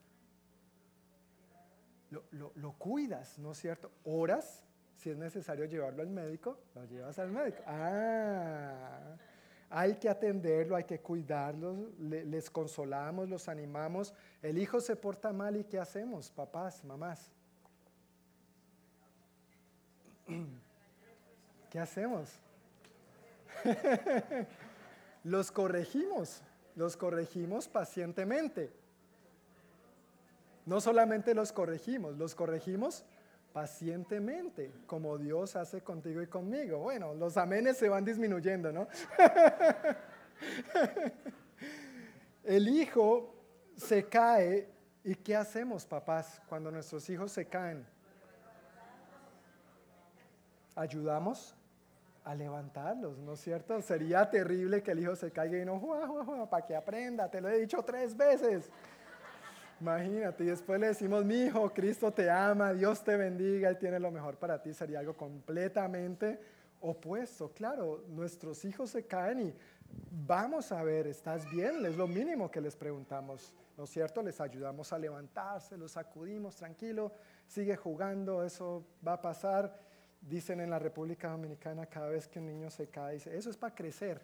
Lo, 2.09 2.51
lo 2.55 2.73
cuidas, 2.73 3.37
¿no 3.37 3.51
es 3.51 3.59
cierto? 3.59 3.91
Oras 4.03 4.63
si 4.95 5.11
es 5.11 5.17
necesario 5.17 5.65
llevarlo 5.65 6.01
al 6.01 6.09
médico, 6.09 6.57
lo 6.73 6.83
llevas 6.85 7.19
al 7.19 7.29
médico. 7.29 7.61
Ah, 7.67 9.17
hay 9.69 9.97
que 9.97 10.09
atenderlo, 10.09 10.75
hay 10.75 10.85
que 10.85 10.99
cuidarlo, 10.99 11.91
les 11.99 12.49
consolamos, 12.49 13.29
los 13.29 13.47
animamos. 13.49 14.15
El 14.41 14.57
hijo 14.57 14.79
se 14.79 14.95
porta 14.95 15.31
mal 15.31 15.57
y 15.57 15.65
¿qué 15.65 15.77
hacemos, 15.77 16.31
papás, 16.31 16.83
mamás? 16.83 17.31
¿Qué 21.69 21.77
hacemos? 21.77 22.33
los 25.23 25.51
corregimos, 25.51 26.41
los 26.75 26.97
corregimos 26.97 27.67
pacientemente. 27.67 28.71
No 30.65 30.81
solamente 30.81 31.33
los 31.33 31.51
corregimos, 31.51 32.17
los 32.17 32.35
corregimos 32.35 33.05
pacientemente, 33.53 34.73
como 34.85 35.17
Dios 35.17 35.55
hace 35.55 35.81
contigo 35.81 36.21
y 36.21 36.27
conmigo. 36.27 36.79
Bueno, 36.79 37.13
los 37.13 37.37
amenes 37.37 37.77
se 37.77 37.87
van 37.87 38.03
disminuyendo, 38.03 38.73
¿no? 38.73 38.87
El 42.43 42.67
hijo 42.67 43.33
se 43.77 44.05
cae 44.05 44.69
y 45.03 45.15
¿qué 45.15 45.35
hacemos, 45.35 45.85
papás, 45.85 46.41
cuando 46.49 46.71
nuestros 46.71 47.09
hijos 47.09 47.31
se 47.31 47.45
caen? 47.45 47.85
Ayudamos 50.75 51.55
a 52.25 52.33
levantarlos, 52.33 53.19
¿no 53.19 53.33
es 53.33 53.39
cierto? 53.39 53.79
Sería 53.81 54.27
terrible 54.29 54.81
que 54.81 54.91
el 54.91 54.99
hijo 54.99 55.15
se 55.15 55.31
caiga 55.31 55.59
y 55.59 55.63
no, 55.63 55.79
para 56.49 56.65
que 56.65 56.75
aprenda, 56.75 57.29
te 57.29 57.39
lo 57.39 57.47
he 57.49 57.59
dicho 57.59 57.83
tres 57.83 58.17
veces. 58.17 58.69
Imagínate, 59.79 60.43
y 60.43 60.47
después 60.47 60.79
le 60.79 60.87
decimos, 60.87 61.23
mi 61.23 61.43
hijo, 61.43 61.71
Cristo 61.71 62.11
te 62.11 62.29
ama, 62.29 62.73
Dios 62.73 63.03
te 63.03 63.15
bendiga, 63.15 63.69
Él 63.69 63.77
tiene 63.77 63.99
lo 63.99 64.09
mejor 64.09 64.37
para 64.37 64.61
ti. 64.61 64.73
Sería 64.73 64.99
algo 64.99 65.13
completamente 65.15 66.39
opuesto. 66.81 67.51
Claro, 67.53 68.03
nuestros 68.07 68.65
hijos 68.65 68.89
se 68.89 69.05
caen 69.05 69.47
y 69.47 69.53
vamos 70.25 70.71
a 70.71 70.81
ver, 70.81 71.05
¿estás 71.05 71.47
bien? 71.51 71.85
Es 71.85 71.95
lo 71.95 72.07
mínimo 72.07 72.49
que 72.49 72.61
les 72.61 72.75
preguntamos, 72.75 73.53
¿no 73.77 73.83
es 73.83 73.89
cierto? 73.91 74.23
Les 74.23 74.41
ayudamos 74.41 74.91
a 74.93 74.97
levantarse, 74.97 75.77
los 75.77 75.91
sacudimos, 75.91 76.55
tranquilo, 76.55 77.11
sigue 77.45 77.75
jugando, 77.75 78.43
eso 78.43 78.83
va 79.05 79.13
a 79.13 79.21
pasar. 79.21 79.84
Dicen 80.27 80.59
en 80.59 80.71
la 80.71 80.79
República 80.79 81.29
Dominicana 81.29 81.85
cada 81.85 82.09
vez 82.09 82.27
que 82.27 82.39
un 82.39 82.47
niño 82.47 82.71
se 82.71 82.87
cae, 82.87 83.13
dice, 83.13 83.37
eso 83.37 83.51
es 83.51 83.57
para 83.57 83.75
crecer. 83.75 84.19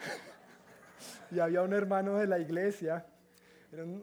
y 1.30 1.40
había 1.40 1.62
un 1.62 1.72
hermano 1.72 2.18
de 2.18 2.26
la 2.26 2.38
iglesia, 2.38 3.06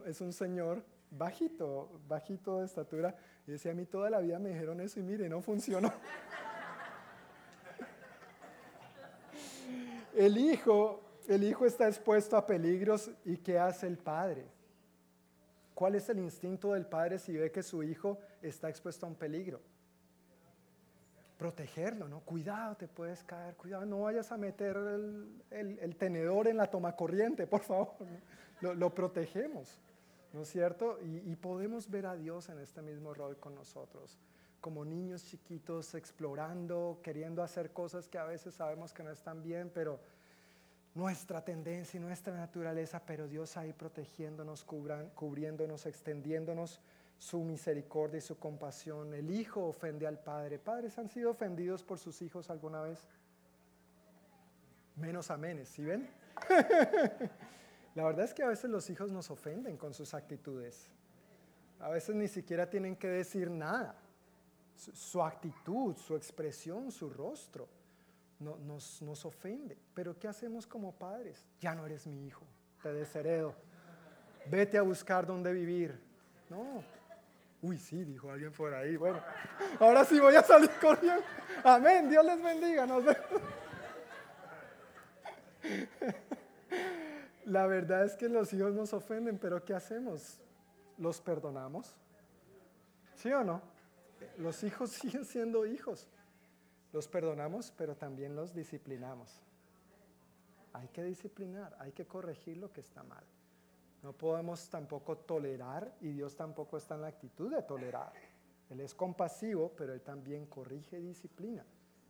es 0.05 0.19
un 0.19 0.33
señor 0.33 0.83
bajito, 1.11 2.01
bajito 2.07 2.59
de 2.59 2.65
estatura, 2.65 3.15
y 3.45 3.51
decía, 3.51 3.71
a 3.71 3.75
mí 3.75 3.85
toda 3.85 4.09
la 4.09 4.19
vida 4.19 4.39
me 4.39 4.49
dijeron 4.49 4.81
eso 4.81 4.99
y 4.99 5.03
mire, 5.03 5.29
no 5.29 5.41
funcionó. 5.41 5.93
el 10.15 10.39
hijo, 10.39 11.03
el 11.27 11.43
hijo 11.43 11.67
está 11.67 11.87
expuesto 11.87 12.35
a 12.35 12.47
peligros 12.47 13.11
y 13.25 13.37
¿qué 13.37 13.59
hace 13.59 13.85
el 13.85 13.99
padre? 13.99 14.47
¿Cuál 15.75 15.93
es 15.95 16.09
el 16.09 16.19
instinto 16.19 16.73
del 16.73 16.87
padre 16.87 17.19
si 17.19 17.35
ve 17.35 17.51
que 17.51 17.61
su 17.61 17.83
hijo 17.83 18.17
está 18.41 18.69
expuesto 18.69 19.05
a 19.05 19.09
un 19.09 19.15
peligro? 19.15 19.61
Protegerlo, 21.43 22.07
¿no? 22.07 22.21
Cuidado, 22.21 22.77
te 22.77 22.87
puedes 22.87 23.21
caer, 23.25 23.57
cuidado, 23.57 23.85
no 23.85 24.03
vayas 24.03 24.31
a 24.31 24.37
meter 24.37 24.77
el, 25.51 25.95
tenedor 25.97 26.47
en 26.47 26.55
la 26.55 26.67
toma 26.67 26.95
corriente, 26.95 27.45
por 27.47 27.59
favor. 27.63 27.95
Lo, 28.61 28.95
protegemos, 28.95 29.77
¿no 30.31 30.43
es 30.43 30.47
cierto? 30.47 30.99
Y, 31.01 31.17
y 31.29 31.35
podemos 31.35 31.89
ver 31.89 32.05
a 32.05 32.15
Dios 32.15 32.47
en 32.47 32.59
este 32.59 32.81
mismo 32.81 33.13
rol 33.13 33.35
con 33.35 33.55
nosotros 33.55 34.17
como 34.61 34.85
niños 34.85 35.25
chiquitos 35.25 35.95
explorando, 35.95 37.01
queriendo 37.03 37.43
hacer 37.43 37.73
cosas 37.73 38.07
que 38.07 38.17
a 38.17 38.23
veces 38.23 38.53
sabemos 38.53 38.93
que 38.93 39.03
no 39.03 39.11
están 39.11 39.43
bien, 39.43 39.69
pero 39.73 39.99
nuestra 40.95 41.43
tendencia 41.43 41.97
y 41.97 42.01
nuestra 42.01 42.33
naturaleza, 42.37 43.01
pero 43.05 43.27
Dios 43.27 43.57
ahí 43.57 43.73
protegiéndonos, 43.73 44.63
cubriéndonos, 44.63 45.85
extendiéndonos 45.87 46.79
su 47.17 47.43
misericordia 47.43 48.17
y 48.17 48.21
su 48.21 48.37
compasión. 48.37 49.13
El 49.13 49.31
hijo 49.31 49.65
ofende 49.65 50.07
al 50.07 50.19
padre. 50.19 50.59
¿Padres 50.59 50.97
han 50.97 51.09
sido 51.09 51.31
ofendidos 51.31 51.83
por 51.83 51.99
sus 51.99 52.21
hijos 52.21 52.49
alguna 52.49 52.81
vez? 52.81 53.07
Menos 54.95 55.31
amenes, 55.31 55.69
¿sí 55.69 55.83
ven? 55.83 56.09
La 57.95 58.05
verdad 58.05 58.25
es 58.25 58.33
que 58.33 58.43
a 58.43 58.47
veces 58.47 58.69
los 58.69 58.89
hijos 58.89 59.11
nos 59.11 59.29
ofenden 59.29 59.77
con 59.77 59.93
sus 59.93 60.13
actitudes. 60.13 60.89
A 61.79 61.89
veces 61.89 62.15
ni 62.15 62.27
siquiera 62.27 62.69
tienen 62.69 62.95
que 62.95 63.07
decir 63.07 63.49
nada 63.49 63.95
su, 64.75 65.21
actitud, 65.21 65.95
su 65.97 66.15
expresión, 66.15 66.91
su 66.91 67.09
rostro 67.09 67.67
nos, 68.39 69.25
ofende. 69.25 69.77
Pero 69.93 70.17
¿qué 70.17 70.27
hacemos 70.27 70.67
como 70.67 70.91
padres? 70.93 71.45
Ya 71.59 71.73
no 71.75 71.85
eres 71.85 72.07
mi 72.07 72.25
hijo, 72.25 72.45
te 72.81 72.91
desheredo. 72.93 73.55
Vete 74.49 74.77
a 74.77 74.81
buscar 74.81 75.25
dónde 75.25 75.53
vivir. 75.53 75.99
No. 76.49 76.83
Uy, 77.63 77.79
sí, 77.79 78.03
dijo 78.03 78.29
alguien 78.29 78.51
por 78.51 78.73
ahí. 78.73 78.97
Bueno, 78.97 79.21
ahora 79.79 80.03
sí 80.03 80.19
voy 80.19 80.35
a 80.35 80.43
salir 80.43 80.69
corriendo. 80.81 81.23
Amén, 81.63 82.09
Dios 82.09 82.25
les 82.25 82.43
bendiga. 82.43 82.85
La 87.45 87.65
verdad 87.65 88.03
es 88.03 88.15
que 88.15 88.27
los 88.27 88.51
hijos 88.51 88.73
nos 88.73 88.91
ofenden, 88.91 89.37
pero 89.37 89.63
¿qué 89.63 89.73
hacemos? 89.73 90.41
¿Los 90.97 91.21
perdonamos? 91.21 91.95
¿Sí 93.15 93.31
o 93.31 93.45
no? 93.45 93.61
los 94.39 94.61
hijos 94.63 94.89
siguen 95.01 95.23
siendo 95.23 95.65
hijos. 95.65 96.09
Los 96.91 97.07
perdonamos, 97.07 97.71
pero 97.77 97.95
también 97.95 98.35
los 98.35 98.53
disciplinamos. 98.53 99.41
Hay 100.73 100.89
que 100.89 101.01
disciplinar, 101.03 101.77
hay 101.79 101.93
que 101.93 102.05
corregir 102.05 102.57
lo 102.57 102.73
que 102.73 102.81
está 102.81 103.03
mal. 103.03 103.23
No 104.03 104.13
podemos 104.13 104.69
tampoco 104.69 105.17
tolerar 105.17 105.95
y 106.01 106.09
Dios 106.09 106.35
tampoco 106.35 106.77
está 106.77 106.95
en 106.95 107.01
la 107.01 107.07
actitud 107.07 107.49
de 107.49 107.63
tolerar. 107.63 108.13
Él 108.69 108.81
es 108.81 108.93
compasivo, 108.93 109.71
pero 109.75 109.93
Él 109.93 110.01
también 110.01 110.45
corrige 110.45 110.99
y 110.99 111.07
disciplina. 111.07 111.65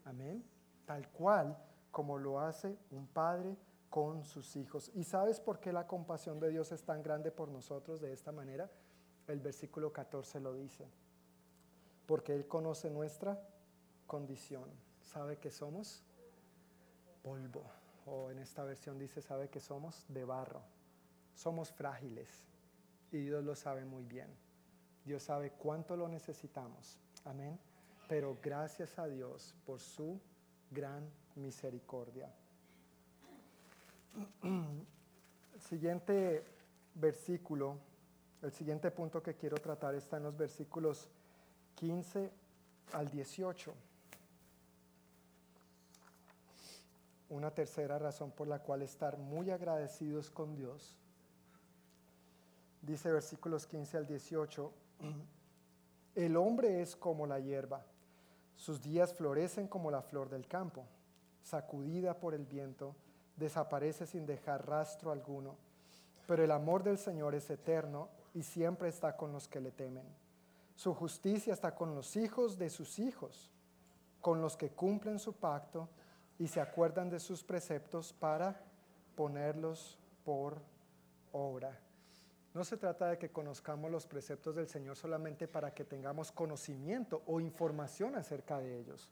Amén. 0.05 0.43
Tal 0.85 1.07
cual 1.09 1.57
como 1.91 2.17
lo 2.17 2.39
hace 2.39 2.77
un 2.91 3.07
padre 3.07 3.55
con 3.89 4.25
sus 4.25 4.55
hijos. 4.55 4.91
¿Y 4.95 5.03
sabes 5.03 5.39
por 5.39 5.59
qué 5.59 5.71
la 5.71 5.87
compasión 5.87 6.39
de 6.39 6.49
Dios 6.49 6.71
es 6.71 6.83
tan 6.83 7.03
grande 7.03 7.31
por 7.31 7.47
nosotros 7.49 8.01
de 8.01 8.11
esta 8.11 8.31
manera? 8.31 8.69
El 9.27 9.39
versículo 9.39 9.93
14 9.93 10.39
lo 10.39 10.53
dice 10.53 10.87
porque 12.05 12.33
Él 12.33 12.47
conoce 12.47 12.89
nuestra 12.89 13.39
condición. 14.07 14.69
Sabe 15.01 15.37
que 15.37 15.51
somos 15.51 16.03
polvo. 17.21 17.63
O 18.05 18.31
en 18.31 18.39
esta 18.39 18.63
versión 18.63 18.99
dice, 18.99 19.21
sabe 19.21 19.49
que 19.49 19.59
somos 19.59 20.05
de 20.09 20.25
barro. 20.25 20.61
Somos 21.35 21.71
frágiles. 21.71 22.43
Y 23.11 23.17
Dios 23.17 23.43
lo 23.43 23.55
sabe 23.55 23.85
muy 23.85 24.03
bien. 24.05 24.27
Dios 25.05 25.23
sabe 25.23 25.51
cuánto 25.51 25.95
lo 25.95 26.07
necesitamos. 26.07 26.97
Amén. 27.25 27.59
Pero 28.07 28.37
gracias 28.41 28.97
a 28.97 29.07
Dios 29.07 29.53
por 29.65 29.79
su 29.79 30.19
gran 30.71 31.09
misericordia. 31.35 32.31
El 34.43 34.85
siguiente 35.69 36.43
versículo, 36.95 37.77
el 38.41 38.51
siguiente 38.51 38.91
punto 38.91 39.21
que 39.21 39.35
quiero 39.35 39.57
tratar 39.57 39.95
está 39.95 40.17
en 40.17 40.23
los 40.23 40.37
versículos 40.37 41.07
15 41.75 42.31
al 42.93 43.09
18. 43.09 43.73
Una 47.29 47.51
tercera 47.51 47.97
razón 47.97 48.31
por 48.31 48.47
la 48.47 48.59
cual 48.59 48.83
estar 48.83 49.17
muy 49.17 49.49
agradecidos 49.49 50.29
con 50.29 50.55
Dios. 50.55 50.99
Dice 52.83 53.11
versículos 53.11 53.65
15 53.65 53.97
al 53.97 54.05
18, 54.05 54.71
el 56.15 56.37
hombre 56.37 56.83
es 56.83 56.95
como 56.95 57.25
la 57.25 57.39
hierba, 57.39 57.83
sus 58.55 58.79
días 58.79 59.11
florecen 59.15 59.67
como 59.67 59.89
la 59.89 60.03
flor 60.03 60.29
del 60.29 60.47
campo, 60.47 60.85
sacudida 61.41 62.19
por 62.19 62.35
el 62.35 62.45
viento, 62.45 62.95
desaparece 63.35 64.05
sin 64.05 64.27
dejar 64.27 64.67
rastro 64.67 65.11
alguno, 65.11 65.55
pero 66.27 66.43
el 66.43 66.51
amor 66.51 66.83
del 66.83 66.99
Señor 66.99 67.33
es 67.33 67.49
eterno 67.49 68.09
y 68.35 68.43
siempre 68.43 68.89
está 68.89 69.17
con 69.17 69.33
los 69.33 69.47
que 69.47 69.59
le 69.59 69.71
temen 69.71 70.05
su 70.75 70.93
justicia 70.93 71.53
está 71.53 71.75
con 71.75 71.95
los 71.95 72.15
hijos 72.15 72.57
de 72.57 72.69
sus 72.69 72.99
hijos, 72.99 73.51
con 74.21 74.41
los 74.41 74.57
que 74.57 74.71
cumplen 74.71 75.19
su 75.19 75.33
pacto 75.33 75.89
y 76.39 76.47
se 76.47 76.61
acuerdan 76.61 77.09
de 77.09 77.19
sus 77.19 77.43
preceptos 77.43 78.13
para 78.13 78.59
ponerlos 79.15 79.99
por 80.25 80.61
obra. 81.31 81.79
No 82.53 82.63
se 82.63 82.77
trata 82.77 83.07
de 83.07 83.17
que 83.17 83.31
conozcamos 83.31 83.89
los 83.89 84.05
preceptos 84.05 84.55
del 84.55 84.67
Señor 84.67 84.95
solamente 84.95 85.47
para 85.47 85.73
que 85.73 85.85
tengamos 85.85 86.31
conocimiento 86.31 87.23
o 87.25 87.41
información 87.41 88.15
acerca 88.15 88.59
de 88.59 88.79
ellos. 88.79 89.09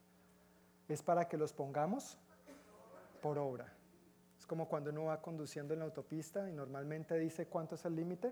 Es 0.87 1.01
para 1.01 1.27
que 1.27 1.37
los 1.37 1.51
pongamos 1.51 2.19
por 3.19 3.39
obra. 3.39 3.73
Es 4.37 4.45
como 4.45 4.67
cuando 4.67 4.91
uno 4.91 5.05
va 5.05 5.21
conduciendo 5.21 5.73
en 5.73 5.79
la 5.79 5.85
autopista 5.85 6.47
y 6.49 6.53
normalmente 6.53 7.17
dice 7.17 7.47
cuánto 7.47 7.75
es 7.75 7.85
el 7.85 7.95
límite. 7.95 8.31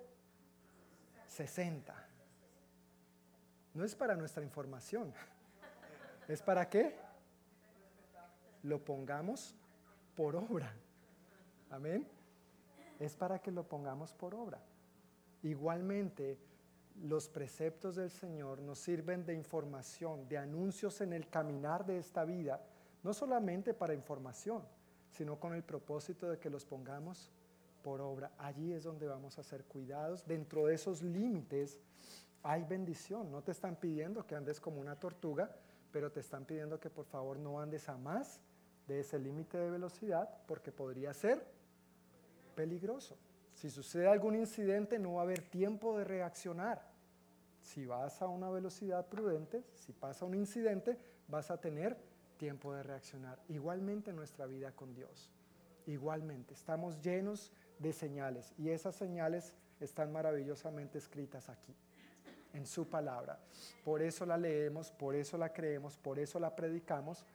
60. 1.25 1.95
No 3.73 3.83
es 3.83 3.95
para 3.95 4.15
nuestra 4.15 4.43
información. 4.43 5.11
¿Es 6.27 6.43
para 6.43 6.69
qué? 6.69 6.95
Lo 8.61 8.83
pongamos 8.83 9.55
por 10.15 10.35
obra. 10.35 10.71
Amén. 11.71 12.07
Es 12.99 13.15
para 13.15 13.39
que 13.39 13.51
lo 13.51 13.63
pongamos 13.63 14.13
por 14.13 14.35
obra. 14.35 14.59
Igualmente, 15.43 16.37
los 17.03 17.29
preceptos 17.29 17.95
del 17.95 18.09
Señor 18.09 18.61
nos 18.61 18.79
sirven 18.79 19.25
de 19.25 19.33
información, 19.33 20.27
de 20.27 20.37
anuncios 20.37 21.01
en 21.01 21.13
el 21.13 21.29
caminar 21.29 21.85
de 21.85 21.97
esta 21.97 22.25
vida, 22.25 22.61
no 23.03 23.13
solamente 23.13 23.73
para 23.73 23.93
información, 23.93 24.63
sino 25.11 25.39
con 25.39 25.53
el 25.53 25.63
propósito 25.63 26.29
de 26.29 26.39
que 26.39 26.49
los 26.49 26.65
pongamos 26.65 27.31
por 27.83 28.01
obra. 28.01 28.31
Allí 28.37 28.73
es 28.73 28.83
donde 28.83 29.07
vamos 29.07 29.39
a 29.39 29.43
ser 29.43 29.63
cuidados 29.63 30.25
dentro 30.27 30.65
de 30.65 30.75
esos 30.75 31.01
límites 31.01 31.77
hay 32.43 32.63
bendición. 32.63 33.31
No 33.31 33.41
te 33.41 33.51
están 33.51 33.75
pidiendo 33.75 34.25
que 34.25 34.35
andes 34.35 34.59
como 34.59 34.79
una 34.79 34.95
tortuga, 34.95 35.53
pero 35.91 36.11
te 36.11 36.19
están 36.19 36.45
pidiendo 36.45 36.79
que 36.79 36.89
por 36.89 37.05
favor 37.05 37.37
no 37.37 37.59
andes 37.59 37.89
a 37.89 37.97
más 37.97 38.39
de 38.87 39.01
ese 39.01 39.19
límite 39.19 39.57
de 39.57 39.69
velocidad 39.69 40.29
porque 40.47 40.71
podría 40.71 41.13
ser 41.13 41.45
peligroso. 42.55 43.17
Si 43.59 43.69
sucede 43.69 44.07
algún 44.07 44.35
incidente 44.35 44.97
no 44.97 45.15
va 45.15 45.19
a 45.19 45.23
haber 45.23 45.41
tiempo 45.41 45.97
de 45.97 46.05
reaccionar. 46.05 46.81
Si 47.59 47.85
vas 47.85 48.21
a 48.21 48.27
una 48.29 48.49
velocidad 48.49 49.05
prudente, 49.07 49.65
si 49.75 49.91
pasa 49.91 50.23
un 50.23 50.33
incidente, 50.33 50.97
vas 51.27 51.51
a 51.51 51.59
tener 51.59 51.97
tiempo 52.37 52.73
de 52.73 52.83
reaccionar. 52.83 53.37
Igualmente 53.49 54.13
nuestra 54.13 54.45
vida 54.45 54.71
con 54.71 54.95
Dios. 54.95 55.29
Igualmente, 55.87 56.53
estamos 56.53 57.01
llenos 57.01 57.51
de 57.79 57.91
señales 57.91 58.53
y 58.57 58.69
esas 58.69 58.95
señales 58.95 59.53
están 59.81 60.13
maravillosamente 60.13 60.97
escritas 60.97 61.49
aquí 61.49 61.75
en 62.53 62.65
su 62.65 62.87
palabra. 62.87 63.41
Por 63.83 64.01
eso 64.01 64.25
la 64.25 64.37
leemos, 64.37 64.89
por 64.89 65.15
eso 65.15 65.37
la 65.37 65.51
creemos, 65.51 65.97
por 65.97 66.17
eso 66.17 66.39
la 66.39 66.55
predicamos, 66.55 67.25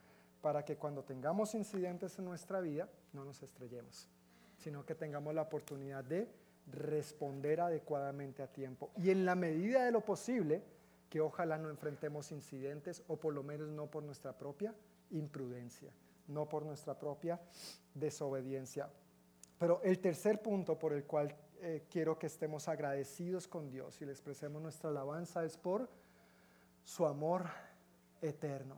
para 0.40 0.64
que 0.64 0.78
cuando 0.78 1.04
tengamos 1.04 1.54
incidentes 1.54 2.18
en 2.18 2.24
nuestra 2.24 2.60
vida 2.60 2.88
no 3.12 3.26
nos 3.26 3.42
estrellemos, 3.42 4.08
sino 4.64 4.86
que 4.86 4.94
tengamos 4.94 5.34
la 5.34 5.42
oportunidad 5.42 6.02
de 6.02 6.26
responder 6.72 7.60
adecuadamente 7.60 8.42
a 8.42 8.46
tiempo. 8.46 8.90
Y 8.96 9.10
en 9.10 9.26
la 9.26 9.34
medida 9.34 9.84
de 9.84 9.92
lo 9.92 10.00
posible, 10.00 10.62
que 11.10 11.20
ojalá 11.20 11.58
no 11.58 11.68
enfrentemos 11.68 12.32
incidentes 12.32 13.02
o 13.08 13.18
por 13.18 13.34
lo 13.34 13.42
menos 13.42 13.68
no 13.68 13.90
por 13.90 14.02
nuestra 14.02 14.32
propia 14.32 14.74
imprudencia, 15.10 15.92
no 16.28 16.48
por 16.48 16.64
nuestra 16.64 16.98
propia 16.98 17.38
desobediencia. 17.92 18.88
Pero 19.58 19.82
el 19.84 19.98
tercer 19.98 20.40
punto 20.40 20.78
por 20.78 20.94
el 20.94 21.04
cual 21.04 21.36
eh, 21.60 21.84
quiero 21.90 22.18
que 22.18 22.26
estemos 22.26 22.66
agradecidos 22.66 23.46
con 23.46 23.68
Dios 23.68 24.00
y 24.00 24.06
le 24.06 24.12
expresemos 24.12 24.62
nuestra 24.62 24.88
alabanza 24.88 25.44
es 25.44 25.58
por 25.58 25.90
su 26.82 27.04
amor 27.04 27.50
eterno. 28.22 28.76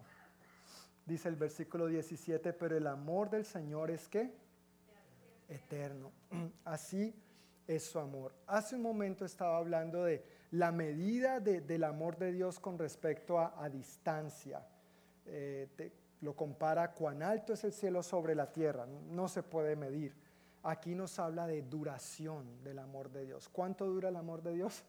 Dice 1.07 1.29
el 1.29 1.37
versículo 1.37 1.87
17, 1.87 2.53
pero 2.55 2.77
el 2.77 2.89
amor 2.89 3.31
del 3.31 3.45
Señor 3.45 3.93
es 3.93 4.09
que 4.09 4.46
eterno. 5.49 6.13
Así 6.65 7.15
es 7.67 7.85
su 7.85 7.99
amor. 7.99 8.35
Hace 8.47 8.77
un 8.77 8.83
momento 8.83 9.25
estaba 9.25 9.59
hablando 9.59 10.05
de 10.05 10.25
la 10.53 10.73
medida 10.73 11.41
del 11.41 11.85
amor 11.85 12.17
de 12.17 12.33
Dios 12.33 12.61
con 12.61 12.79
respecto 12.79 13.39
a, 13.39 13.69
distancia. 13.69 14.67
Eh, 15.27 15.69
lo 16.21 16.35
compara 16.35 16.93
cuán 16.93 17.23
alto 17.23 17.53
es 17.53 17.65
el 17.65 17.73
cielo 17.73 18.03
sobre 18.03 18.35
la 18.35 18.51
tierra, 18.51 18.87
no 18.87 19.29
se 19.29 19.43
puede 19.43 19.77
medir. 19.77 20.15
Aquí 20.63 20.95
nos 20.95 21.19
habla 21.19 21.47
de 21.47 21.63
duración 21.63 22.63
del 22.65 22.79
amor 22.79 23.11
de 23.11 23.27
Dios. 23.27 23.49
¿Cuánto 23.49 23.87
dura 23.87 24.09
el 24.09 24.17
amor 24.17 24.43
de 24.43 24.55
Dios? 24.55 24.83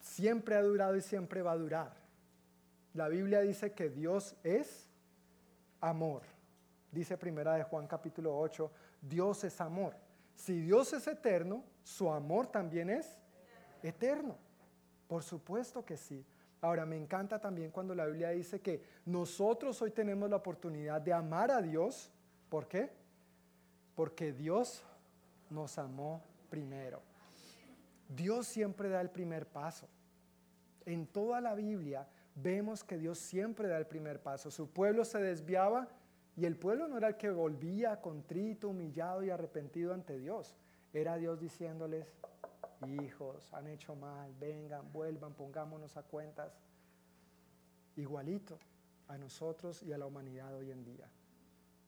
Siempre 0.00 0.54
ha 0.54 0.62
durado 0.62 0.96
y 0.96 1.00
siempre 1.00 1.42
va 1.42 1.52
a 1.52 1.56
durar. 1.56 1.94
La 2.92 3.08
Biblia 3.08 3.40
dice 3.40 3.72
que 3.72 3.88
Dios 3.88 4.36
es 4.42 4.90
amor. 5.80 6.22
Dice 6.94 7.18
primera 7.18 7.54
de 7.54 7.64
Juan 7.64 7.88
capítulo 7.88 8.38
8, 8.38 8.70
Dios 9.02 9.42
es 9.42 9.60
amor. 9.60 9.96
Si 10.36 10.60
Dios 10.60 10.92
es 10.92 11.08
eterno, 11.08 11.64
su 11.82 12.08
amor 12.08 12.46
también 12.46 12.88
es 12.88 13.18
eterno. 13.82 14.38
Por 15.08 15.24
supuesto 15.24 15.84
que 15.84 15.96
sí. 15.96 16.24
Ahora, 16.60 16.86
me 16.86 16.96
encanta 16.96 17.40
también 17.40 17.72
cuando 17.72 17.96
la 17.96 18.06
Biblia 18.06 18.30
dice 18.30 18.60
que 18.60 18.80
nosotros 19.06 19.82
hoy 19.82 19.90
tenemos 19.90 20.30
la 20.30 20.36
oportunidad 20.36 21.00
de 21.00 21.12
amar 21.12 21.50
a 21.50 21.60
Dios. 21.60 22.12
¿Por 22.48 22.68
qué? 22.68 22.92
Porque 23.96 24.32
Dios 24.32 24.84
nos 25.50 25.76
amó 25.78 26.22
primero. 26.48 27.02
Dios 28.08 28.46
siempre 28.46 28.88
da 28.88 29.00
el 29.00 29.10
primer 29.10 29.46
paso. 29.46 29.88
En 30.86 31.08
toda 31.08 31.40
la 31.40 31.56
Biblia 31.56 32.06
vemos 32.36 32.84
que 32.84 32.98
Dios 32.98 33.18
siempre 33.18 33.66
da 33.66 33.78
el 33.78 33.86
primer 33.88 34.22
paso. 34.22 34.48
Su 34.52 34.70
pueblo 34.70 35.04
se 35.04 35.18
desviaba 35.18 35.88
y 36.36 36.46
el 36.46 36.56
pueblo 36.56 36.88
no 36.88 36.98
era 36.98 37.08
el 37.08 37.16
que 37.16 37.30
volvía 37.30 38.00
contrito, 38.00 38.68
humillado 38.70 39.22
y 39.22 39.30
arrepentido 39.30 39.94
ante 39.94 40.18
Dios. 40.18 40.56
Era 40.92 41.16
Dios 41.16 41.40
diciéndoles, 41.40 42.12
hijos, 42.86 43.52
han 43.52 43.68
hecho 43.68 43.94
mal, 43.94 44.34
vengan, 44.40 44.92
vuelvan, 44.92 45.34
pongámonos 45.34 45.96
a 45.96 46.02
cuentas. 46.02 46.52
Igualito 47.96 48.58
a 49.08 49.16
nosotros 49.16 49.82
y 49.82 49.92
a 49.92 49.98
la 49.98 50.06
humanidad 50.06 50.54
hoy 50.54 50.70
en 50.70 50.84
día. 50.84 51.08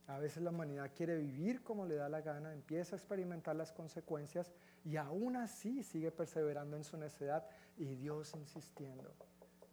A 0.06 0.18
veces 0.18 0.42
la 0.42 0.50
humanidad 0.50 0.92
quiere 0.94 1.16
vivir 1.16 1.64
como 1.64 1.84
le 1.84 1.96
da 1.96 2.08
la 2.08 2.20
gana, 2.20 2.52
empieza 2.52 2.94
a 2.94 2.98
experimentar 2.98 3.56
las 3.56 3.72
consecuencias 3.72 4.52
y 4.84 4.96
aún 4.96 5.34
así 5.34 5.82
sigue 5.82 6.12
perseverando 6.12 6.76
en 6.76 6.84
su 6.84 6.96
necedad 6.96 7.44
y 7.76 7.96
Dios 7.96 8.32
insistiendo. 8.36 9.12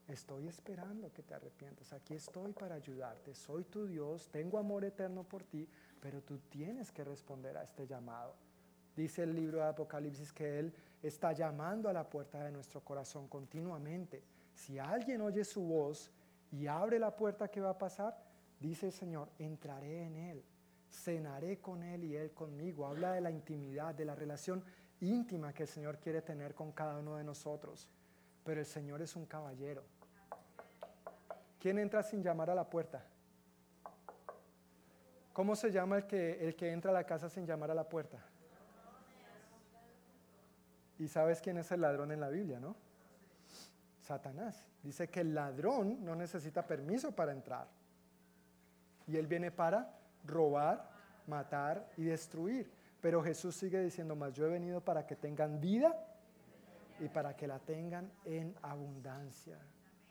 Estoy 0.07 0.47
esperando 0.47 1.13
que 1.13 1.23
te 1.23 1.33
arrepientas, 1.33 1.93
aquí 1.93 2.13
estoy 2.13 2.51
para 2.51 2.75
ayudarte, 2.75 3.33
soy 3.33 3.63
tu 3.63 3.87
Dios, 3.87 4.27
tengo 4.29 4.57
amor 4.57 4.83
eterno 4.83 5.23
por 5.23 5.43
ti, 5.43 5.67
pero 6.01 6.21
tú 6.21 6.39
tienes 6.49 6.91
que 6.91 7.05
responder 7.05 7.55
a 7.55 7.63
este 7.63 7.87
llamado. 7.87 8.35
Dice 8.97 9.23
el 9.23 9.33
libro 9.33 9.59
de 9.59 9.67
Apocalipsis 9.67 10.33
que 10.33 10.59
Él 10.59 10.73
está 11.01 11.31
llamando 11.31 11.87
a 11.87 11.93
la 11.93 12.09
puerta 12.09 12.43
de 12.43 12.51
nuestro 12.51 12.81
corazón 12.81 13.27
continuamente. 13.29 14.23
Si 14.53 14.77
alguien 14.77 15.21
oye 15.21 15.45
su 15.45 15.61
voz 15.61 16.11
y 16.51 16.67
abre 16.67 16.99
la 16.99 17.15
puerta 17.15 17.47
que 17.47 17.61
va 17.61 17.71
a 17.71 17.77
pasar, 17.77 18.15
dice 18.59 18.87
el 18.87 18.91
Señor, 18.91 19.29
entraré 19.39 20.03
en 20.03 20.17
Él, 20.17 20.43
cenaré 20.91 21.59
con 21.59 21.81
Él 21.81 22.03
y 22.03 22.17
Él 22.17 22.33
conmigo. 22.33 22.85
Habla 22.85 23.13
de 23.13 23.21
la 23.21 23.31
intimidad, 23.31 23.95
de 23.95 24.05
la 24.05 24.15
relación 24.15 24.63
íntima 24.99 25.53
que 25.53 25.63
el 25.63 25.69
Señor 25.69 25.97
quiere 25.97 26.21
tener 26.21 26.53
con 26.53 26.73
cada 26.73 26.99
uno 26.99 27.15
de 27.15 27.23
nosotros. 27.23 27.89
Pero 28.43 28.59
el 28.59 28.65
Señor 28.65 29.01
es 29.01 29.15
un 29.15 29.25
caballero. 29.25 29.83
¿Quién 31.59 31.79
entra 31.79 32.03
sin 32.03 32.21
llamar 32.21 32.49
a 32.49 32.55
la 32.55 32.69
puerta? 32.69 33.05
¿Cómo 35.31 35.55
se 35.55 35.71
llama 35.71 35.97
el 35.97 36.05
que, 36.05 36.45
el 36.45 36.55
que 36.55 36.71
entra 36.71 36.91
a 36.91 36.93
la 36.93 37.05
casa 37.05 37.29
sin 37.29 37.45
llamar 37.45 37.71
a 37.71 37.73
la 37.73 37.87
puerta? 37.87 38.23
Y 40.99 41.07
sabes 41.07 41.41
quién 41.41 41.57
es 41.57 41.71
el 41.71 41.81
ladrón 41.81 42.11
en 42.11 42.19
la 42.19 42.29
Biblia, 42.29 42.59
¿no? 42.59 42.75
Satanás. 44.01 44.67
Dice 44.83 45.09
que 45.09 45.21
el 45.21 45.33
ladrón 45.33 46.03
no 46.03 46.15
necesita 46.15 46.67
permiso 46.67 47.15
para 47.15 47.31
entrar. 47.31 47.67
Y 49.07 49.17
él 49.17 49.27
viene 49.27 49.49
para 49.49 49.97
robar, 50.25 50.89
matar 51.27 51.89
y 51.97 52.03
destruir. 52.03 52.71
Pero 53.01 53.23
Jesús 53.23 53.55
sigue 53.55 53.81
diciendo 53.81 54.15
más, 54.15 54.33
yo 54.33 54.45
he 54.45 54.49
venido 54.49 54.81
para 54.81 55.07
que 55.07 55.15
tengan 55.15 55.59
vida 55.59 55.97
y 56.99 57.07
para 57.07 57.35
que 57.35 57.47
la 57.47 57.59
tengan 57.59 58.11
en 58.25 58.55
abundancia. 58.61 59.57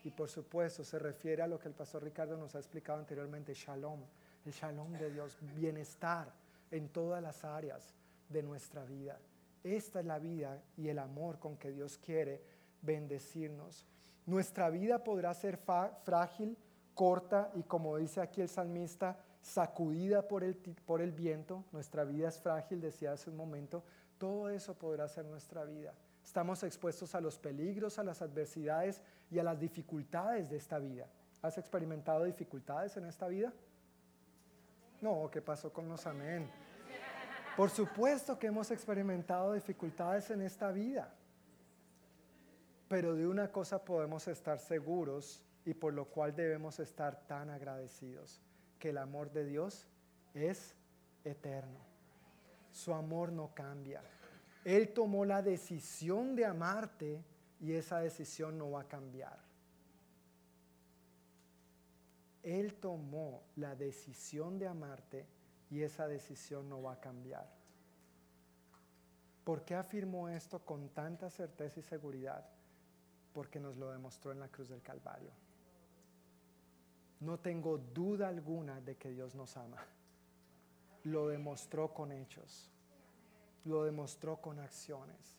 Y 0.04 0.10
por 0.10 0.28
supuesto 0.28 0.84
se 0.84 0.98
refiere 0.98 1.42
a 1.42 1.46
lo 1.46 1.58
que 1.58 1.68
el 1.68 1.74
pastor 1.74 2.02
Ricardo 2.02 2.36
nos 2.36 2.54
ha 2.54 2.58
explicado 2.58 2.98
anteriormente, 2.98 3.54
shalom, 3.54 4.00
el 4.44 4.52
shalom 4.52 4.92
de 4.92 5.10
Dios, 5.10 5.38
bienestar 5.54 6.32
en 6.70 6.88
todas 6.88 7.22
las 7.22 7.44
áreas 7.44 7.94
de 8.28 8.42
nuestra 8.42 8.84
vida. 8.84 9.18
Esta 9.62 10.00
es 10.00 10.06
la 10.06 10.18
vida 10.18 10.60
y 10.76 10.88
el 10.88 10.98
amor 10.98 11.38
con 11.38 11.56
que 11.56 11.70
Dios 11.70 11.98
quiere 11.98 12.42
bendecirnos. 12.80 13.86
Nuestra 14.26 14.70
vida 14.70 15.04
podrá 15.04 15.32
ser 15.34 15.58
frágil, 16.04 16.56
corta 16.94 17.50
y 17.54 17.62
como 17.62 17.96
dice 17.96 18.20
aquí 18.20 18.40
el 18.40 18.48
salmista, 18.48 19.18
sacudida 19.40 20.26
por 20.26 20.42
el, 20.42 20.56
por 20.56 21.00
el 21.00 21.12
viento. 21.12 21.64
Nuestra 21.72 22.04
vida 22.04 22.28
es 22.28 22.38
frágil, 22.38 22.80
decía 22.80 23.12
hace 23.12 23.30
un 23.30 23.36
momento. 23.36 23.84
Todo 24.18 24.48
eso 24.48 24.74
podrá 24.74 25.08
ser 25.08 25.24
nuestra 25.24 25.64
vida. 25.64 25.94
Estamos 26.32 26.62
expuestos 26.62 27.14
a 27.14 27.20
los 27.20 27.38
peligros, 27.38 27.98
a 27.98 28.02
las 28.02 28.22
adversidades 28.22 29.02
y 29.30 29.38
a 29.38 29.42
las 29.42 29.60
dificultades 29.60 30.48
de 30.48 30.56
esta 30.56 30.78
vida. 30.78 31.06
¿Has 31.42 31.58
experimentado 31.58 32.24
dificultades 32.24 32.96
en 32.96 33.04
esta 33.04 33.28
vida? 33.28 33.52
No, 35.02 35.28
¿qué 35.30 35.42
pasó 35.42 35.70
con 35.70 35.90
los 35.90 36.06
amén? 36.06 36.50
Por 37.54 37.68
supuesto 37.68 38.38
que 38.38 38.46
hemos 38.46 38.70
experimentado 38.70 39.52
dificultades 39.52 40.30
en 40.30 40.40
esta 40.40 40.72
vida, 40.72 41.12
pero 42.88 43.14
de 43.14 43.26
una 43.26 43.52
cosa 43.52 43.84
podemos 43.84 44.26
estar 44.26 44.58
seguros 44.58 45.44
y 45.66 45.74
por 45.74 45.92
lo 45.92 46.06
cual 46.06 46.34
debemos 46.34 46.80
estar 46.80 47.26
tan 47.26 47.50
agradecidos, 47.50 48.40
que 48.78 48.88
el 48.88 48.96
amor 48.96 49.30
de 49.32 49.44
Dios 49.44 49.86
es 50.32 50.74
eterno. 51.24 51.80
Su 52.70 52.94
amor 52.94 53.32
no 53.32 53.52
cambia. 53.52 54.00
Él 54.64 54.92
tomó 54.92 55.24
la 55.24 55.42
decisión 55.42 56.36
de 56.36 56.46
amarte 56.46 57.22
y 57.60 57.72
esa 57.72 57.98
decisión 57.98 58.58
no 58.58 58.70
va 58.70 58.82
a 58.82 58.88
cambiar. 58.88 59.38
Él 62.42 62.74
tomó 62.74 63.42
la 63.56 63.74
decisión 63.74 64.58
de 64.58 64.66
amarte 64.66 65.26
y 65.70 65.82
esa 65.82 66.08
decisión 66.08 66.68
no 66.68 66.82
va 66.82 66.94
a 66.94 67.00
cambiar. 67.00 67.48
¿Por 69.44 69.64
qué 69.64 69.74
afirmó 69.74 70.28
esto 70.28 70.60
con 70.64 70.88
tanta 70.90 71.30
certeza 71.30 71.80
y 71.80 71.82
seguridad? 71.82 72.44
Porque 73.32 73.58
nos 73.58 73.76
lo 73.76 73.90
demostró 73.90 74.32
en 74.32 74.40
la 74.40 74.48
cruz 74.48 74.68
del 74.68 74.82
Calvario. 74.82 75.30
No 77.20 77.38
tengo 77.38 77.78
duda 77.78 78.28
alguna 78.28 78.80
de 78.80 78.96
que 78.96 79.10
Dios 79.10 79.34
nos 79.34 79.56
ama. 79.56 79.78
Lo 81.04 81.28
demostró 81.28 81.92
con 81.94 82.12
hechos. 82.12 82.71
Lo 83.64 83.84
demostró 83.84 84.36
con 84.40 84.58
acciones. 84.58 85.36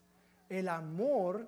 El 0.50 0.70
amor 0.70 1.48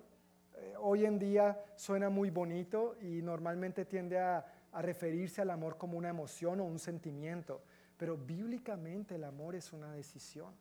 eh, 0.56 0.74
hoy 0.80 1.06
en 1.06 1.20
día 1.20 1.64
suena 1.76 2.10
muy 2.10 2.30
bonito 2.30 2.96
y 3.02 3.22
normalmente 3.22 3.86
tiende 3.86 4.20
a, 4.20 4.46
a 4.72 4.82
referirse 4.82 5.42
al 5.42 5.50
amor 5.50 5.78
como 5.78 5.98
una 5.98 6.10
emoción 6.10 6.60
o 6.60 6.66
un 6.66 6.80
sentimiento. 6.80 7.62
Pero 7.98 8.18
bíblicamente 8.18 9.16
el 9.16 9.24
amor 9.24 9.56
es 9.56 9.72
una 9.74 9.92
decisión. 9.94 10.54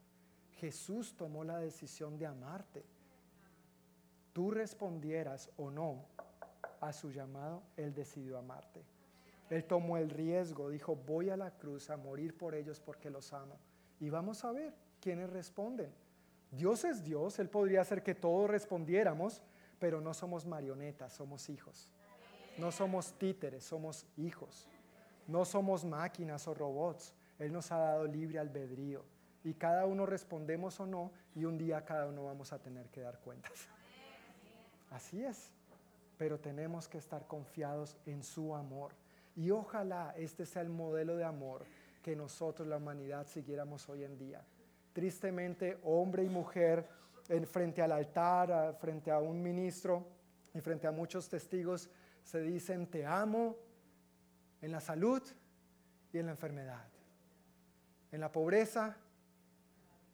Jesús 0.53 1.17
tomó 1.17 1.45
la 1.45 1.59
decisión 1.59 2.17
de 2.19 2.27
amarte. 2.27 2.85
Tú 4.33 4.51
respondieras 4.51 5.51
o 5.57 5.71
no 5.71 6.07
a 6.81 6.93
su 6.93 7.11
llamado, 7.11 7.63
Él 7.77 7.95
decidió 7.95 8.39
amarte. 8.39 8.85
Él 9.51 9.65
tomó 9.65 9.97
el 9.97 10.11
riesgo, 10.11 10.71
dijo, 10.71 10.97
voy 10.97 11.31
a 11.31 11.37
la 11.37 11.51
cruz 11.51 11.91
a 11.91 11.97
morir 11.97 12.37
por 12.37 12.55
ellos 12.55 12.81
porque 12.81 13.11
los 13.11 13.33
amo. 13.33 13.59
Y 14.01 14.11
vamos 14.11 14.45
a 14.45 14.53
ver 14.53 14.75
quiénes 15.01 15.31
responden. 15.31 15.93
Dios 16.57 16.85
es 16.85 17.03
Dios, 17.03 17.39
Él 17.39 17.49
podría 17.49 17.81
hacer 17.81 18.03
que 18.03 18.15
todos 18.15 18.49
respondiéramos, 18.49 19.43
pero 19.79 20.01
no 20.01 20.15
somos 20.15 20.47
marionetas, 20.47 21.13
somos 21.13 21.49
hijos. 21.49 21.91
No 22.59 22.71
somos 22.71 23.13
títeres, 23.15 23.65
somos 23.65 24.07
hijos. 24.17 24.69
No 25.27 25.45
somos 25.45 25.85
máquinas 25.85 26.47
o 26.47 26.55
robots. 26.55 27.15
Él 27.39 27.53
nos 27.53 27.73
ha 27.73 27.79
dado 27.79 28.07
libre 28.07 28.39
albedrío. 28.39 29.05
Y 29.43 29.55
cada 29.55 29.85
uno 29.87 30.07
respondemos 30.07 30.79
o 30.81 30.87
no, 30.87 31.13
y 31.35 31.45
un 31.45 31.59
día 31.59 31.85
cada 31.85 32.07
uno 32.07 32.25
vamos 32.25 32.53
a 32.53 32.59
tener 32.59 32.89
que 32.89 33.01
dar 33.01 33.19
cuentas. 33.19 33.69
Así 34.91 35.25
es. 35.25 35.51
Pero 36.17 36.39
tenemos 36.39 36.89
que 36.89 36.99
estar 36.99 37.27
confiados 37.27 37.97
en 38.07 38.23
su 38.23 38.55
amor. 38.55 38.93
Y 39.37 39.51
ojalá 39.51 40.15
este 40.17 40.47
sea 40.47 40.63
el 40.63 40.71
modelo 40.71 41.17
de 41.17 41.25
amor 41.25 41.65
que 42.03 42.15
nosotros, 42.15 42.69
la 42.69 42.77
humanidad, 42.77 43.27
siguiéramos 43.27 43.89
hoy 43.89 44.05
en 44.05 44.17
día. 44.17 44.45
Tristemente, 44.95 45.79
hombre 45.83 46.23
y 46.23 46.29
mujer, 46.29 46.89
en, 47.29 47.47
frente 47.47 47.83
al 47.83 47.93
altar, 47.93 48.77
frente 48.81 49.11
a 49.11 49.19
un 49.19 49.43
ministro 49.43 50.07
y 50.55 50.61
frente 50.61 50.87
a 50.87 50.93
muchos 50.93 51.29
testigos, 51.29 51.91
se 52.23 52.41
dicen, 52.41 52.87
te 52.87 53.05
amo 53.05 53.57
en 54.63 54.71
la 54.71 54.81
salud 54.81 55.21
y 56.13 56.19
en 56.19 56.27
la 56.27 56.33
enfermedad, 56.33 56.87
en 58.13 58.21
la 58.21 58.31
pobreza 58.31 58.97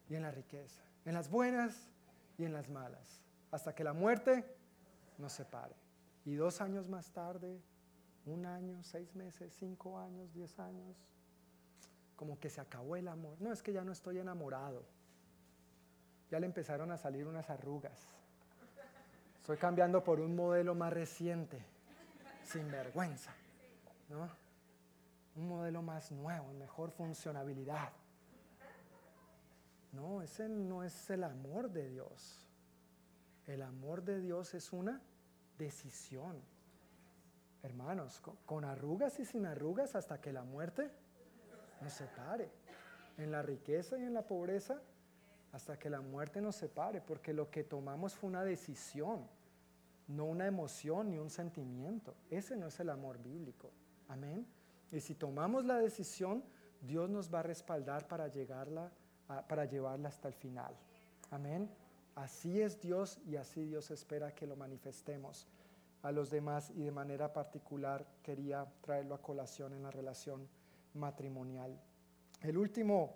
y 0.09 0.15
en 0.15 0.23
la 0.23 0.31
riqueza, 0.31 0.81
en 1.05 1.13
las 1.13 1.29
buenas 1.29 1.87
y 2.39 2.45
en 2.45 2.53
las 2.53 2.67
malas, 2.67 3.21
hasta 3.51 3.75
que 3.75 3.83
la 3.83 3.93
muerte 3.93 4.43
nos 5.19 5.31
separe. 5.31 5.75
Y 6.25 6.33
dos 6.33 6.59
años 6.59 6.87
más 6.89 7.11
tarde, 7.11 7.61
un 8.25 8.47
año, 8.47 8.81
seis 8.81 9.13
meses, 9.15 9.53
cinco 9.53 9.99
años, 9.99 10.33
diez 10.33 10.57
años, 10.59 10.97
como 12.21 12.39
que 12.39 12.51
se 12.51 12.61
acabó 12.61 12.95
el 12.95 13.07
amor. 13.07 13.35
No, 13.41 13.51
es 13.51 13.63
que 13.63 13.73
ya 13.73 13.83
no 13.83 13.91
estoy 13.91 14.19
enamorado. 14.19 14.83
Ya 16.29 16.39
le 16.39 16.45
empezaron 16.45 16.91
a 16.91 16.97
salir 16.97 17.25
unas 17.25 17.49
arrugas. 17.49 17.99
Estoy 19.39 19.57
cambiando 19.57 20.03
por 20.03 20.19
un 20.19 20.35
modelo 20.35 20.75
más 20.75 20.93
reciente, 20.93 21.65
sin 22.43 22.69
vergüenza, 22.69 23.33
¿no? 24.07 24.29
Un 25.35 25.47
modelo 25.47 25.81
más 25.81 26.11
nuevo, 26.11 26.53
mejor 26.53 26.91
funcionabilidad. 26.91 27.91
No, 29.91 30.21
ese 30.21 30.47
no 30.47 30.83
es 30.83 31.09
el 31.09 31.23
amor 31.23 31.71
de 31.71 31.89
Dios. 31.89 32.47
El 33.47 33.63
amor 33.63 34.03
de 34.03 34.19
Dios 34.19 34.53
es 34.53 34.71
una 34.71 35.01
decisión. 35.57 36.39
Hermanos, 37.63 38.21
con, 38.45 38.63
arrugas 38.63 39.19
y 39.19 39.25
sin 39.25 39.47
arrugas 39.47 39.95
hasta 39.95 40.21
que 40.21 40.31
la 40.31 40.43
muerte 40.43 41.00
nos 41.81 41.93
separe. 41.93 42.49
En 43.17 43.31
la 43.31 43.41
riqueza 43.41 43.97
y 43.97 44.03
en 44.03 44.13
la 44.13 44.25
pobreza 44.25 44.81
hasta 45.51 45.77
que 45.77 45.89
la 45.89 46.01
muerte 46.01 46.41
nos 46.41 46.55
separe, 46.55 47.01
porque 47.01 47.33
lo 47.33 47.51
que 47.51 47.63
tomamos 47.63 48.15
fue 48.15 48.29
una 48.29 48.43
decisión, 48.43 49.27
no 50.07 50.25
una 50.25 50.47
emoción 50.47 51.09
ni 51.09 51.17
un 51.17 51.29
sentimiento. 51.29 52.15
Ese 52.29 52.55
no 52.55 52.67
es 52.67 52.79
el 52.79 52.89
amor 52.89 53.21
bíblico. 53.21 53.71
Amén. 54.07 54.47
Y 54.91 55.01
si 55.01 55.15
tomamos 55.15 55.65
la 55.65 55.77
decisión, 55.77 56.43
Dios 56.81 57.09
nos 57.09 57.33
va 57.33 57.39
a 57.39 57.43
respaldar 57.43 58.07
para 58.07 58.27
llegarla 58.27 58.91
para 59.47 59.65
llevarla 59.65 60.09
hasta 60.09 60.27
el 60.27 60.33
final. 60.33 60.75
Amén. 61.29 61.69
Así 62.15 62.61
es 62.61 62.81
Dios 62.81 63.19
y 63.25 63.37
así 63.37 63.63
Dios 63.63 63.89
espera 63.91 64.35
que 64.35 64.45
lo 64.45 64.55
manifestemos 64.55 65.47
a 66.01 66.11
los 66.11 66.29
demás 66.29 66.71
y 66.71 66.83
de 66.83 66.91
manera 66.91 67.31
particular 67.31 68.05
quería 68.21 68.67
traerlo 68.81 69.15
a 69.15 69.21
colación 69.21 69.73
en 69.73 69.83
la 69.83 69.91
relación 69.91 70.47
matrimonial. 70.93 71.79
El 72.41 72.57
último 72.57 73.13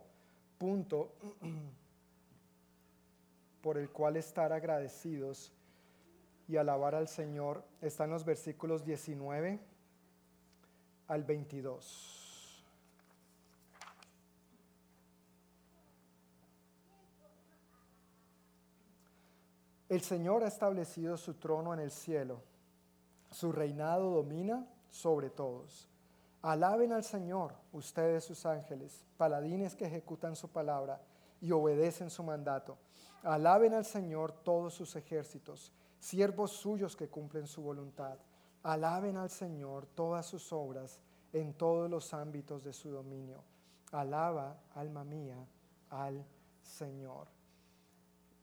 punto 0.57 1.13
por 3.61 3.77
el 3.77 3.89
cual 3.89 4.17
estar 4.17 4.53
agradecidos 4.53 5.51
y 6.47 6.57
alabar 6.57 6.95
al 6.95 7.07
Señor 7.07 7.63
está 7.81 8.03
en 8.03 8.11
los 8.11 8.23
versículos 8.23 8.85
19 8.85 9.59
al 11.07 11.23
22. 11.23 12.21
El 19.87 20.01
Señor 20.01 20.43
ha 20.43 20.47
establecido 20.47 21.15
su 21.15 21.35
trono 21.35 21.73
en 21.73 21.79
el 21.79 21.91
cielo. 21.91 22.41
Su 23.31 23.51
reinado 23.51 24.11
domina 24.11 24.67
sobre 24.89 25.29
todos. 25.29 25.87
Alaben 26.45 26.93
al 26.93 27.03
Señor, 27.03 27.55
ustedes 27.71 28.23
sus 28.23 28.45
ángeles, 28.45 29.03
paladines 29.17 29.75
que 29.75 29.87
ejecutan 29.87 30.35
su 30.35 30.47
palabra 30.49 31.01
y 31.41 31.51
obedecen 31.51 32.11
su 32.11 32.21
mandato. 32.21 32.77
Alaben 33.23 33.73
al 33.73 33.83
Señor 33.83 34.31
todos 34.31 34.75
sus 34.75 34.95
ejércitos, 34.95 35.73
siervos 35.97 36.51
suyos 36.51 36.95
que 36.95 37.09
cumplen 37.09 37.47
su 37.47 37.63
voluntad. 37.63 38.19
Alaben 38.61 39.17
al 39.17 39.31
Señor 39.31 39.87
todas 39.87 40.27
sus 40.27 40.53
obras 40.53 40.99
en 41.33 41.51
todos 41.55 41.89
los 41.89 42.13
ámbitos 42.13 42.63
de 42.63 42.73
su 42.73 42.91
dominio. 42.91 43.43
Alaba, 43.91 44.55
alma 44.75 45.03
mía, 45.03 45.47
al 45.89 46.23
Señor. 46.61 47.27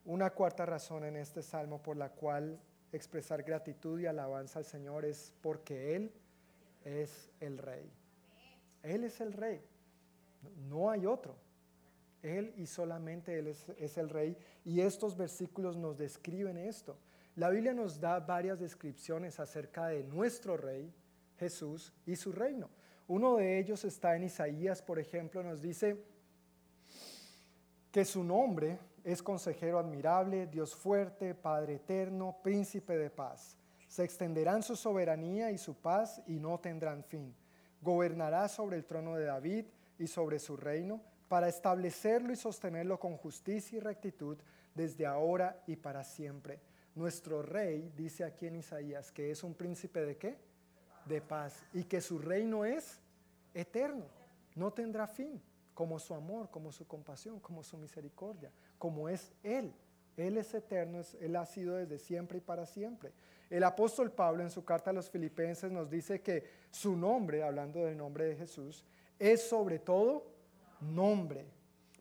Una 0.07 0.31
cuarta 0.31 0.67
razón 0.67 1.05
en 1.05 1.15
este 1.15 1.41
salmo 1.41 1.81
por 1.81 1.97
la 1.97 2.11
cual 2.11 2.59
expresar 2.91 3.45
gratitud 3.45 4.01
y 4.01 4.07
alabanza 4.07 4.59
al 4.59 4.65
Señor 4.65 5.05
es 5.05 5.33
porque 5.41 5.95
Él 5.95 6.13
es 6.85 7.31
el 7.41 7.59
Rey. 7.59 7.91
Él 8.83 9.05
es 9.05 9.21
el 9.21 9.33
Rey. 9.33 9.61
No 10.69 10.91
hay 10.91 11.07
otro. 11.07 11.37
Él 12.23 12.53
y 12.57 12.67
solamente 12.67 13.39
Él 13.39 13.49
es, 13.49 13.99
el 13.99 14.09
Rey. 14.09 14.37
Y 14.65 14.81
estos 14.81 15.17
versículos 15.17 15.77
nos 15.77 15.99
describen 15.99 16.57
esto. 16.57 16.97
La 17.35 17.51
Biblia 17.51 17.75
nos 17.75 18.01
da 18.01 18.21
varias 18.21 18.61
descripciones 18.61 19.41
acerca 19.41 19.89
de 19.89 20.05
nuestro 20.05 20.57
Rey, 20.57 20.93
Jesús, 21.39 21.93
y 22.07 22.17
su 22.17 22.33
reino. 22.33 22.69
Uno 23.09 23.37
de 23.37 23.59
ellos 23.59 23.85
está 23.85 24.15
en 24.15 24.25
Isaías, 24.25 24.83
por 24.83 24.99
ejemplo, 24.99 25.43
nos 25.43 25.61
dice 25.61 26.05
que 27.91 28.05
su 28.05 28.23
nombre 28.23 28.79
es 29.05 29.23
consejero 29.23 29.79
admirable, 29.79 30.47
Dios 30.47 30.75
fuerte, 30.75 31.35
Padre 31.35 31.75
eterno, 31.75 32.39
príncipe 32.43 32.97
de 32.97 33.11
paz. 33.11 33.59
Se 33.93 34.05
extenderán 34.05 34.63
su 34.63 34.75
soberanía 34.75 35.51
y 35.51 35.59
su 35.59 35.75
paz 35.75 36.23
y 36.27 36.39
no 36.41 36.59
tendrán 36.59 37.05
fin. 37.05 37.35
Gobernará 37.83 38.49
sobre 38.49 38.79
el 38.79 38.87
trono 38.87 39.17
de 39.17 39.27
David 39.27 39.67
y 39.99 40.07
sobre 40.07 40.39
su 40.39 40.57
reino 40.57 41.03
para 41.29 41.47
establecerlo 41.47 42.33
y 42.33 42.37
sostenerlo 42.37 42.99
con 42.99 43.19
justicia 43.19 43.77
y 43.77 43.81
rectitud 43.81 44.39
desde 44.75 45.05
ahora 45.05 45.63
y 45.67 45.77
para 45.77 46.05
siempre. 46.05 46.59
Nuestro 46.95 47.43
rey 47.43 47.93
dice 47.95 48.25
aquí 48.25 48.47
en 48.47 48.57
Isaías 48.57 49.13
que 49.13 49.31
es 49.31 49.45
un 49.45 49.53
príncipe 49.53 50.01
de 50.01 50.17
qué? 50.17 50.39
De 51.05 51.21
paz 51.21 51.63
y 51.75 51.85
que 51.85 52.01
su 52.01 52.19
reino 52.19 52.65
es 52.65 52.99
eterno, 53.53 54.07
no 54.55 54.73
tendrá 54.73 55.07
fin, 55.07 55.39
como 55.75 55.99
su 55.99 56.15
amor, 56.15 56.49
como 56.49 56.73
su 56.73 56.87
compasión, 56.87 57.41
como 57.41 57.63
su 57.63 57.77
misericordia 57.77 58.51
como 58.79 59.11
es 59.11 59.35
Él. 59.43 59.75
Él 60.17 60.39
es 60.39 60.55
eterno, 60.55 61.03
Él 61.21 61.37
ha 61.37 61.45
sido 61.45 61.77
desde 61.77 61.99
siempre 61.99 62.39
y 62.39 62.41
para 62.41 62.65
siempre. 62.65 63.13
El 63.53 63.65
apóstol 63.65 64.11
Pablo 64.11 64.43
en 64.43 64.49
su 64.49 64.65
carta 64.65 64.89
a 64.89 64.95
los 64.95 65.11
filipenses 65.11 65.71
nos 65.71 65.91
dice 65.91 66.23
que 66.23 66.43
su 66.71 66.97
nombre, 66.97 67.43
hablando 67.43 67.85
del 67.85 67.99
nombre 67.99 68.25
de 68.25 68.37
Jesús, 68.37 68.83
es 69.19 69.47
sobre 69.47 69.79
todo 69.79 70.25
nombre, 70.81 71.45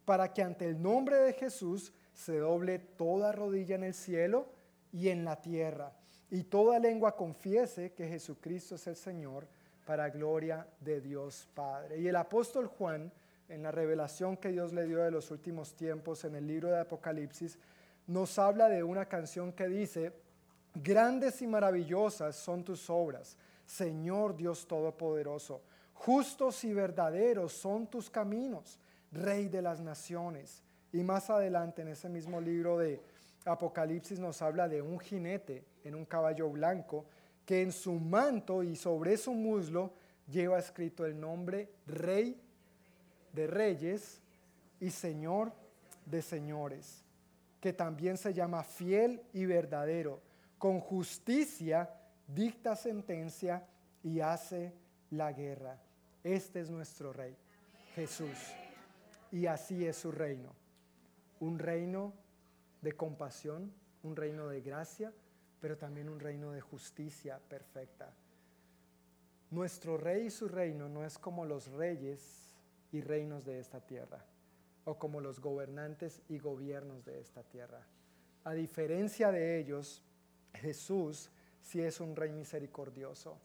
para 0.06 0.32
que 0.32 0.44
ante 0.44 0.66
el 0.66 0.82
nombre 0.82 1.18
de 1.18 1.34
Jesús 1.34 1.92
se 2.14 2.38
doble 2.38 2.80
toda 2.80 3.34
rodilla 3.34 3.76
en 3.76 3.84
el 3.84 3.94
cielo 3.94 4.48
y 4.94 5.10
en 5.10 5.26
la 5.26 5.42
tierra, 5.42 5.92
y 6.30 6.44
toda 6.44 6.80
lengua 6.80 7.18
confiese 7.18 7.92
que 7.92 8.08
Jesucristo 8.08 8.76
es 8.76 8.88
el 8.88 8.96
Señor, 8.96 9.46
para 9.86 10.10
gloria 10.10 10.66
de 10.80 11.02
Dios 11.02 11.50
Padre. 11.54 12.00
Y 12.00 12.08
el 12.08 12.16
apóstol 12.16 12.68
Juan 12.68 13.12
en 13.50 13.62
la 13.62 13.72
revelación 13.72 14.38
que 14.38 14.54
Dios 14.54 14.72
le 14.72 14.86
dio 14.86 15.00
de 15.00 15.12
los 15.12 15.30
últimos 15.32 15.76
tiempos 15.76 16.24
en 16.24 16.36
el 16.36 16.48
libro 16.48 16.70
de 16.70 16.80
Apocalipsis, 16.80 17.60
nos 18.08 18.40
habla 18.40 18.70
de 18.70 18.84
una 18.84 19.08
canción 19.08 19.52
que 19.52 19.68
dice, 19.68 20.14
grandes 20.74 21.42
y 21.42 21.48
maravillosas 21.48 22.36
son 22.36 22.64
tus 22.64 22.90
obras, 22.90 23.38
Señor 23.66 24.36
Dios 24.36 24.68
Todopoderoso, 24.68 25.62
justos 25.94 26.64
y 26.64 26.74
verdaderos 26.74 27.54
son 27.54 27.88
tus 27.88 28.10
caminos, 28.10 28.80
Rey 29.12 29.50
de 29.50 29.62
las 29.62 29.82
naciones. 29.82 30.64
Y 30.94 31.04
más 31.04 31.30
adelante 31.30 31.82
en 31.82 31.90
ese 31.90 32.08
mismo 32.08 32.40
libro 32.40 32.78
de 32.78 33.02
Apocalipsis 33.46 34.20
nos 34.20 34.42
habla 34.42 34.68
de 34.68 34.82
un 34.82 35.00
jinete 35.00 35.66
en 35.84 35.96
un 35.96 36.06
caballo 36.06 36.50
blanco 36.50 37.06
que 37.46 37.62
en 37.62 37.72
su 37.72 37.94
manto 37.94 38.64
y 38.64 38.76
sobre 38.76 39.18
su 39.18 39.34
muslo 39.34 39.94
lleva 40.28 40.60
escrito 40.60 41.06
el 41.06 41.20
nombre 41.20 41.70
Rey 41.88 42.40
de 43.34 43.48
reyes 43.48 44.22
y 44.80 44.90
Señor 44.90 45.52
de 46.06 46.22
señores, 46.22 47.04
que 47.60 47.74
también 47.74 48.18
se 48.18 48.34
llama 48.34 48.64
fiel 48.64 49.22
y 49.34 49.46
verdadero. 49.46 50.20
Con 50.62 50.80
justicia 50.80 51.90
dicta 52.28 52.76
sentencia 52.76 53.66
y 54.04 54.20
hace 54.20 54.72
la 55.10 55.34
guerra. 55.34 55.82
Este 56.24 56.60
es 56.60 56.70
nuestro 56.70 57.12
rey, 57.12 57.36
Jesús. 57.96 58.38
Y 59.32 59.48
así 59.48 59.88
es 59.88 59.98
su 59.98 60.12
reino. 60.12 60.54
Un 61.40 61.58
reino 61.58 62.14
de 62.80 62.92
compasión, 62.92 63.74
un 64.04 64.16
reino 64.16 64.50
de 64.50 64.62
gracia, 64.62 65.12
pero 65.60 65.80
también 65.80 66.08
un 66.10 66.20
reino 66.20 66.52
de 66.52 66.62
justicia 66.62 67.40
perfecta. 67.40 68.14
Nuestro 69.50 69.98
rey 69.98 70.28
y 70.28 70.30
su 70.30 70.48
reino 70.48 70.88
no 70.88 71.04
es 71.04 71.18
como 71.18 71.44
los 71.44 71.72
reyes 71.72 72.56
y 72.92 73.02
reinos 73.02 73.46
de 73.46 73.58
esta 73.58 73.82
tierra, 73.82 74.24
o 74.86 75.00
como 75.00 75.22
los 75.22 75.40
gobernantes 75.40 76.22
y 76.30 76.38
gobiernos 76.38 77.04
de 77.04 77.20
esta 77.20 77.42
tierra. 77.42 77.82
A 78.44 78.54
diferencia 78.54 79.32
de 79.32 79.58
ellos, 79.58 80.04
Jesús 80.54 81.30
sí 81.62 81.82
es 81.82 82.00
un 82.00 82.16
rey 82.16 82.32
misericordioso. 82.32 83.38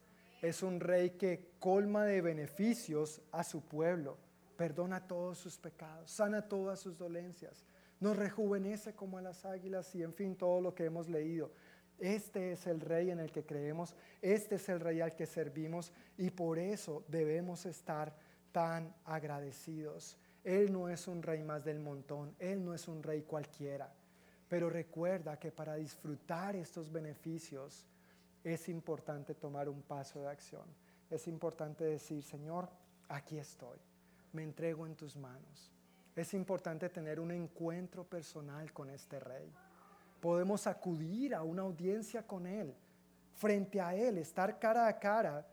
Es 0.43 0.63
un 0.63 0.81
rey 0.81 1.11
que 1.11 1.53
colma 1.59 2.05
de 2.05 2.21
beneficios 2.21 3.23
a 3.33 3.43
su 3.43 3.63
pueblo, 3.63 4.19
perdona 4.57 5.07
todos 5.07 5.39
sus 5.39 5.59
pecados, 5.59 6.11
sana 6.11 6.43
todas 6.43 6.79
sus 6.79 6.99
dolencias, 6.99 7.65
nos 8.01 8.17
rejuvenece 8.17 8.95
como 8.95 9.17
a 9.17 9.23
las 9.23 9.47
águilas 9.47 9.95
y 9.95 10.03
en 10.03 10.13
fin 10.13 10.37
todo 10.37 10.61
lo 10.61 10.75
que 10.75 10.85
hemos 10.85 11.09
leído. 11.09 11.51
Este 11.99 12.53
es 12.53 12.67
el 12.67 12.81
rey 12.81 13.11
en 13.11 13.19
el 13.19 13.33
que 13.33 13.47
creemos, 13.47 13.97
este 14.21 14.57
es 14.57 14.69
el 14.69 14.81
rey 14.81 15.01
al 15.01 15.15
que 15.15 15.25
servimos 15.25 15.93
y 16.19 16.29
por 16.31 16.59
eso 16.59 17.05
debemos 17.09 17.65
estar 17.65 18.15
tan 18.53 18.95
agradecidos. 19.05 20.19
Él 20.45 20.71
no 20.71 20.91
es 20.91 21.09
un 21.09 21.23
rey 21.23 21.43
más 21.43 21.65
del 21.65 21.81
montón, 21.81 22.37
Él 22.39 22.63
no 22.63 22.75
es 22.75 22.87
un 22.87 23.03
rey 23.03 23.23
cualquiera. 23.23 23.93
Pero 24.49 24.71
recuerda 24.71 25.39
que 25.39 25.51
para 25.51 25.75
disfrutar 25.75 26.55
estos 26.55 26.91
beneficios 26.91 27.85
es 28.45 28.69
importante 28.69 29.35
tomar 29.35 29.69
un 29.69 29.83
paso 29.83 30.23
de 30.23 30.29
acción. 30.29 30.65
Es 31.11 31.27
importante 31.27 31.85
decir, 31.85 32.23
Señor, 32.23 32.69
aquí 33.09 33.39
estoy, 33.39 33.79
me 34.33 34.43
entrego 34.43 34.87
en 34.87 34.95
tus 34.95 35.17
manos. 35.17 35.73
Es 36.15 36.33
importante 36.33 36.89
tener 36.89 37.21
un 37.21 37.31
encuentro 37.31 38.05
personal 38.05 38.73
con 38.73 38.89
este 38.91 39.21
rey. 39.21 39.53
Podemos 40.21 40.67
acudir 40.67 41.35
a 41.35 41.43
una 41.43 41.63
audiencia 41.63 42.27
con 42.27 42.47
él, 42.47 42.75
frente 43.35 43.81
a 43.81 43.95
él, 43.95 44.19
estar 44.19 44.59
cara 44.59 44.87
a 44.87 44.99
cara, 44.99 45.47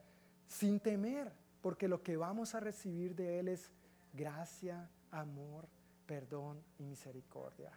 sin 0.48 0.80
temer, 0.80 1.32
porque 1.62 1.88
lo 1.88 2.02
que 2.02 2.16
vamos 2.16 2.56
a 2.56 2.60
recibir 2.60 3.16
de 3.16 3.40
él 3.40 3.48
es 3.50 3.72
gracia, 4.14 4.90
amor, 5.12 5.68
perdón 6.06 6.64
y 6.80 6.86
misericordia. 6.86 7.72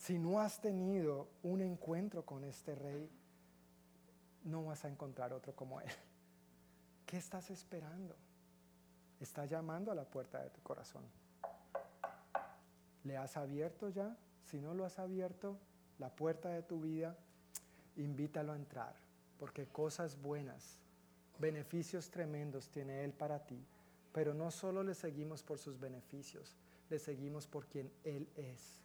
Si 0.00 0.18
no 0.18 0.40
has 0.40 0.62
tenido 0.62 1.28
un 1.42 1.60
encuentro 1.60 2.24
con 2.24 2.42
este 2.44 2.74
rey, 2.74 3.06
no 4.44 4.64
vas 4.64 4.86
a 4.86 4.88
encontrar 4.88 5.34
otro 5.34 5.54
como 5.54 5.78
él. 5.78 5.90
¿Qué 7.04 7.18
estás 7.18 7.50
esperando? 7.50 8.16
Está 9.20 9.44
llamando 9.44 9.92
a 9.92 9.94
la 9.94 10.06
puerta 10.06 10.42
de 10.42 10.48
tu 10.48 10.62
corazón. 10.62 11.04
¿Le 13.04 13.18
has 13.18 13.36
abierto 13.36 13.90
ya? 13.90 14.16
Si 14.46 14.58
no 14.58 14.72
lo 14.72 14.86
has 14.86 14.98
abierto, 14.98 15.58
la 15.98 16.08
puerta 16.08 16.48
de 16.48 16.62
tu 16.62 16.80
vida, 16.80 17.14
invítalo 17.96 18.54
a 18.54 18.56
entrar, 18.56 18.94
porque 19.38 19.66
cosas 19.66 20.18
buenas, 20.22 20.78
beneficios 21.38 22.10
tremendos 22.10 22.70
tiene 22.70 23.04
Él 23.04 23.12
para 23.12 23.44
ti. 23.44 23.62
Pero 24.12 24.32
no 24.32 24.50
solo 24.50 24.82
le 24.82 24.94
seguimos 24.94 25.42
por 25.42 25.58
sus 25.58 25.78
beneficios, 25.78 26.56
le 26.88 26.98
seguimos 26.98 27.46
por 27.46 27.66
quien 27.66 27.92
Él 28.02 28.26
es. 28.34 28.79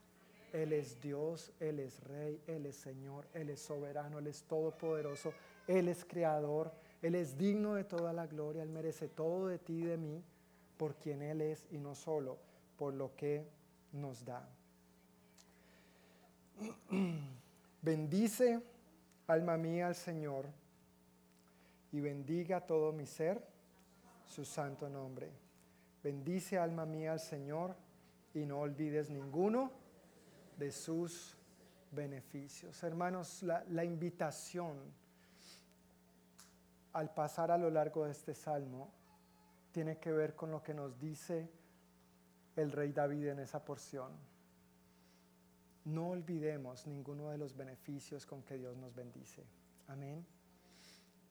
Él 0.56 0.72
es 0.72 1.02
Dios, 1.02 1.52
Él 1.60 1.82
es 1.82 2.02
Rey, 2.06 2.42
Él 2.48 2.66
es 2.66 2.78
Señor, 2.78 3.28
Él 3.34 3.50
es 3.50 3.60
soberano, 3.60 4.20
Él 4.20 4.28
es 4.28 4.44
todopoderoso, 4.44 5.34
Él 5.68 5.90
es 5.90 6.06
creador, 6.06 6.72
Él 7.02 7.16
es 7.16 7.38
digno 7.38 7.74
de 7.74 7.84
toda 7.84 8.14
la 8.14 8.26
gloria, 8.26 8.64
Él 8.64 8.70
merece 8.70 9.10
todo 9.10 9.48
de 9.48 9.60
ti 9.60 9.82
y 9.82 9.86
de 9.86 9.98
mí 9.98 10.24
por 10.78 10.96
quien 10.96 11.22
Él 11.22 11.42
es 11.42 11.68
y 11.72 11.78
no 11.78 11.94
solo 11.94 12.38
por 12.78 12.94
lo 12.94 13.14
que 13.18 13.46
nos 13.92 14.24
da. 14.24 14.48
Bendice, 17.82 18.62
alma 19.28 19.58
mía, 19.58 19.88
al 19.88 19.96
Señor 19.96 20.46
y 21.92 22.00
bendiga 22.00 22.62
todo 22.62 22.94
mi 22.94 23.06
ser 23.06 23.46
su 24.26 24.46
santo 24.46 24.88
nombre. 24.90 25.30
Bendice, 26.02 26.58
alma 26.58 26.86
mía, 26.86 27.12
al 27.12 27.20
Señor 27.20 27.76
y 28.34 28.46
no 28.46 28.62
olvides 28.62 29.10
ninguno 29.10 29.84
de 30.58 30.72
sus 30.72 31.36
beneficios. 31.92 32.82
Hermanos, 32.84 33.44
la, 33.44 33.84
invitación 33.84 34.78
al 36.94 37.14
pasar 37.14 37.52
a 37.52 37.58
lo 37.58 37.70
largo 37.70 38.06
de 38.06 38.12
este 38.12 38.34
salmo 38.34 38.92
tiene 39.72 39.98
que 39.98 40.12
ver 40.12 40.36
con 40.36 40.52
lo 40.52 40.62
que 40.64 40.74
nos 40.74 40.98
dice 41.00 41.50
el 42.56 42.72
rey 42.72 42.92
David 42.92 43.28
en 43.28 43.40
esa 43.40 43.64
porción. 43.64 44.12
No 45.86 46.10
olvidemos 46.10 46.88
ninguno 46.88 47.30
de 47.30 47.38
los 47.38 47.56
beneficios 47.56 48.26
con 48.26 48.44
que 48.44 48.58
Dios 48.58 48.78
nos 48.78 48.96
bendice. 48.96 49.44
Amén. 49.88 50.26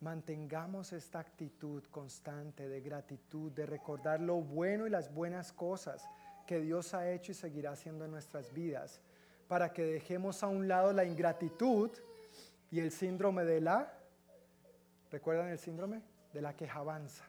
Mantengamos 0.01 0.93
esta 0.93 1.19
actitud 1.19 1.83
constante 1.85 2.69
de 2.69 2.81
gratitud, 2.81 3.51
de 3.53 3.65
recordar 3.65 4.21
lo 4.21 4.37
bueno 4.43 4.87
y 4.87 4.91
las 4.91 5.13
buenas 5.13 5.53
cosas 5.53 6.07
que 6.47 6.61
Dios 6.61 6.93
ha 6.93 7.11
hecho 7.11 7.33
y 7.33 7.35
seguirá 7.35 7.73
haciendo 7.73 8.05
en 8.05 8.11
nuestras 8.11 8.53
vidas 8.53 9.01
para 9.55 9.73
que 9.73 9.85
dejemos 9.85 10.43
a 10.43 10.49
un 10.49 10.67
lado 10.67 10.93
la 10.93 11.05
ingratitud 11.05 11.89
y 12.73 12.81
el 12.81 12.91
síndrome 12.91 13.45
de 13.45 13.61
la, 13.61 13.97
¿recuerdan 15.13 15.47
el 15.47 15.61
síndrome? 15.61 16.03
De 16.33 16.43
la 16.43 16.57
quejabanza. 16.57 17.25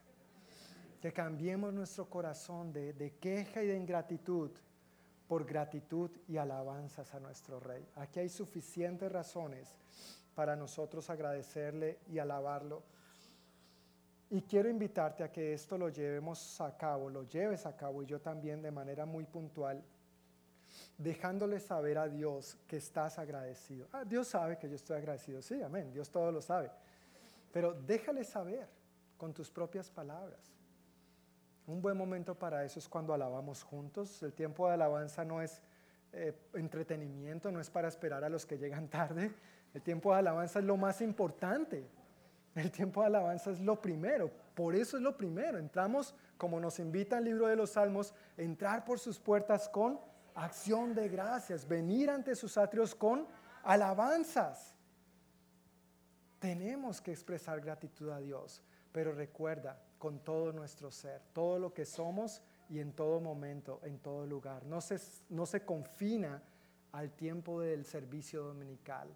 Que 0.99 1.13
cambiemos 1.13 1.71
nuestro 1.71 2.09
corazón 2.09 2.73
de, 2.73 2.93
de 2.93 3.11
queja 3.17 3.61
y 3.61 3.67
de 3.67 3.78
ingratitud 3.78 4.49
por 5.28 5.45
gratitud 5.45 6.09
y 6.28 6.38
alabanzas 6.38 7.13
a 7.13 7.19
nuestro 7.19 7.59
Rey. 7.59 7.88
Aquí 7.97 8.21
hay 8.21 8.30
suficientes 8.30 9.11
razones 9.11 9.76
para 10.34 10.55
nosotros 10.55 11.07
agradecerle 11.11 11.99
y 12.07 12.17
alabarlo. 12.17 12.82
Y 14.32 14.41
quiero 14.41 14.67
invitarte 14.67 15.23
a 15.23 15.32
que 15.32 15.53
esto 15.53 15.78
lo 15.78 15.89
llevemos 15.89 16.59
a 16.59 16.76
cabo, 16.76 17.07
lo 17.07 17.21
lleves 17.21 17.67
a 17.67 17.78
cabo 17.78 18.01
y 18.01 18.07
yo 18.07 18.19
también 18.19 18.63
de 18.63 18.71
manera 18.71 19.05
muy 19.05 19.26
puntual 19.26 19.84
dejándole 20.98 21.60
saber 21.60 21.98
a 21.98 22.08
Dios 22.08 22.58
que 22.68 22.78
estás 22.78 23.20
agradecido. 23.20 23.88
Ah, 23.91 24.06
Dios 24.06 24.28
sabe 24.28 24.58
que 24.58 24.70
yo 24.70 24.76
estoy 24.76 24.98
agradecido, 24.98 25.41
sí, 25.41 25.62
amén, 25.62 25.91
Dios 25.91 26.10
todo 26.10 26.32
lo 26.32 26.41
sabe. 26.41 26.72
Pero 27.52 27.74
déjale 27.74 28.24
saber 28.24 28.68
con 29.18 29.34
tus 29.34 29.50
propias 29.50 29.89
palabras. 29.89 30.39
Un 31.68 31.82
buen 31.82 31.98
momento 31.98 32.38
para 32.38 32.64
eso 32.64 32.80
es 32.80 32.88
cuando 32.88 33.14
alabamos 33.14 33.64
juntos. 33.64 34.22
El 34.22 34.34
tiempo 34.34 34.68
de 34.68 34.76
alabanza 34.76 35.26
no 35.26 35.41
es 35.41 35.62
eh, 36.14 36.34
entretenimiento, 36.54 37.52
no 37.52 37.60
es 37.60 37.70
para 37.70 37.88
esperar 37.88 38.24
a 38.24 38.30
los 38.30 38.46
que 38.46 38.58
llegan 38.58 38.88
tarde. 38.89 39.32
El 39.74 39.82
tiempo 39.82 40.14
de 40.14 40.20
alabanza 40.20 40.60
es 40.60 40.66
lo 40.66 40.78
más 40.78 41.02
importante. 41.02 41.88
El 42.54 42.72
tiempo 42.72 43.02
de 43.02 43.08
alabanza 43.08 43.52
es 43.52 43.60
lo 43.60 43.82
primero. 43.82 44.32
Por 44.54 44.76
eso 44.76 44.96
es 44.96 45.04
lo 45.04 45.18
primero. 45.18 45.58
Entramos, 45.58 46.14
como 46.38 46.60
nos 46.60 46.80
invita 46.80 47.18
el 47.18 47.26
libro 47.26 47.48
de 47.48 47.56
los 47.56 47.72
Salmos, 47.72 48.14
entrar 48.38 48.86
por 48.86 49.00
sus 49.00 49.20
puertas 49.20 49.68
con 49.68 50.00
acción 50.36 50.94
de 50.94 51.10
gracias, 51.10 51.68
venir 51.68 52.10
ante 52.10 52.36
sus 52.36 52.58
atrios 52.58 52.94
con 52.94 53.28
alabanzas. 53.64 54.76
Tenemos 56.40 57.02
que 57.02 57.12
expresar 57.12 57.60
gratitud 57.62 58.10
a 58.10 58.20
Dios, 58.20 58.62
pero 58.92 59.14
recuerda, 59.14 59.82
con 59.98 60.20
todo 60.20 60.52
nuestro 60.52 60.92
ser, 60.92 61.22
todo 61.34 61.58
lo 61.58 61.74
que 61.74 61.86
somos 61.86 62.42
y 62.70 62.80
en 62.80 62.92
todo 62.94 63.20
momento, 63.20 63.80
en 63.84 63.98
todo 63.98 64.28
lugar. 64.28 64.66
No 64.66 64.82
se, 64.82 65.00
no 65.30 65.46
se 65.46 65.66
confina 65.66 66.44
al 66.92 67.12
tiempo 67.12 67.62
del 67.62 67.86
servicio 67.86 68.44
dominical. 68.44 69.08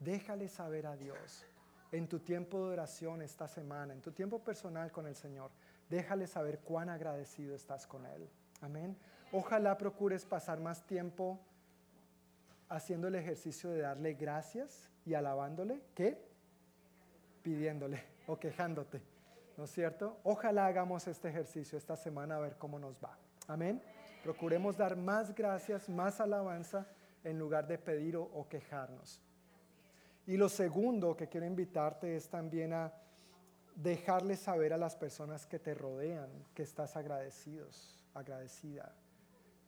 Déjale 0.00 0.48
saber 0.48 0.86
a 0.86 0.96
Dios 0.96 1.46
en 1.92 2.08
tu 2.08 2.18
tiempo 2.18 2.66
de 2.66 2.72
oración 2.72 3.22
esta 3.22 3.46
semana, 3.46 3.92
en 3.92 4.00
tu 4.00 4.10
tiempo 4.12 4.42
personal 4.42 4.90
con 4.90 5.06
el 5.06 5.14
Señor. 5.14 5.50
Déjale 5.88 6.26
saber 6.26 6.60
cuán 6.60 6.88
agradecido 6.88 7.54
estás 7.54 7.86
con 7.86 8.06
Él. 8.06 8.28
Amén. 8.62 8.96
Ojalá 9.34 9.78
procures 9.78 10.26
pasar 10.26 10.60
más 10.60 10.86
tiempo 10.86 11.40
haciendo 12.68 13.08
el 13.08 13.14
ejercicio 13.14 13.70
de 13.70 13.80
darle 13.80 14.12
gracias 14.12 14.90
y 15.06 15.14
alabándole 15.14 15.80
que 15.94 16.22
pidiéndole 17.42 18.02
o 18.26 18.38
quejándote. 18.38 19.00
¿No 19.56 19.64
es 19.64 19.70
cierto? 19.70 20.18
Ojalá 20.22 20.66
hagamos 20.66 21.06
este 21.08 21.30
ejercicio 21.30 21.78
esta 21.78 21.96
semana 21.96 22.36
a 22.36 22.40
ver 22.40 22.56
cómo 22.58 22.78
nos 22.78 23.02
va. 23.02 23.16
Amén. 23.48 23.82
Procuremos 24.22 24.76
dar 24.76 24.96
más 24.96 25.34
gracias, 25.34 25.88
más 25.88 26.20
alabanza 26.20 26.86
en 27.24 27.38
lugar 27.38 27.66
de 27.66 27.78
pedir 27.78 28.18
o, 28.18 28.24
o 28.24 28.46
quejarnos. 28.46 29.22
Y 30.26 30.36
lo 30.36 30.50
segundo 30.50 31.16
que 31.16 31.28
quiero 31.28 31.46
invitarte 31.46 32.16
es 32.16 32.28
también 32.28 32.74
a 32.74 32.92
dejarle 33.76 34.36
saber 34.36 34.74
a 34.74 34.78
las 34.78 34.94
personas 34.94 35.46
que 35.46 35.58
te 35.58 35.72
rodean 35.72 36.28
que 36.52 36.62
estás 36.64 36.96
agradecidos, 36.96 38.04
agradecida 38.12 38.94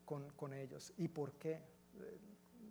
con, 0.05 0.53
ellos. 0.53 0.93
¿Y 0.97 1.09
por 1.09 1.33
qué? 1.33 1.61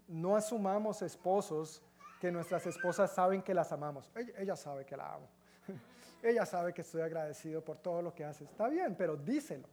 No 0.07 0.35
asumamos 0.35 1.01
esposos 1.01 1.81
que 2.19 2.31
nuestras 2.31 2.65
esposas 2.67 3.11
saben 3.11 3.41
que 3.41 3.53
las 3.53 3.71
amamos. 3.71 4.11
Ella, 4.37 4.55
sabe 4.55 4.85
que 4.85 4.95
la 4.95 5.15
amo. 5.15 5.27
ella 6.23 6.45
sabe 6.45 6.73
que 6.73 6.81
estoy 6.81 7.01
agradecido 7.01 7.63
por 7.63 7.77
todo 7.77 8.01
lo 8.01 8.13
que 8.13 8.23
hace. 8.23 8.45
Está 8.45 8.69
bien, 8.69 8.95
pero 8.95 9.17
díselo, 9.17 9.67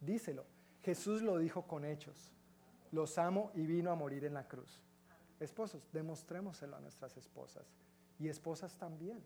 díselo. 0.00 0.44
Jesús 0.82 1.22
lo 1.22 1.38
dijo 1.38 1.66
con 1.66 1.84
hechos. 1.84 2.32
Los 2.90 3.18
amo 3.18 3.50
y 3.54 3.66
vino 3.66 3.90
a 3.90 3.94
morir 3.94 4.24
en 4.24 4.34
la 4.34 4.46
cruz. 4.46 4.80
Esposos, 5.40 5.88
demostrémoselo 5.92 6.76
a 6.76 6.80
nuestras 6.80 7.16
esposas 7.16 7.64
y 8.18 8.28
esposas 8.28 8.76
también. 8.78 9.24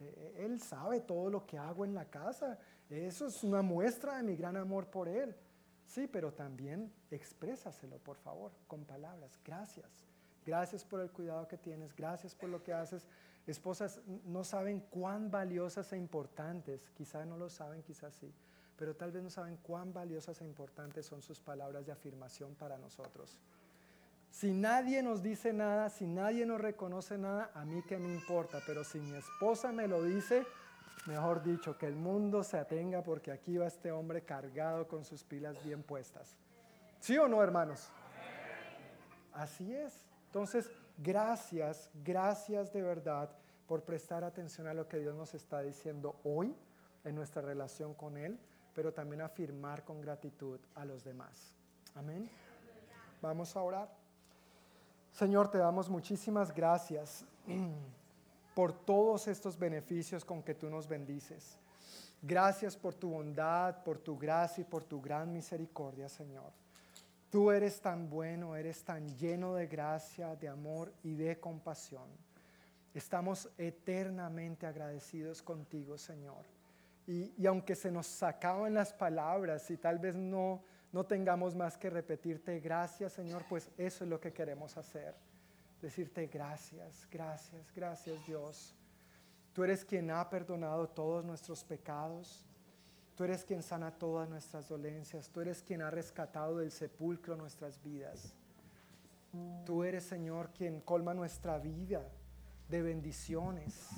Eh, 0.00 0.44
él 0.44 0.60
sabe 0.60 1.00
todo 1.00 1.30
lo 1.30 1.46
que 1.46 1.58
hago 1.58 1.84
en 1.84 1.94
la 1.94 2.04
casa. 2.06 2.58
Eso 2.88 3.26
es 3.26 3.42
una 3.42 3.62
muestra 3.62 4.16
de 4.16 4.22
mi 4.22 4.36
gran 4.36 4.56
amor 4.56 4.86
por 4.86 5.08
Él. 5.08 5.34
Sí, 5.86 6.08
pero 6.08 6.32
también 6.32 6.92
exprésaselo, 7.10 7.98
por 7.98 8.16
favor, 8.16 8.52
con 8.66 8.84
palabras. 8.84 9.38
Gracias. 9.44 10.04
Gracias 10.44 10.84
por 10.84 11.00
el 11.00 11.10
cuidado 11.10 11.48
que 11.48 11.56
tienes. 11.56 11.94
Gracias 11.94 12.34
por 12.34 12.48
lo 12.48 12.62
que 12.62 12.72
haces. 12.72 13.08
Esposas 13.46 14.00
no 14.24 14.42
saben 14.42 14.80
cuán 14.80 15.30
valiosas 15.30 15.92
e 15.92 15.96
importantes, 15.96 16.90
quizá 16.96 17.24
no 17.24 17.36
lo 17.36 17.48
saben, 17.48 17.82
quizás 17.82 18.14
sí, 18.14 18.32
pero 18.76 18.96
tal 18.96 19.12
vez 19.12 19.22
no 19.22 19.30
saben 19.30 19.56
cuán 19.58 19.92
valiosas 19.92 20.40
e 20.40 20.44
importantes 20.44 21.06
son 21.06 21.22
sus 21.22 21.40
palabras 21.40 21.86
de 21.86 21.92
afirmación 21.92 22.56
para 22.56 22.76
nosotros. 22.76 23.38
Si 24.30 24.52
nadie 24.52 25.00
nos 25.02 25.22
dice 25.22 25.52
nada, 25.52 25.88
si 25.90 26.06
nadie 26.06 26.44
nos 26.44 26.60
reconoce 26.60 27.16
nada, 27.18 27.52
a 27.54 27.64
mí 27.64 27.82
qué 27.86 27.98
me 27.98 28.12
importa, 28.12 28.60
pero 28.66 28.82
si 28.82 28.98
mi 28.98 29.16
esposa 29.16 29.70
me 29.70 29.86
lo 29.86 30.02
dice, 30.02 30.44
mejor 31.06 31.42
dicho, 31.42 31.76
que 31.76 31.86
el 31.86 31.96
mundo 31.96 32.42
se 32.42 32.58
atenga 32.58 33.02
porque 33.02 33.30
aquí 33.32 33.56
va 33.56 33.66
este 33.66 33.92
hombre 33.92 34.22
cargado 34.22 34.86
con 34.86 35.04
sus 35.04 35.24
pilas 35.24 35.62
bien 35.64 35.82
puestas. 35.82 36.36
¿Sí 37.00 37.16
o 37.18 37.28
no, 37.28 37.42
hermanos? 37.42 37.90
Así 39.32 39.74
es. 39.74 40.04
Entonces, 40.26 40.70
gracias, 40.98 41.90
gracias 42.04 42.72
de 42.72 42.82
verdad 42.82 43.30
por 43.66 43.82
prestar 43.82 44.24
atención 44.24 44.66
a 44.66 44.74
lo 44.74 44.88
que 44.88 44.98
Dios 44.98 45.14
nos 45.14 45.34
está 45.34 45.60
diciendo 45.62 46.20
hoy 46.24 46.54
en 47.04 47.14
nuestra 47.14 47.42
relación 47.42 47.94
con 47.94 48.16
Él, 48.16 48.38
pero 48.74 48.92
también 48.92 49.22
afirmar 49.22 49.84
con 49.84 50.00
gratitud 50.00 50.60
a 50.74 50.84
los 50.84 51.04
demás. 51.04 51.54
Amén. 51.94 52.28
Vamos 53.22 53.56
a 53.56 53.62
orar. 53.62 53.88
Señor, 55.12 55.50
te 55.50 55.58
damos 55.58 55.88
muchísimas 55.88 56.52
gracias 56.54 57.24
por 58.56 58.72
todos 58.72 59.28
estos 59.28 59.58
beneficios 59.58 60.24
con 60.24 60.42
que 60.42 60.54
tú 60.54 60.70
nos 60.70 60.88
bendices. 60.88 61.58
Gracias 62.22 62.74
por 62.74 62.94
tu 62.94 63.10
bondad, 63.10 63.84
por 63.84 63.98
tu 63.98 64.16
gracia 64.16 64.62
y 64.62 64.64
por 64.64 64.82
tu 64.82 64.98
gran 65.02 65.30
misericordia, 65.30 66.08
Señor. 66.08 66.54
Tú 67.28 67.50
eres 67.50 67.82
tan 67.82 68.08
bueno, 68.08 68.56
eres 68.56 68.82
tan 68.82 69.14
lleno 69.18 69.52
de 69.52 69.66
gracia, 69.66 70.34
de 70.36 70.48
amor 70.48 70.90
y 71.02 71.12
de 71.16 71.38
compasión. 71.38 72.08
Estamos 72.94 73.50
eternamente 73.58 74.66
agradecidos 74.66 75.42
contigo, 75.42 75.98
Señor. 75.98 76.46
Y, 77.06 77.34
y 77.36 77.44
aunque 77.44 77.74
se 77.74 77.92
nos 77.92 78.22
acaban 78.22 78.72
las 78.72 78.94
palabras 78.94 79.70
y 79.70 79.76
tal 79.76 79.98
vez 79.98 80.16
no 80.16 80.62
no 80.92 81.04
tengamos 81.04 81.54
más 81.54 81.76
que 81.76 81.90
repetirte 81.90 82.58
gracias, 82.58 83.12
Señor, 83.12 83.44
pues 83.50 83.68
eso 83.76 84.04
es 84.04 84.08
lo 84.08 84.18
que 84.18 84.32
queremos 84.32 84.78
hacer. 84.78 85.14
Decirte 85.80 86.26
gracias, 86.26 87.06
gracias, 87.10 87.72
gracias 87.74 88.26
Dios. 88.26 88.74
Tú 89.52 89.64
eres 89.64 89.84
quien 89.84 90.10
ha 90.10 90.28
perdonado 90.28 90.88
todos 90.88 91.24
nuestros 91.24 91.64
pecados. 91.64 92.44
Tú 93.14 93.24
eres 93.24 93.44
quien 93.44 93.62
sana 93.62 93.90
todas 93.90 94.28
nuestras 94.28 94.68
dolencias. 94.68 95.30
Tú 95.30 95.40
eres 95.40 95.62
quien 95.62 95.80
ha 95.80 95.90
rescatado 95.90 96.58
del 96.58 96.70
sepulcro 96.70 97.36
nuestras 97.36 97.82
vidas. 97.82 98.34
Tú 99.64 99.84
eres, 99.84 100.04
Señor, 100.04 100.50
quien 100.50 100.80
colma 100.80 101.14
nuestra 101.14 101.58
vida 101.58 102.06
de 102.68 102.82
bendiciones. 102.82 103.88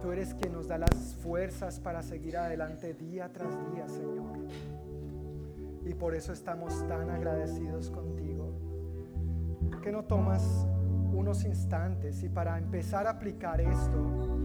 Tú 0.00 0.12
eres 0.12 0.34
quien 0.34 0.52
nos 0.52 0.68
da 0.68 0.78
las 0.78 1.16
fuerzas 1.16 1.80
para 1.80 2.02
seguir 2.02 2.36
adelante 2.36 2.94
día 2.94 3.32
tras 3.32 3.52
día, 3.72 3.88
Señor. 3.88 4.38
Y 5.84 5.94
por 5.94 6.14
eso 6.14 6.32
estamos 6.32 6.86
tan 6.86 7.10
agradecidos 7.10 7.90
contigo. 7.90 8.29
Que 9.82 9.90
no 9.90 10.04
tomas 10.04 10.66
unos 11.12 11.44
instantes 11.44 12.22
y 12.22 12.28
para 12.28 12.58
empezar 12.58 13.06
a 13.06 13.10
aplicar 13.10 13.60
esto, 13.60 14.39